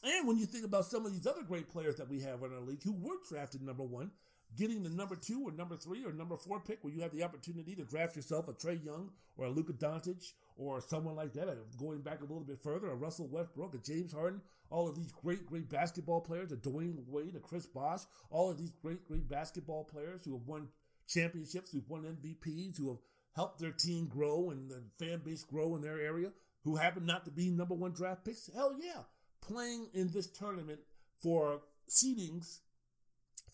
[0.02, 2.54] And when you think about some of these other great players that we have in
[2.54, 4.10] our league who were drafted number one,
[4.56, 7.22] getting the number two or number three or number four pick where you have the
[7.22, 11.48] opportunity to draft yourself a Trae Young or a Luka Doncic or someone like that,
[11.78, 14.40] going back a little bit further, a Russell Westbrook, a James Harden,
[14.70, 18.00] all of these great, great basketball players, a Dwyane Wade, a Chris Bosh,
[18.30, 20.68] all of these great, great basketball players who have won
[21.08, 22.98] championships, who've won MVPs, who have
[23.34, 26.30] helped their team grow and the fan base grow in their area,
[26.64, 28.50] who happen not to be number one draft picks.
[28.54, 29.02] Hell yeah.
[29.40, 30.80] Playing in this tournament
[31.22, 32.58] for seedings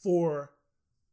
[0.02, 0.52] for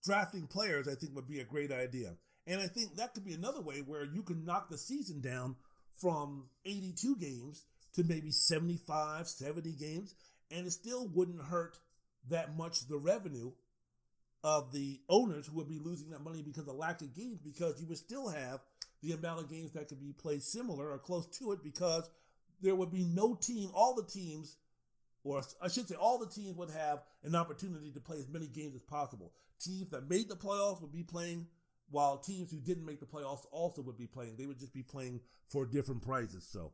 [0.03, 2.15] drafting players, I think would be a great idea.
[2.45, 5.56] And I think that could be another way where you can knock the season down
[5.95, 10.15] from 82 games to maybe 75, 70 games,
[10.52, 11.77] and it still wouldn't hurt
[12.30, 13.52] that much the revenue
[14.44, 17.80] of the owners who would be losing that money because of lack of games, because
[17.80, 18.60] you would still have
[19.02, 22.10] the amount of games that could be played similar or close to it, because
[22.61, 24.57] there would be no team, all the teams
[25.24, 28.48] or I should say, all the teams would have an opportunity to play as many
[28.48, 29.32] games as possible.
[29.60, 31.48] Teams that made the playoffs would be playing,
[31.90, 34.36] while teams who didn't make the playoffs also would be playing.
[34.38, 36.45] They would just be playing for different prizes.
[36.45, 36.74] So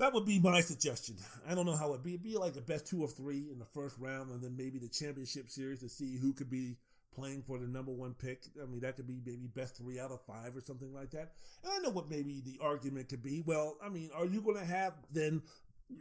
[0.00, 1.16] that would be my suggestion.
[1.48, 2.14] I don't know how it'd be.
[2.14, 4.78] It'd be like the best two or three in the first round, and then maybe
[4.78, 6.78] the championship series to see who could be
[7.14, 8.44] playing for the number one pick.
[8.60, 11.32] I mean, that could be maybe best three out of five or something like that.
[11.62, 13.42] And I know what maybe the argument could be.
[13.44, 15.42] Well, I mean, are you going to have then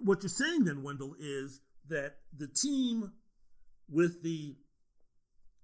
[0.02, 1.60] what you're saying then, Wendell, is
[1.90, 3.12] that the team
[3.90, 4.56] with the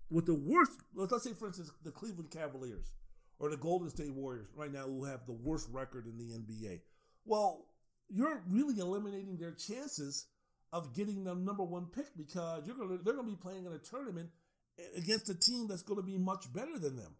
[0.09, 2.95] with the worst, let's say for instance, the Cleveland Cavaliers
[3.39, 6.81] or the Golden State Warriors right now who have the worst record in the NBA.
[7.25, 7.67] Well,
[8.09, 10.27] you're really eliminating their chances
[10.73, 13.77] of getting the number one pick because you're gonna they're gonna be playing in a
[13.77, 14.29] tournament
[14.97, 17.15] against a team that's going to be much better than them.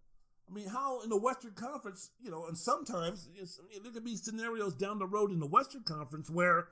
[0.50, 3.28] I mean, how in the Western Conference, you know, and sometimes
[3.82, 6.68] there could be scenarios down the road in the Western Conference where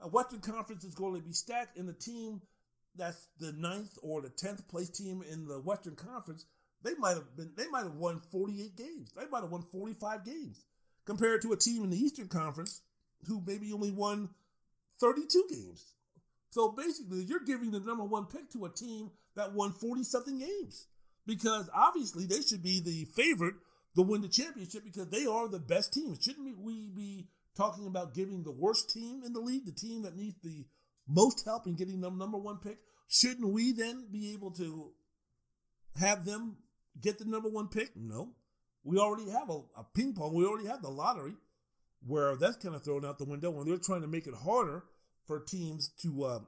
[0.00, 2.40] a Western Conference is going to be stacked, and the team
[2.96, 6.46] that's the ninth or the tenth place team in the Western Conference,
[6.82, 9.10] they might have been they might have won 48 games.
[9.14, 10.64] They might have won 45 games
[11.04, 12.80] compared to a team in the Eastern Conference
[13.26, 14.30] who maybe only won
[15.00, 15.94] 32 games.
[16.50, 20.38] So basically, you're giving the number one pick to a team that won 40 something
[20.38, 20.86] games
[21.26, 23.54] because obviously they should be the favorite
[23.94, 26.16] to win the championship because they are the best team.
[26.20, 30.16] Shouldn't we be talking about giving the worst team in the league, the team that
[30.16, 30.64] needs the
[31.06, 32.78] most help in getting them number one pick,
[33.08, 34.92] shouldn't we then be able to
[35.98, 36.56] have them
[37.00, 37.90] get the number one pick?
[37.96, 38.30] No.
[38.84, 40.34] We already have a, a ping pong.
[40.34, 41.34] We already have the lottery
[42.06, 44.84] where that's kind of thrown out the window when they're trying to make it harder
[45.26, 46.38] for teams to uh,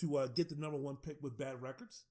[0.00, 2.04] to uh, get the number one pick with bad records.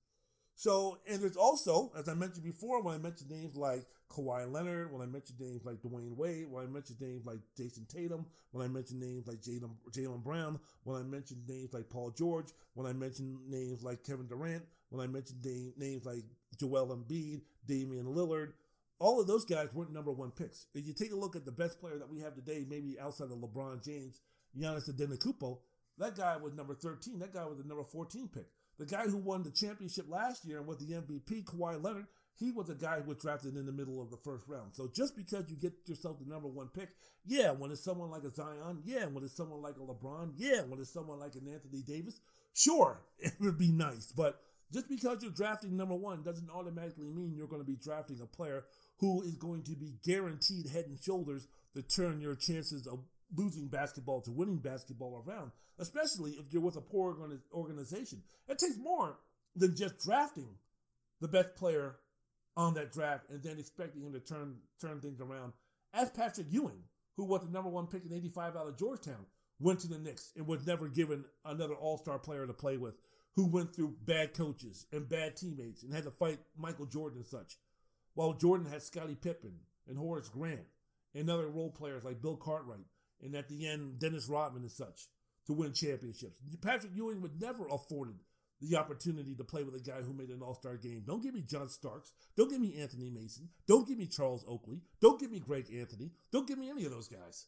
[0.55, 4.91] So, and there's also, as I mentioned before, when I mentioned names like Kawhi Leonard,
[4.91, 8.65] when I mentioned names like Dwyane Wade, when I mentioned names like Jayson Tatum, when
[8.65, 12.85] I mentioned names like Jalen, Jaylen Brown, when I mentioned names like Paul George, when
[12.85, 16.25] I mentioned names like Kevin Durant, when I mentioned name, names like
[16.59, 18.51] Joel Embiid, Damian Lillard,
[18.99, 20.67] all of those guys weren't number one picks.
[20.73, 23.31] If you take a look at the best player that we have today, maybe outside
[23.31, 24.19] of LeBron James,
[24.57, 25.59] Giannis Antetokounmpo,
[25.97, 27.19] that guy was number 13.
[27.19, 28.47] That guy was the number 14 pick.
[28.77, 32.07] The guy who won the championship last year and was the MVP, Kawhi Leonard,
[32.39, 34.73] he was a guy who was drafted in the middle of the first round.
[34.73, 36.89] So just because you get yourself the number one pick,
[37.25, 40.61] yeah, when it's someone like a Zion, yeah, when it's someone like a LeBron, yeah,
[40.61, 42.21] when it's someone like an Anthony Davis,
[42.53, 44.13] sure, it would be nice.
[44.15, 44.39] But
[44.71, 48.25] just because you're drafting number one doesn't automatically mean you're going to be drafting a
[48.25, 48.63] player
[48.99, 52.99] who is going to be guaranteed head and shoulders to turn your chances of
[53.35, 57.15] losing basketball to winning basketball around, especially if you're with a poor
[57.53, 58.21] organization.
[58.47, 59.17] It takes more
[59.55, 60.49] than just drafting
[61.21, 61.95] the best player
[62.57, 65.53] on that draft and then expecting him to turn turn things around.
[65.93, 66.83] As Patrick Ewing,
[67.15, 69.25] who was the number one pick in 85 out of Georgetown,
[69.59, 72.95] went to the Knicks and was never given another all-star player to play with,
[73.35, 77.27] who went through bad coaches and bad teammates and had to fight Michael Jordan and
[77.27, 77.57] such.
[78.19, 79.53] While Jordan had Scottie Pippen
[79.87, 80.65] and Horace Grant
[81.15, 82.83] and other role players like Bill Cartwright
[83.23, 85.07] and at the end Dennis Rodman and such
[85.47, 86.41] to win championships.
[86.61, 88.15] Patrick Ewing would never afforded
[88.59, 91.03] the opportunity to play with a guy who made an all-star game.
[91.07, 92.11] Don't give me John Starks.
[92.35, 93.47] Don't give me Anthony Mason.
[93.65, 94.81] Don't give me Charles Oakley.
[94.99, 96.11] Don't give me Greg Anthony.
[96.29, 97.45] Don't give me any of those guys.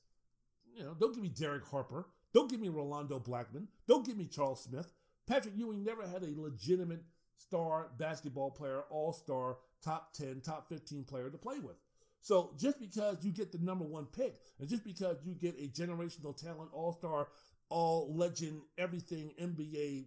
[0.74, 2.08] You know, don't give me Derek Harper.
[2.34, 3.68] Don't give me Rolando Blackman.
[3.90, 4.94] Don't give me Charles Smith.
[5.28, 7.04] Patrick Ewing never had a legitimate
[7.36, 11.76] star basketball player, all-star, top 10, top 15 player to play with.
[12.22, 15.68] So just because you get the number one pick, and just because you get a
[15.68, 17.28] generational talent, all star,
[17.70, 20.06] all legend, everything NBA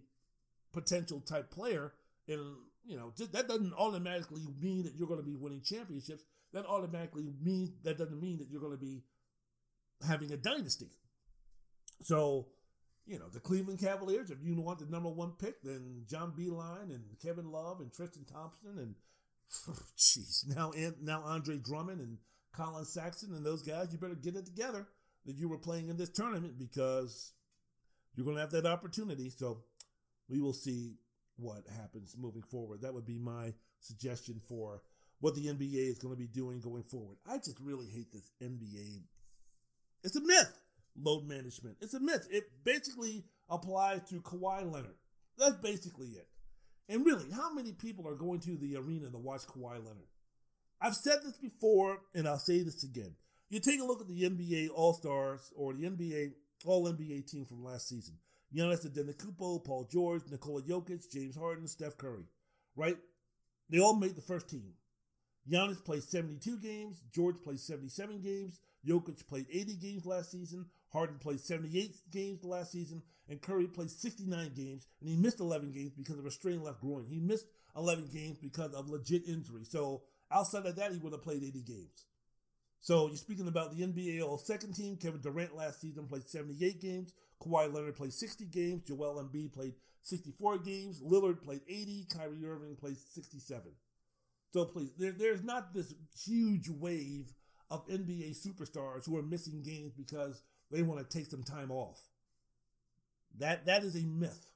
[0.71, 1.91] potential type player,
[2.27, 2.39] and
[2.85, 6.23] you know that doesn't automatically mean that you're going to be winning championships.
[6.53, 9.03] That automatically means that doesn't mean that you're going to be
[10.07, 10.91] having a dynasty.
[12.01, 12.47] So
[13.05, 16.89] you know, the Cleveland Cavaliers, if you want the number one pick, then John Beilein
[16.89, 18.95] and Kevin Love and Tristan Thompson and
[19.97, 22.17] jeez, now now Andre Drummond and
[22.55, 24.87] Collin Sexton and those guys, you better get it together
[25.25, 27.33] that you were playing in this tournament because
[28.15, 29.29] you're going to have that opportunity.
[29.29, 29.63] So
[30.29, 30.95] we will see
[31.37, 32.81] what happens moving forward.
[32.81, 34.81] That would be my suggestion for
[35.19, 37.17] what the NBA is going to be doing going forward.
[37.27, 39.03] I just really hate this NBA.
[40.03, 40.59] It's a myth,
[41.01, 41.77] load management.
[41.81, 42.27] It's a myth.
[42.31, 44.95] It basically applies to Kawhi Leonard.
[45.37, 46.27] That's basically it.
[46.87, 50.09] And really, how many people are going to the arena to watch Kawhi Leonard?
[50.81, 53.15] I've said this before, and I'll say this again.
[53.49, 56.33] You take a look at the NBA All Stars or the NBA
[56.65, 58.15] All NBA team from last season.
[58.55, 62.25] Giannis Antetokounmpo, Paul George, Nikola Jokic, James Harden, Steph Curry.
[62.75, 62.97] Right?
[63.69, 64.73] They all made the first team.
[65.49, 67.03] Giannis played 72 games.
[67.13, 68.59] George played 77 games.
[68.87, 70.65] Jokic played 80 games last season.
[70.91, 73.01] Harden played 78 games last season.
[73.29, 74.87] And Curry played 69 games.
[75.01, 77.05] And he missed 11 games because of a strained left groin.
[77.07, 79.63] He missed 11 games because of legit injury.
[79.63, 82.05] So outside of that, he would have played 80 games.
[82.81, 84.95] So you're speaking about the NBA All Second Team.
[84.95, 87.13] Kevin Durant last season played 78 games.
[87.41, 88.83] Kawhi Leonard played 60 games.
[88.83, 89.73] Joel Embiid played
[90.03, 91.01] 64 games.
[91.01, 92.07] Lillard played 80.
[92.15, 93.71] Kyrie Irving played 67.
[94.55, 97.33] So please, there, there's not this huge wave
[97.69, 101.99] of NBA superstars who are missing games because they want to take some time off.
[103.37, 104.51] That that is a myth.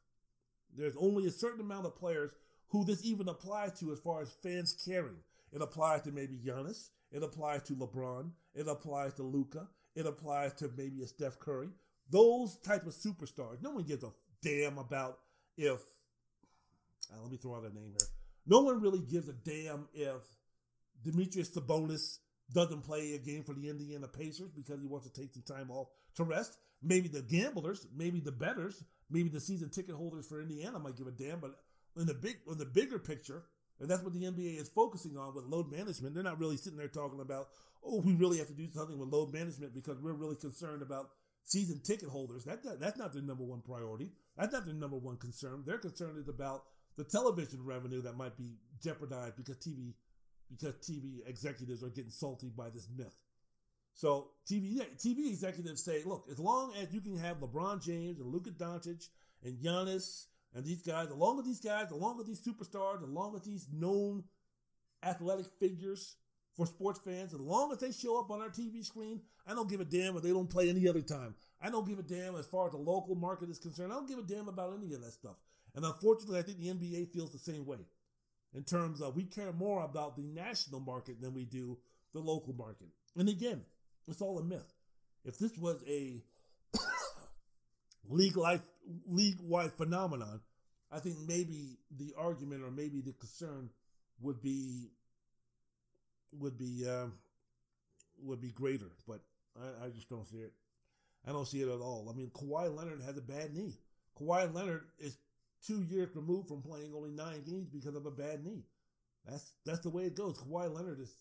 [0.74, 2.32] There's only a certain amount of players
[2.70, 5.18] who this even applies to as far as fans caring.
[5.52, 6.92] It applies to maybe Giannis.
[7.12, 8.32] It applies to LeBron.
[8.56, 9.68] It applies to Luka.
[9.98, 11.72] It applies to maybe a Steph Curry.
[12.10, 13.62] Those type of superstars.
[13.62, 14.12] No one gives a
[14.42, 15.20] damn about
[15.58, 15.82] if.
[17.12, 18.08] Uh, let me throw out a name here.
[18.50, 20.24] No one really gives a damn if
[21.06, 22.18] Domantas Sabonis
[22.52, 25.70] doesn't play a game for the Indiana Pacers because he wants to take some time
[25.70, 26.58] off to rest.
[26.82, 31.06] Maybe the gamblers, maybe the betters, maybe the season ticket holders for Indiana might give
[31.06, 31.40] a damn.
[31.40, 31.52] But
[31.96, 33.44] in the big, in the bigger picture,
[33.80, 36.16] and that's what the NBA is focusing on with load management.
[36.16, 37.50] They're not really sitting there talking about,
[37.84, 41.12] oh, we really have to do something with load management because we're really concerned about
[41.46, 42.46] season ticket holders.
[42.46, 44.12] That, that that's not their number one priority.
[44.38, 45.64] That's not their number one concern.
[45.68, 46.64] Their concern is about
[46.98, 49.94] the television revenue that might be jeopardized because TV
[50.50, 53.16] because TV executives are getting salty by this myth.
[53.94, 58.32] So TV TV executives say, look, as long as you can have LeBron James and
[58.32, 59.10] Luka Doncic
[59.44, 60.26] and Giannis
[60.56, 64.24] and these guys, along with these guys, along with these superstars, along with these known
[65.04, 66.16] athletic figures
[66.56, 69.70] for sports fans, as long as they show up on our TV screen, I don't
[69.70, 71.36] give a damn if they don't play any other time.
[71.62, 73.92] I don't give a damn as far as the local market is concerned.
[73.92, 75.38] I don't give a damn about any of that stuff.
[75.80, 77.78] And unfortunately, I think the NBA feels the same way
[78.54, 81.78] in terms of we care more about the national market than we do
[82.14, 82.90] the local market.
[83.16, 83.62] And again,
[84.06, 84.74] it's all a myth.
[85.24, 86.22] If this was a
[88.10, 88.60] league life
[89.08, 90.42] league wide phenomenon,
[90.92, 93.70] I think maybe the argument or maybe the concern
[94.20, 94.90] would be
[96.34, 97.06] would be uh,
[98.22, 98.92] would be greater.
[99.08, 99.22] But
[99.58, 100.52] I, I just don't see it.
[101.26, 102.12] I don't see it at all.
[102.14, 103.78] I mean, Kawhi Leonard has a bad knee.
[104.20, 105.18] Kawhi Leonard is
[105.66, 108.64] two years removed from playing only nine games because of a bad knee.
[109.28, 110.38] That's that's the way it goes.
[110.38, 111.14] Kawhi Leonard is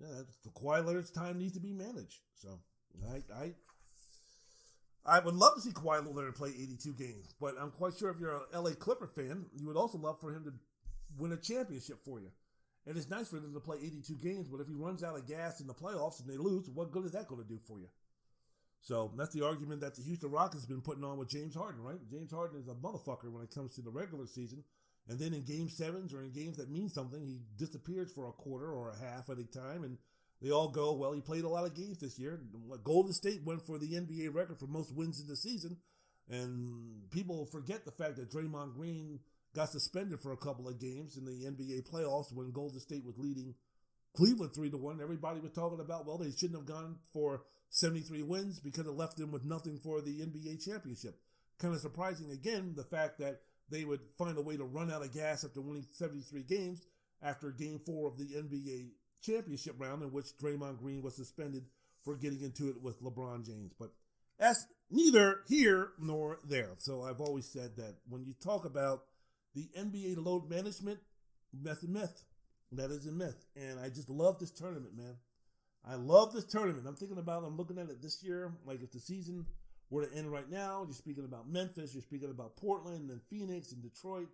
[0.00, 0.22] yeah,
[0.56, 2.20] Kawhi Leonard's time needs to be managed.
[2.34, 2.58] So
[3.10, 3.54] I I
[5.06, 8.18] I would love to see Kawhi Leonard play 82 games, but I'm quite sure if
[8.18, 10.52] you're a LA Clipper fan, you would also love for him to
[11.18, 12.30] win a championship for you.
[12.86, 15.26] And it's nice for them to play 82 games, but if he runs out of
[15.26, 17.78] gas in the playoffs and they lose, what good is that going to do for
[17.78, 17.88] you?
[18.84, 21.82] So that's the argument that the Houston Rockets have been putting on with James Harden,
[21.82, 21.98] right?
[22.10, 24.62] James Harden is a motherfucker when it comes to the regular season.
[25.08, 28.32] And then in game sevens or in games that mean something, he disappears for a
[28.32, 29.84] quarter or a half at a time.
[29.84, 29.96] And
[30.42, 32.42] they all go, well, he played a lot of games this year.
[32.84, 35.78] Golden State went for the NBA record for most wins in the season.
[36.28, 39.20] And people forget the fact that Draymond Green
[39.54, 43.16] got suspended for a couple of games in the NBA playoffs when Golden State was
[43.16, 43.54] leading
[44.14, 45.00] Cleveland 3 to 1.
[45.00, 47.44] Everybody was talking about, well, they shouldn't have gone for
[47.74, 51.18] 73 wins because it left them with nothing for the NBA championship.
[51.58, 55.02] Kind of surprising again, the fact that they would find a way to run out
[55.02, 56.82] of gas after winning 73 games
[57.20, 58.90] after game four of the NBA
[59.22, 61.64] championship round in which Draymond Green was suspended
[62.04, 63.72] for getting into it with LeBron James.
[63.76, 63.90] But
[64.38, 66.74] that's neither here nor there.
[66.78, 69.02] So I've always said that when you talk about
[69.56, 71.00] the NBA load management,
[71.52, 72.22] that's a myth.
[72.70, 73.46] That is a myth.
[73.56, 75.16] And I just love this tournament, man.
[75.88, 76.86] I love this tournament.
[76.86, 78.52] I'm thinking about, I'm looking at it this year.
[78.66, 79.46] Like if the season
[79.90, 83.72] were to end right now, you're speaking about Memphis, you're speaking about Portland and Phoenix
[83.72, 84.28] and Detroit,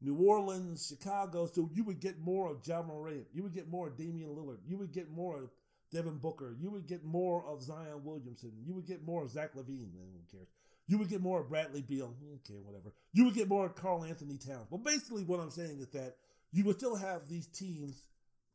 [0.00, 1.46] New Orleans, Chicago.
[1.46, 3.26] So you would get more of Ja Morant.
[3.32, 4.58] You would get more of Damian Lillard.
[4.66, 5.50] You would get more of
[5.92, 6.56] Devin Booker.
[6.58, 8.52] You would get more of Zion Williamson.
[8.64, 9.92] You would get more of Zach LaVine.
[9.92, 10.48] One cares.
[10.86, 12.14] You would get more of Bradley Beal.
[12.36, 12.92] Okay, whatever.
[13.12, 14.66] You would get more of Karl-Anthony Towns.
[14.70, 16.16] But basically, what I'm saying is that
[16.52, 18.06] you would still have these teams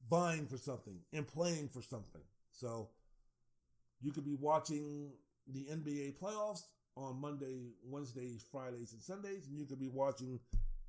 [0.10, 2.22] vying for something and playing for something.
[2.60, 2.90] So
[4.02, 5.12] you could be watching
[5.48, 6.64] the NBA playoffs
[6.96, 10.40] on Monday, Wednesdays, Fridays, and Sundays, and you could be watching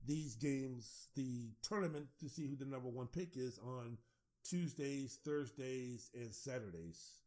[0.06, 3.98] these games, the tournament, to see who the number one pick is on
[4.44, 7.20] Tuesdays, Thursdays, and Saturdays.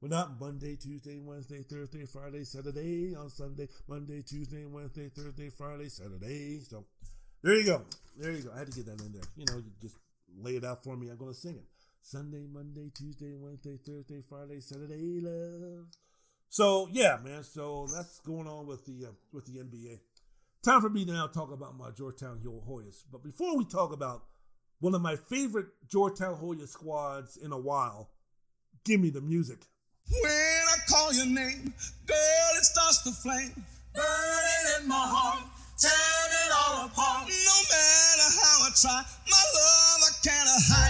[0.00, 5.88] But not Monday, Tuesday, Wednesday, Thursday, Friday, Saturday on Sunday, Monday, Tuesday, Wednesday, Thursday, Friday,
[5.88, 6.60] Saturday.
[6.60, 6.84] So
[7.42, 7.82] there you go.
[8.16, 8.50] There you go.
[8.54, 9.22] I had to get that in there.
[9.36, 9.96] You know, you just
[10.40, 11.08] lay it out for me.
[11.08, 11.64] I'm going to sing it.
[12.00, 15.86] Sunday, Monday, Tuesday, Wednesday, Thursday, Friday, Saturday, love.
[16.48, 17.44] So yeah, man.
[17.44, 19.98] So that's going on with the uh, with the NBA.
[20.64, 23.04] Time for me to now talk about my Georgetown Hoyas.
[23.10, 24.24] But before we talk about
[24.80, 28.10] one of my favorite Georgetown Hoya squads in a while,
[28.84, 29.58] give me the music.
[30.22, 31.74] When I call your name,
[32.06, 33.64] girl, it starts to flame,
[33.94, 35.44] burning in my heart,
[35.78, 37.28] tearing it all apart.
[37.28, 40.87] No matter how I try, my love I can't hide.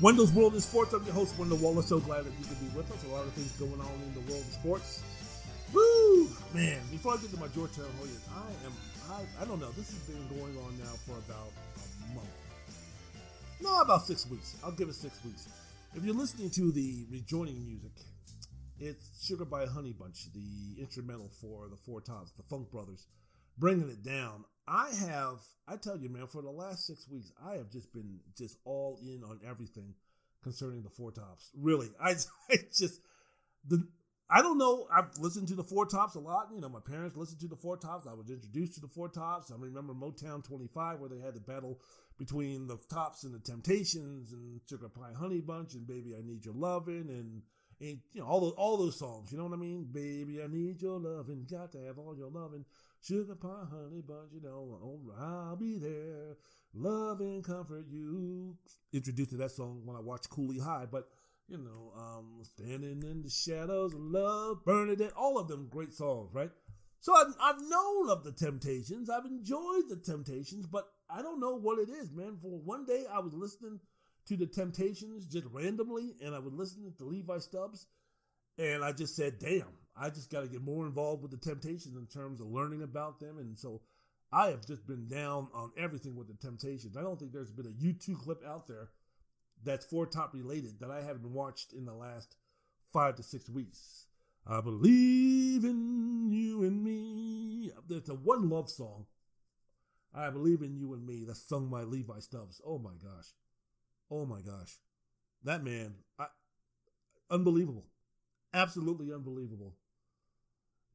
[0.00, 0.92] Wendell's World of Sports.
[0.92, 1.86] I'm your host, Wendell Wallace.
[1.86, 3.04] So glad that you could be with us.
[3.04, 5.02] A lot of things going on in the world of sports.
[5.74, 6.28] Woo!
[6.54, 8.72] Man, before I get to my Georgetown Hoyas, I am,
[9.10, 11.50] I, I don't know, this has been going on now for about
[12.10, 12.30] a month.
[13.60, 14.54] No, about six weeks.
[14.64, 15.48] I'll give it six weeks.
[15.94, 17.90] If you're listening to the rejoining music,
[18.78, 23.08] it's Sugar by Honey Bunch, the instrumental for the Four Tops, the Funk Brothers,
[23.58, 24.44] bringing it down.
[24.68, 28.20] I have, I tell you, man, for the last six weeks, I have just been
[28.36, 29.94] just all in on everything
[30.42, 31.50] concerning the Four Tops.
[31.56, 32.14] Really, I,
[32.50, 33.00] I just
[33.66, 33.86] the.
[34.30, 34.86] I don't know.
[34.94, 36.48] I've listened to the Four Tops a lot.
[36.54, 38.06] You know, my parents listened to the Four Tops.
[38.06, 39.50] I was introduced to the Four Tops.
[39.50, 41.80] I remember Motown 25, where they had the battle
[42.18, 46.44] between the Tops and the Temptations and Sugar Pie Honey Bunch and Baby I Need
[46.44, 47.42] Your Lovin' and,
[47.80, 49.32] and you know all those all those songs.
[49.32, 49.88] You know what I mean?
[49.90, 52.66] Baby I Need Your Lovin', got to have all your lovin'.
[53.00, 56.36] Sugar pie, honey bunch, you know, I'll be there.
[56.74, 58.56] Love and comfort you.
[58.92, 61.08] Introduced to that song when I watched Cooley High, but
[61.48, 66.34] you know, um, standing in the shadows of love, it, all of them great songs,
[66.34, 66.50] right?
[67.00, 69.08] So I've, I've known of the Temptations.
[69.08, 72.36] I've enjoyed the Temptations, but I don't know what it is, man.
[72.40, 73.80] For one day, I was listening
[74.26, 77.86] to the Temptations just randomly, and I was listening to Levi Stubbs,
[78.58, 81.96] and I just said, "Damn, I just got to get more involved with the Temptations
[81.96, 83.38] in terms of learning about them.
[83.38, 83.80] And so
[84.32, 86.96] I have just been down on everything with the Temptations.
[86.96, 88.90] I don't think there's been a YouTube clip out there
[89.64, 92.36] that's Four Top related that I haven't watched in the last
[92.92, 94.06] five to six weeks.
[94.46, 97.70] I believe in you and me.
[97.88, 99.06] There's a one love song.
[100.14, 102.60] I believe in you and me that's sung by Levi Stubbs.
[102.66, 103.34] Oh my gosh.
[104.10, 104.76] Oh my gosh.
[105.44, 106.26] That man, I,
[107.30, 107.86] unbelievable.
[108.54, 109.74] Absolutely unbelievable.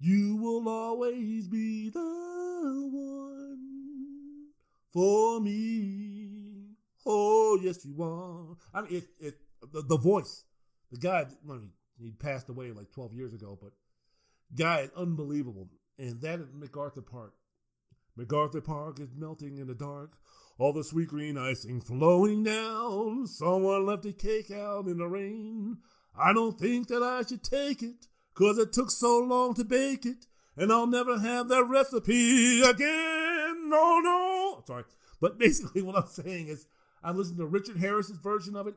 [0.06, 4.48] You will always be the one
[4.92, 6.74] for me.
[7.06, 8.58] Oh, yes, you are.
[8.74, 9.36] I mean, it, it,
[9.72, 10.44] the, the voice,
[10.92, 13.72] the guy, I mean, he passed away like 12 years ago, but
[14.54, 15.70] guy, unbelievable.
[15.98, 17.36] And that at MacArthur Park.
[18.18, 20.18] MacArthur Park is melting in the dark.
[20.60, 23.26] All the sweet green icing flowing down.
[23.28, 25.78] Someone left a cake out in the rain.
[26.14, 28.08] I don't think that I should take it.
[28.34, 30.26] Cause it took so long to bake it,
[30.58, 33.70] and I'll never have that recipe again.
[33.70, 34.64] No, no.
[34.66, 34.84] Sorry.
[35.22, 36.66] But basically, what I'm saying is,
[37.04, 38.76] I listened to Richard Harris's version of it.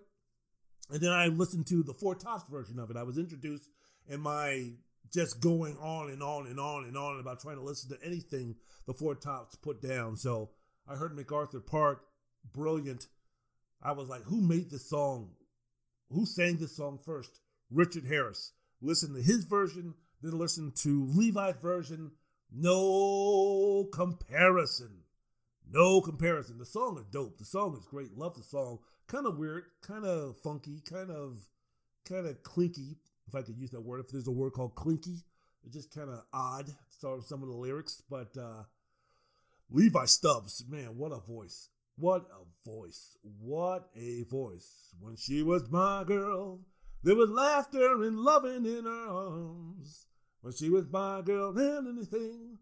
[0.91, 2.97] And then I listened to the Four Tops version of it.
[2.97, 3.69] I was introduced
[4.09, 4.71] in my
[5.13, 8.57] just going on and on and on and on about trying to listen to anything
[8.87, 10.17] the Four Tops put down.
[10.17, 10.51] So
[10.89, 12.05] I heard MacArthur Park,
[12.53, 13.07] brilliant.
[13.83, 15.31] I was like, who made this song?
[16.11, 17.41] Who sang this song first?
[17.71, 18.53] Richard Harris.
[18.81, 22.13] Listen to his version, then listen to Levi's version.
[22.53, 25.03] No comparison.
[25.71, 26.59] No comparison.
[26.59, 27.39] The song is dope.
[27.39, 28.17] The song is great.
[28.17, 28.79] Love the song.
[29.09, 31.39] Kind of weird, kind of funky, kind of
[32.09, 32.97] kind of clinky,
[33.27, 34.01] if I could use that word.
[34.01, 35.25] If there's a word called clinky,
[35.65, 36.71] it's just kind of odd.
[36.89, 38.63] Sort some of the lyrics, but uh,
[39.71, 41.69] Levi Stubbs, man, what a voice!
[41.99, 43.17] What a voice!
[43.41, 44.95] What a voice!
[45.01, 46.61] When she was my girl,
[47.03, 50.07] there was laughter and loving in her arms.
[50.41, 52.59] When she was my girl, and anything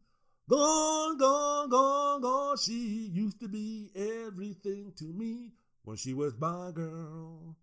[0.48, 2.56] Gone, gone, gone, gone.
[2.59, 5.52] She used to be everything to me
[5.85, 7.56] when she was my girl.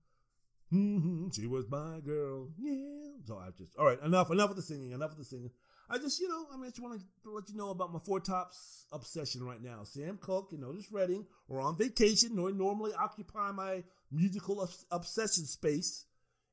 [0.73, 1.27] Mm-hmm.
[1.31, 2.49] She was my girl.
[2.57, 3.19] Yeah.
[3.27, 5.51] So I just, all right, enough, enough of the singing, enough of the singing.
[5.91, 7.99] I just, you know, I mean, I just want to let you know about my
[7.99, 9.83] Four Tops obsession right now.
[9.83, 16.05] Sam Cooke and Otis Redding are on vacation, or normally occupy my musical obsession space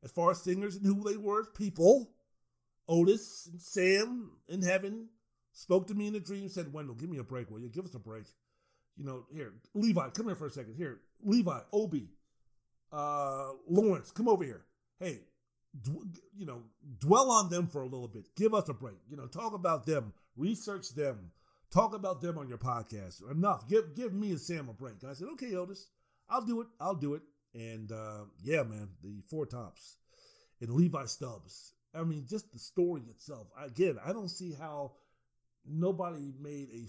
[0.02, 2.10] as far as singers and who they were as people.
[2.88, 5.08] Otis and Sam in heaven
[5.52, 7.68] spoke to me in a dream, said, Wendell, give me a break, will you?
[7.68, 8.24] Give us a break.
[8.96, 10.74] You know, here, Levi, come here for a second.
[10.76, 12.08] Here, Levi, Obie,
[12.92, 14.64] uh, Lawrence, come over here.
[14.98, 15.20] Hey,
[16.36, 16.62] you know,
[16.98, 18.34] dwell on them for a little bit.
[18.36, 18.96] Give us a break.
[19.08, 21.30] You know, talk about them, research them,
[21.70, 23.28] talk about them on your podcast.
[23.30, 23.68] Enough.
[23.68, 24.94] Give give me and Sam a break.
[25.02, 25.88] And I said, okay, Otis,
[26.28, 26.68] I'll do it.
[26.80, 27.22] I'll do it.
[27.54, 29.96] And uh, yeah, man, the four tops
[30.60, 31.72] and Levi Stubbs.
[31.94, 33.48] I mean, just the story itself.
[33.60, 34.92] Again, I don't see how
[35.66, 36.86] nobody made a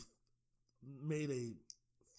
[1.02, 1.54] made a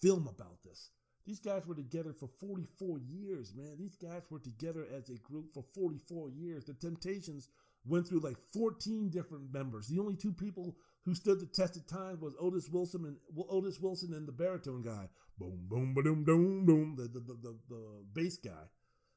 [0.00, 0.90] film about this.
[1.26, 3.76] These guys were together for 44 years, man.
[3.78, 6.64] These guys were together as a group for 44 years.
[6.64, 7.48] The Temptations
[7.84, 9.86] went through like 14 different members.
[9.86, 13.16] The only two people who stood the test of time was Otis Wilson and
[13.48, 15.09] Otis Wilson and the baritone guy.
[15.39, 16.97] Boom, boom, ba doom, boom, boom.
[16.97, 17.82] The, the, the, the, the
[18.12, 18.68] bass guy,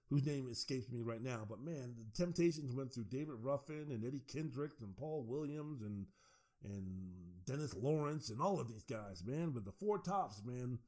[0.10, 1.46] whose name escapes me right now.
[1.48, 6.06] But man, the Temptations went through David Ruffin and Eddie Kendrick and Paul Williams and
[6.64, 6.86] and
[7.46, 9.50] Dennis Lawrence and all of these guys, man.
[9.50, 10.80] But the four tops, man,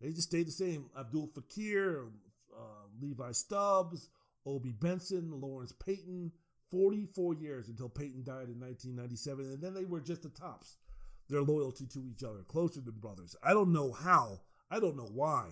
[0.00, 0.86] they just stayed the same.
[0.96, 2.04] Abdul Fakir,
[2.56, 4.08] uh, Levi Stubbs,
[4.46, 6.30] Obie Benson, Lawrence Payton,
[6.74, 9.44] 44 years until Payton died in 1997.
[9.44, 10.76] And then they were just the tops.
[11.30, 13.36] Their loyalty to each other, closer than brothers.
[13.42, 14.40] I don't know how.
[14.70, 15.50] I don't know why.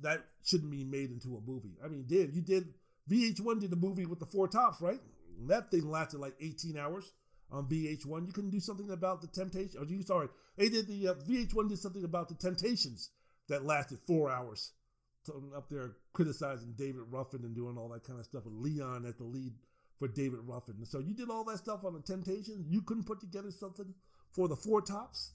[0.00, 1.76] That shouldn't be made into a movie.
[1.84, 2.72] I mean, Dave, you did
[3.10, 5.00] VH1 did a movie with the four tops, right?
[5.46, 7.12] That thing lasted like 18 hours
[7.50, 8.26] on VH1.
[8.26, 9.80] You couldn't do something about the Temptation.
[9.80, 13.10] Or you sorry, they did the uh, VH1 did something about the Temptations
[13.48, 14.72] that lasted four hours.
[15.22, 19.04] So up there criticizing David Ruffin and doing all that kind of stuff with Leon
[19.06, 19.52] as the lead
[19.98, 20.84] for David Ruffin.
[20.84, 22.66] So you did all that stuff on the Temptations.
[22.68, 23.94] You couldn't put together something
[24.32, 25.32] for the Four Tops.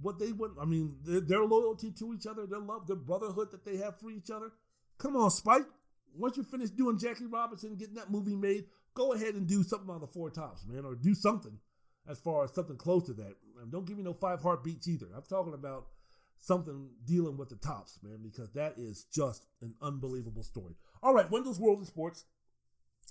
[0.00, 3.50] What they went, I mean, their, their loyalty to each other, their love, their brotherhood
[3.52, 4.50] that they have for each other.
[4.98, 5.66] Come on, Spike.
[6.14, 8.64] Once you finish doing Jackie Robinson, getting that movie made,
[8.94, 11.58] go ahead and do something on the four tops, man, or do something
[12.08, 13.36] as far as something close to that.
[13.60, 15.06] And don't give me no five heartbeats either.
[15.14, 15.86] I'm talking about
[16.40, 20.74] something dealing with the tops, man, because that is just an unbelievable story.
[21.02, 22.24] All right, Wendell's World of Sports.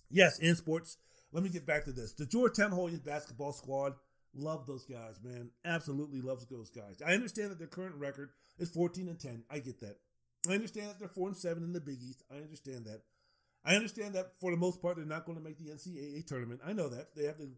[0.10, 0.98] Yes, in sports.
[1.32, 2.14] Let me get back to this.
[2.14, 3.94] The Georgetown Hoyas basketball squad.
[4.34, 5.50] Love those guys, man.
[5.66, 7.02] Absolutely loves those guys.
[7.06, 9.44] I understand that their current record is 14 and 10.
[9.50, 9.98] I get that.
[10.50, 12.24] I understand that they're 4 and 7 in the Big East.
[12.32, 13.02] I understand that.
[13.64, 16.62] I understand that for the most part, they're not going to make the NCAA tournament.
[16.66, 17.16] I know that.
[17.16, 17.50] They have to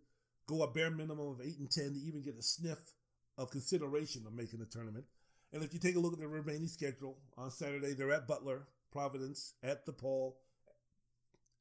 [0.47, 2.79] go a bare minimum of 8 and 10 to even get a sniff
[3.37, 5.05] of consideration of making the tournament.
[5.53, 8.67] And if you take a look at their remaining schedule, on Saturday, they're at Butler,
[8.91, 10.33] Providence, at the DePaul,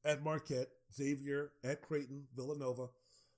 [0.04, 2.88] at Marquette, Xavier, at Creighton, Villanova.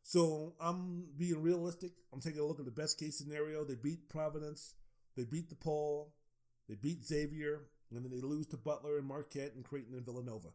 [0.03, 1.93] So I'm being realistic.
[2.13, 3.65] I'm taking a look at the best case scenario.
[3.65, 4.75] They beat Providence,
[5.17, 6.09] they beat the DePaul,
[6.69, 10.49] they beat Xavier, and then they lose to Butler and Marquette and Creighton and Villanova.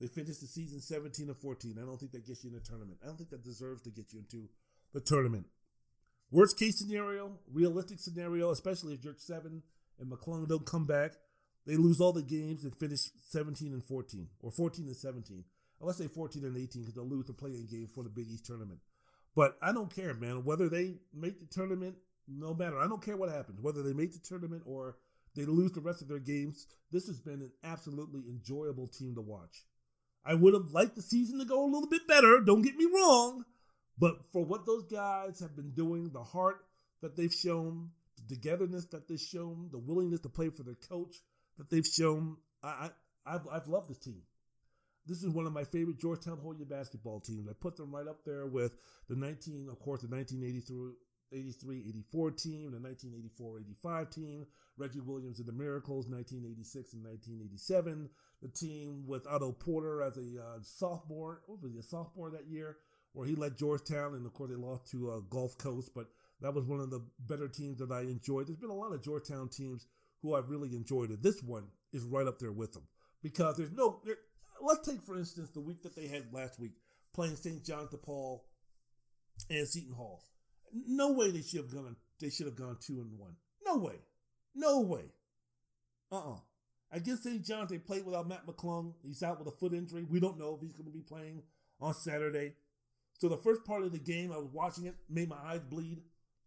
[0.00, 1.78] They finished the season 17 and 14.
[1.80, 2.98] I don't think that gets you in the tournament.
[3.02, 4.48] I don't think that deserves to get you into
[4.92, 5.46] the tournament.
[6.30, 9.62] Worst case scenario, realistic scenario, especially if Yurtseven
[9.98, 11.12] and McClung don't come back,
[11.66, 15.44] they lose all the games and finish 17 and 14, or 14 and 17.
[15.80, 18.46] Let's say 14 and 18 because they'll lose the playing game for the Big East
[18.46, 18.80] tournament.
[19.34, 20.44] But I don't care, man.
[20.44, 21.96] Whether they make the tournament,
[22.28, 22.78] no matter.
[22.78, 23.60] I don't care what happens.
[23.60, 24.96] Whether they make the tournament or
[25.34, 29.20] they lose the rest of their games, this has been an absolutely enjoyable team to
[29.20, 29.64] watch.
[30.24, 32.86] I would have liked the season to go a little bit better, don't get me
[32.86, 33.44] wrong.
[33.98, 36.64] But for what those guys have been doing, the heart
[37.00, 41.16] that they've shown, the togetherness that they've shown, the willingness to play for their coach
[41.58, 42.90] that they've shown, I,
[43.26, 44.22] I have I've loved this team.
[45.06, 47.48] this is one of my favorite Georgetown Hoya basketball teams.
[47.48, 48.72] I put them right up there with
[49.08, 50.94] the 19, of course, the 1983
[51.32, 54.46] 83 84 team, the 1984 85 team,
[54.76, 58.08] Reggie Williams and the Miracles, 1986 and 1987,
[58.42, 62.46] the team with Otto Porter as a uh, sophomore, what was he, a sophomore that
[62.46, 62.76] year,
[63.12, 66.06] where he led Georgetown, and of course they lost to uh, Gulf Coast, but
[66.40, 68.46] that was one of the better teams that I enjoyed.
[68.46, 69.86] There's been a lot of Georgetown teams
[70.26, 71.22] who I've really enjoyed it.
[71.22, 72.82] This one is right up there with them
[73.22, 74.00] because there's no.
[74.04, 74.16] There,
[74.60, 76.72] let's take for instance the week that they had last week
[77.14, 77.64] playing St.
[77.64, 78.40] John DePaul
[79.48, 80.22] and Seton Hall.
[80.72, 81.96] No way they should have gone.
[82.20, 83.36] They should have gone two and one.
[83.64, 83.96] No way.
[84.54, 85.04] No way.
[86.10, 86.34] Uh uh-uh.
[86.34, 86.38] uh
[86.92, 87.44] Against St.
[87.44, 88.92] John's, they played without Matt McClung.
[89.02, 90.06] He's out with a foot injury.
[90.08, 91.42] We don't know if he's going to be playing
[91.80, 92.52] on Saturday.
[93.18, 96.02] So the first part of the game, I was watching it, made my eyes bleed.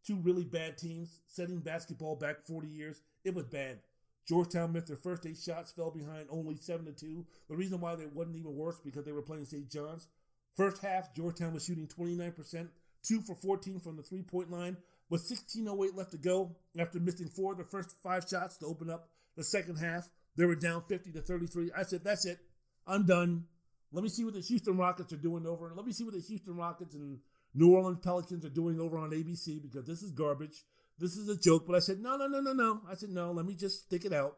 [0.06, 3.02] Two really bad teams setting basketball back 40 years.
[3.24, 3.80] It was bad.
[4.28, 7.26] Georgetown missed their first eight shots, fell behind only seven to two.
[7.50, 9.70] The reason why they wasn't even worse because they were playing St.
[9.70, 10.08] John's.
[10.56, 12.68] First half, Georgetown was shooting 29%,
[13.02, 14.78] two for 14 from the three point line.
[15.10, 18.92] With 16.08 left to go, after missing four of the first five shots to open
[18.92, 21.72] up the second half, they were down 50 to 33.
[21.76, 22.38] I said, that's it.
[22.86, 23.46] I'm done.
[23.92, 25.72] Let me see what the Houston Rockets are doing over.
[25.76, 27.20] Let me see what the Houston Rockets and
[27.56, 30.64] New Orleans Pelicans are doing over on ABC because this is garbage.
[31.00, 31.66] This is a joke.
[31.66, 32.82] But I said, no, no, no, no, no.
[32.90, 34.36] I said, no, let me just stick it out.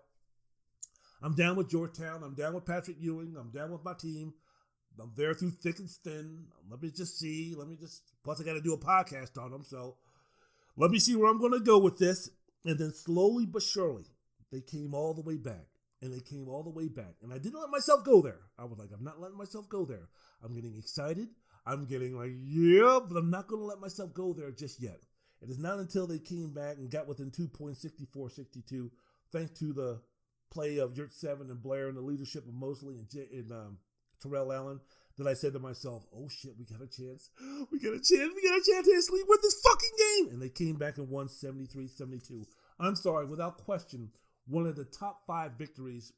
[1.24, 2.24] I'm down with Georgetown.
[2.24, 3.36] I'm down with Patrick Ewing.
[3.40, 4.34] I'm down with my team.
[5.00, 6.46] I'm there through thick and thin.
[6.70, 7.56] Let me just see.
[7.58, 8.04] Let me just.
[8.24, 9.64] Plus, I got to do a podcast on them.
[9.64, 9.96] So
[10.78, 12.30] let me see where I'm going to go with this.
[12.66, 14.06] And then slowly but surely,
[14.52, 15.66] they came all the way back.
[16.04, 17.16] And they came all the way back.
[17.22, 18.40] And I didn't let myself go there.
[18.58, 20.10] I was like, I'm not letting myself go there.
[20.44, 21.30] I'm getting excited.
[21.66, 25.00] I'm getting like, yeah, but I'm not going to let myself go there just yet.
[25.42, 28.92] It is not until they came back and got within 2.64 62,
[29.32, 30.02] thanks to the
[30.52, 33.78] play of Yurtseven and Blair and the leadership of Mosely and, J- and um,
[34.22, 34.80] Terrell Allen,
[35.18, 37.30] that I said to myself, oh shit, we got a chance.
[37.72, 38.34] We got a chance.
[38.36, 40.34] We got a chance to actually win this fucking game.
[40.34, 42.46] And they came back and won 73 72.
[42.80, 44.10] I'm sorry, without question,
[44.48, 46.12] one of the top five victories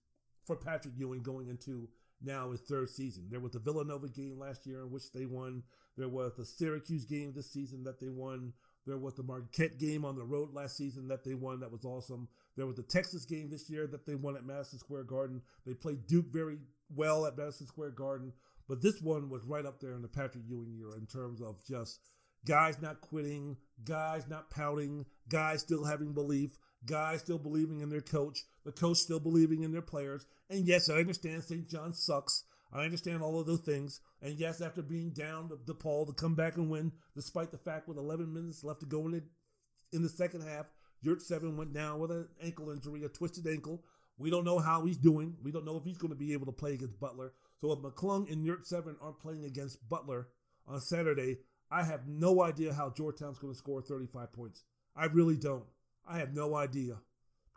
[0.45, 1.90] for Patrick Ewing going into
[2.22, 3.28] now his third season.
[3.30, 5.64] There was the Villanova game last year in which they won.
[5.98, 8.54] There was the Syracuse game this season that they won.
[8.85, 11.60] There was the Marquette game on the road last season that they won.
[11.61, 12.27] That was awesome.
[12.57, 15.41] There was the Texas game this year that they won at Madison Square Garden.
[15.65, 16.57] They played Duke very
[16.93, 18.34] well at Madison Square Garden.
[18.68, 21.64] But this one was right up there in the Patrick Ewing year in terms of
[21.65, 21.99] just
[22.45, 28.01] guys not quitting, guys not pouting, guys still having belief, guys still believing in their
[28.01, 30.26] coach, the coach still believing in their players.
[30.49, 31.68] And yes, I understand St.
[31.68, 32.43] John sucks.
[32.74, 34.02] I understand all of those things.
[34.22, 37.88] And yes, after being down to DePaul to come back and win, despite the fact
[37.88, 39.24] with 11 minutes left to go in the,
[39.91, 40.66] in the second half,
[41.06, 43.84] Yurtseven went down with an ankle injury, a twisted ankle.
[44.18, 45.36] We don't know how he's doing.
[45.44, 47.34] We don't know if he's going to be able to play against Butler.
[47.62, 50.28] So if McClung and Yurtseven aren't playing against Butler
[50.68, 51.40] on Saturday,
[51.70, 54.64] I have no idea how Georgetown's going to score 35 points.
[54.95, 55.66] I really don't.
[56.08, 56.98] I have no idea.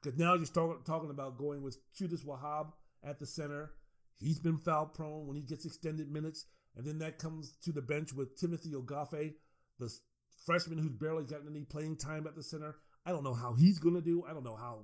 [0.03, 2.73] Because now you're start, talking about going with Qudus Wahab
[3.05, 3.73] at the center.
[4.19, 6.47] He's been foul prone when he gets extended minutes.
[6.77, 9.35] And then that comes to the bench with Timothy Ighoefe,
[9.79, 9.93] the
[10.45, 12.77] freshman who's barely gotten any playing time at the center.
[13.05, 14.25] I don't know how he's going to do.
[14.29, 14.81] I don't know how,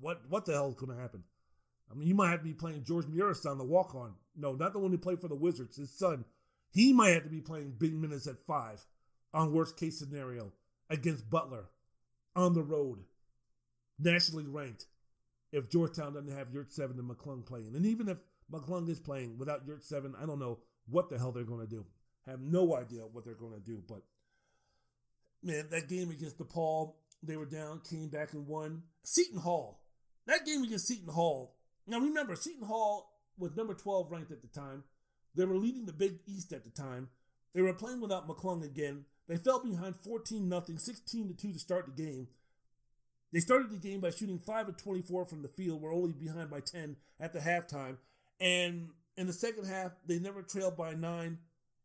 [0.00, 1.24] what what the hell is going to happen.
[1.90, 4.14] I mean, you might have to be playing George Muresan on the walk on.
[4.36, 5.76] No, not the one who played for the Wizards.
[5.76, 6.24] His son.
[6.70, 8.84] He might have to be playing big minutes at five
[9.32, 10.52] on worst case scenario
[10.90, 11.64] against Butler
[12.36, 12.98] on the road,
[13.98, 14.86] nationally ranked.
[15.50, 18.18] If Georgetown doesn't have Yurtseven and McClung playing, and even if
[18.52, 20.58] McClung is playing without Yurtseven, I don't know
[20.88, 21.84] what the hell they're going to do.
[22.26, 23.82] I Have no idea what they're going to do.
[23.86, 24.02] But
[25.42, 28.82] man, that game against DePaul, they were down, came back and won.
[29.02, 29.82] Seton Hall,
[30.26, 31.56] that game against Seton Hall.
[31.86, 34.84] Now remember, Seton Hall was number 12 ranked at the time.
[35.34, 37.08] They were leading the Big East at the time.
[37.54, 39.04] They were playing without McClung again.
[39.28, 42.28] They fell behind 14 0, 16 2 to start the game.
[43.32, 45.82] They started the game by shooting 5 of 24 from the field.
[45.82, 47.98] We're only behind by 10 at the halftime.
[48.40, 51.38] And in the second half, they never trailed by nine,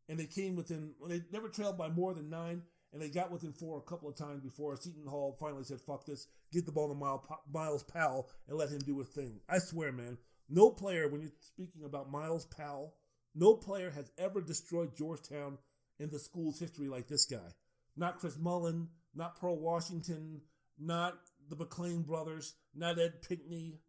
[0.08, 2.62] and they came within, they never trailed by more than nine,
[2.92, 6.06] and they got within four a couple of times before Seton Hall finally said, fuck
[6.06, 7.20] this, get the ball to
[7.52, 9.40] Myles Powell and let him do his thing.
[9.48, 10.16] I swear, man,
[10.48, 12.94] no player, when you're speaking about Myles Powell,
[13.34, 15.58] no player has ever destroyed Georgetown
[15.98, 17.50] in the school's history like this guy.
[17.96, 20.42] Not Chris Mullin, not Pearl Washington,
[20.78, 21.14] not
[21.48, 23.80] the McLean brothers, not Ed Pinckney.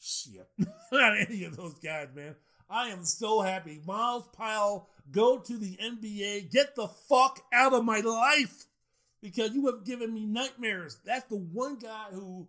[0.00, 0.48] Shit.
[0.92, 2.34] not any of those guys, man.
[2.68, 3.80] I am so happy.
[3.86, 6.50] Myles Powell, go to the NBA.
[6.50, 8.66] Get the fuck out of my life
[9.22, 10.98] because you have given me nightmares.
[11.04, 12.48] That's the one guy who,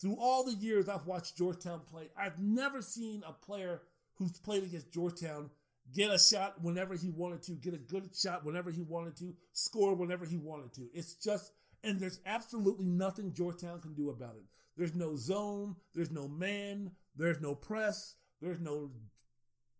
[0.00, 3.82] through all the years I've watched Georgetown play, I've never seen a player
[4.14, 5.50] who's played against Georgetown
[5.94, 9.34] get a shot whenever he wanted to, get a good shot whenever he wanted to,
[9.52, 10.88] score whenever he wanted to.
[10.92, 11.52] It's just,
[11.82, 14.44] and there's absolutely nothing Georgetown can do about it.
[14.78, 18.92] There's no zone, there's no man, there's no press, there's no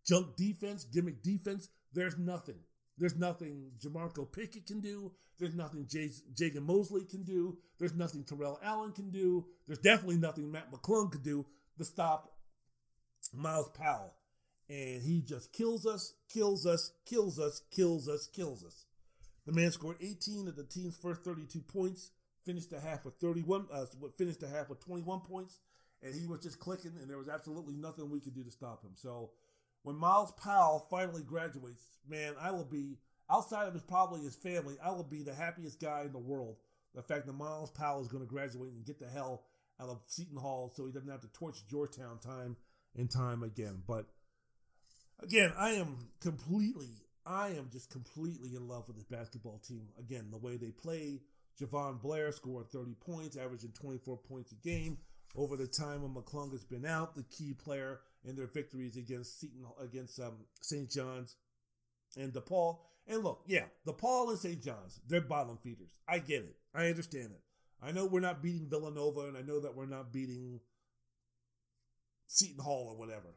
[0.05, 1.69] junk defense, gimmick defense.
[1.93, 2.59] There's nothing.
[2.97, 5.13] There's nothing Jamorko Pickett can do.
[5.39, 7.57] There's nothing Jagan Mosely can do.
[7.79, 9.45] There's nothing Terrell Allen can do.
[9.65, 11.45] There's definitely nothing Matt McClung could do
[11.77, 12.33] to stop
[13.33, 14.13] Myles Powell.
[14.69, 18.85] And he just kills us, kills us, kills us, kills us, kills us.
[19.45, 22.11] The man scored 18 of the team's first 32 points,
[22.45, 23.85] finished the half with 31, uh,
[24.17, 25.59] finished the half with 21 points,
[26.01, 28.83] and he was just clicking, and there was absolutely nothing we could do to stop
[28.83, 28.91] him.
[28.95, 29.31] So
[29.83, 32.97] when Myles Powell finally graduates, man, I will be
[33.29, 34.75] outside of his probably his family.
[34.83, 36.57] I will be the happiest guy in the world.
[36.95, 39.43] The fact that Myles Powell is going to graduate and get the hell
[39.79, 42.57] out of Seton Hall, so he doesn't have to torch Georgetown time
[42.97, 43.81] and time again.
[43.87, 44.07] But
[45.21, 46.89] again, I am completely,
[47.25, 49.87] I am just completely in love with this basketball team.
[49.99, 51.21] Again, the way they play.
[51.59, 54.97] Jahvon Blair scored 30 points, averaging 24 points a game
[55.35, 59.39] over the time when McClung has been out, the key player in their victories against
[59.39, 60.89] Seton, against um, St.
[60.89, 61.35] John's
[62.17, 62.79] and DePaul.
[63.07, 64.63] And look, yeah, DePaul and St.
[64.63, 65.91] John's, they're bottom feeders.
[66.07, 66.55] I get it.
[66.73, 67.41] I understand it.
[67.81, 70.59] I know we're not beating Villanova, and I know that we're not beating
[72.27, 73.35] Seton Hall or whatever.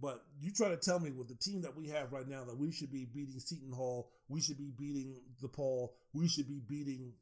[0.00, 2.58] But you try to tell me with the team that we have right now that
[2.58, 7.12] we should be beating Seton Hall, we should be beating DePaul, we should be beating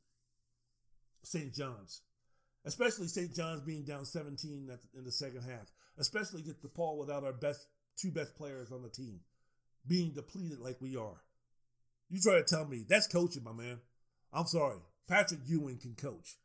[1.25, 1.53] St.
[1.53, 2.03] John's
[2.65, 3.35] especially St.
[3.35, 7.69] John's being down 17 in the second half, especially get the Paul without our best
[7.97, 9.21] two best players on the team,
[9.87, 11.23] being depleted like we are.
[12.11, 13.79] You try to tell me that's coaching, my man.
[14.33, 14.79] I'm sorry.
[15.09, 16.39] Patrick Ewing can coach.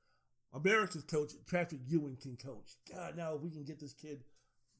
[0.54, 2.74] America's coach, Patrick Ewing can coach.
[2.94, 4.24] God, now we can get this kid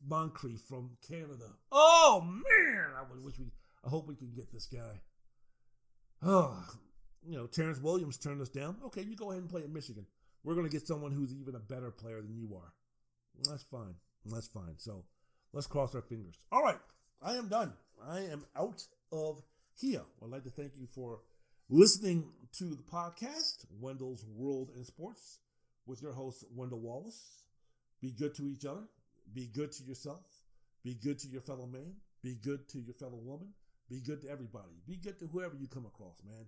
[0.06, 1.54] Moncrief from Canada.
[1.72, 3.52] Oh man, I wish we.
[3.86, 5.02] I hope we can get this guy.
[6.22, 6.66] Oh,
[7.28, 8.78] you know, Terrence Williams turned us down.
[8.86, 10.06] Okay, you go ahead and play in Michigan.
[10.44, 12.74] We're going to get someone who's even a better player than you are.
[13.50, 13.96] That's fine.
[14.26, 14.76] That's fine.
[14.78, 15.04] So
[15.54, 16.36] let's cross our fingers.
[16.52, 16.80] All right.
[17.22, 17.74] I am done.
[18.08, 18.82] I am out
[19.12, 19.42] of
[19.80, 20.02] here.
[20.24, 21.20] I'd like to thank you for
[21.70, 25.40] listening to the podcast, Wendell's World in Sports,
[25.86, 27.44] with your host, Wendell Wallace.
[28.02, 28.84] Be good to each other.
[29.34, 30.26] Be good to yourself.
[30.84, 31.96] Be good to your fellow man.
[32.24, 33.50] Be good to your fellow woman.
[33.90, 34.82] Be good to everybody.
[34.88, 36.46] Be good to whoever you come across, man.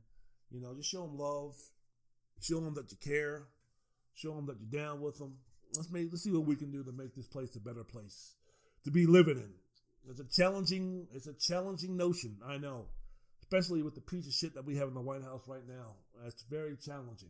[0.51, 1.55] You know, just show them love.
[2.41, 3.43] Show them that you care.
[4.13, 5.35] Show them that you're down with them.
[5.75, 8.35] Let's make let's see what we can do to make this place a better place
[8.83, 9.51] to be living in.
[10.09, 12.87] It's a challenging it's a challenging notion, I know,
[13.43, 15.95] especially with the piece of shit that we have in the White House right now.
[16.25, 17.29] It's very challenging,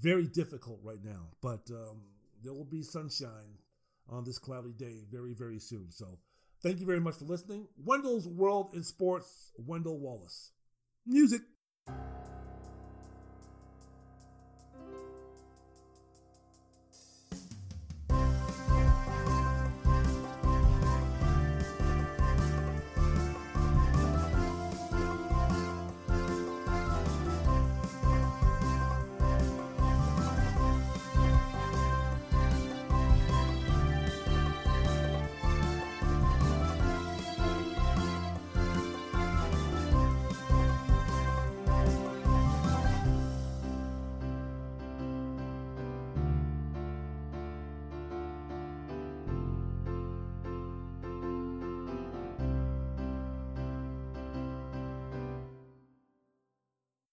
[0.00, 1.28] very difficult right now.
[1.42, 2.00] But um,
[2.42, 3.58] there will be sunshine
[4.08, 5.90] on this cloudy day very very soon.
[5.90, 6.18] So.
[6.62, 7.68] Thank you very much for listening.
[7.82, 10.50] Wendell's World in Sports, Wendell Wallace.
[11.06, 11.40] Music.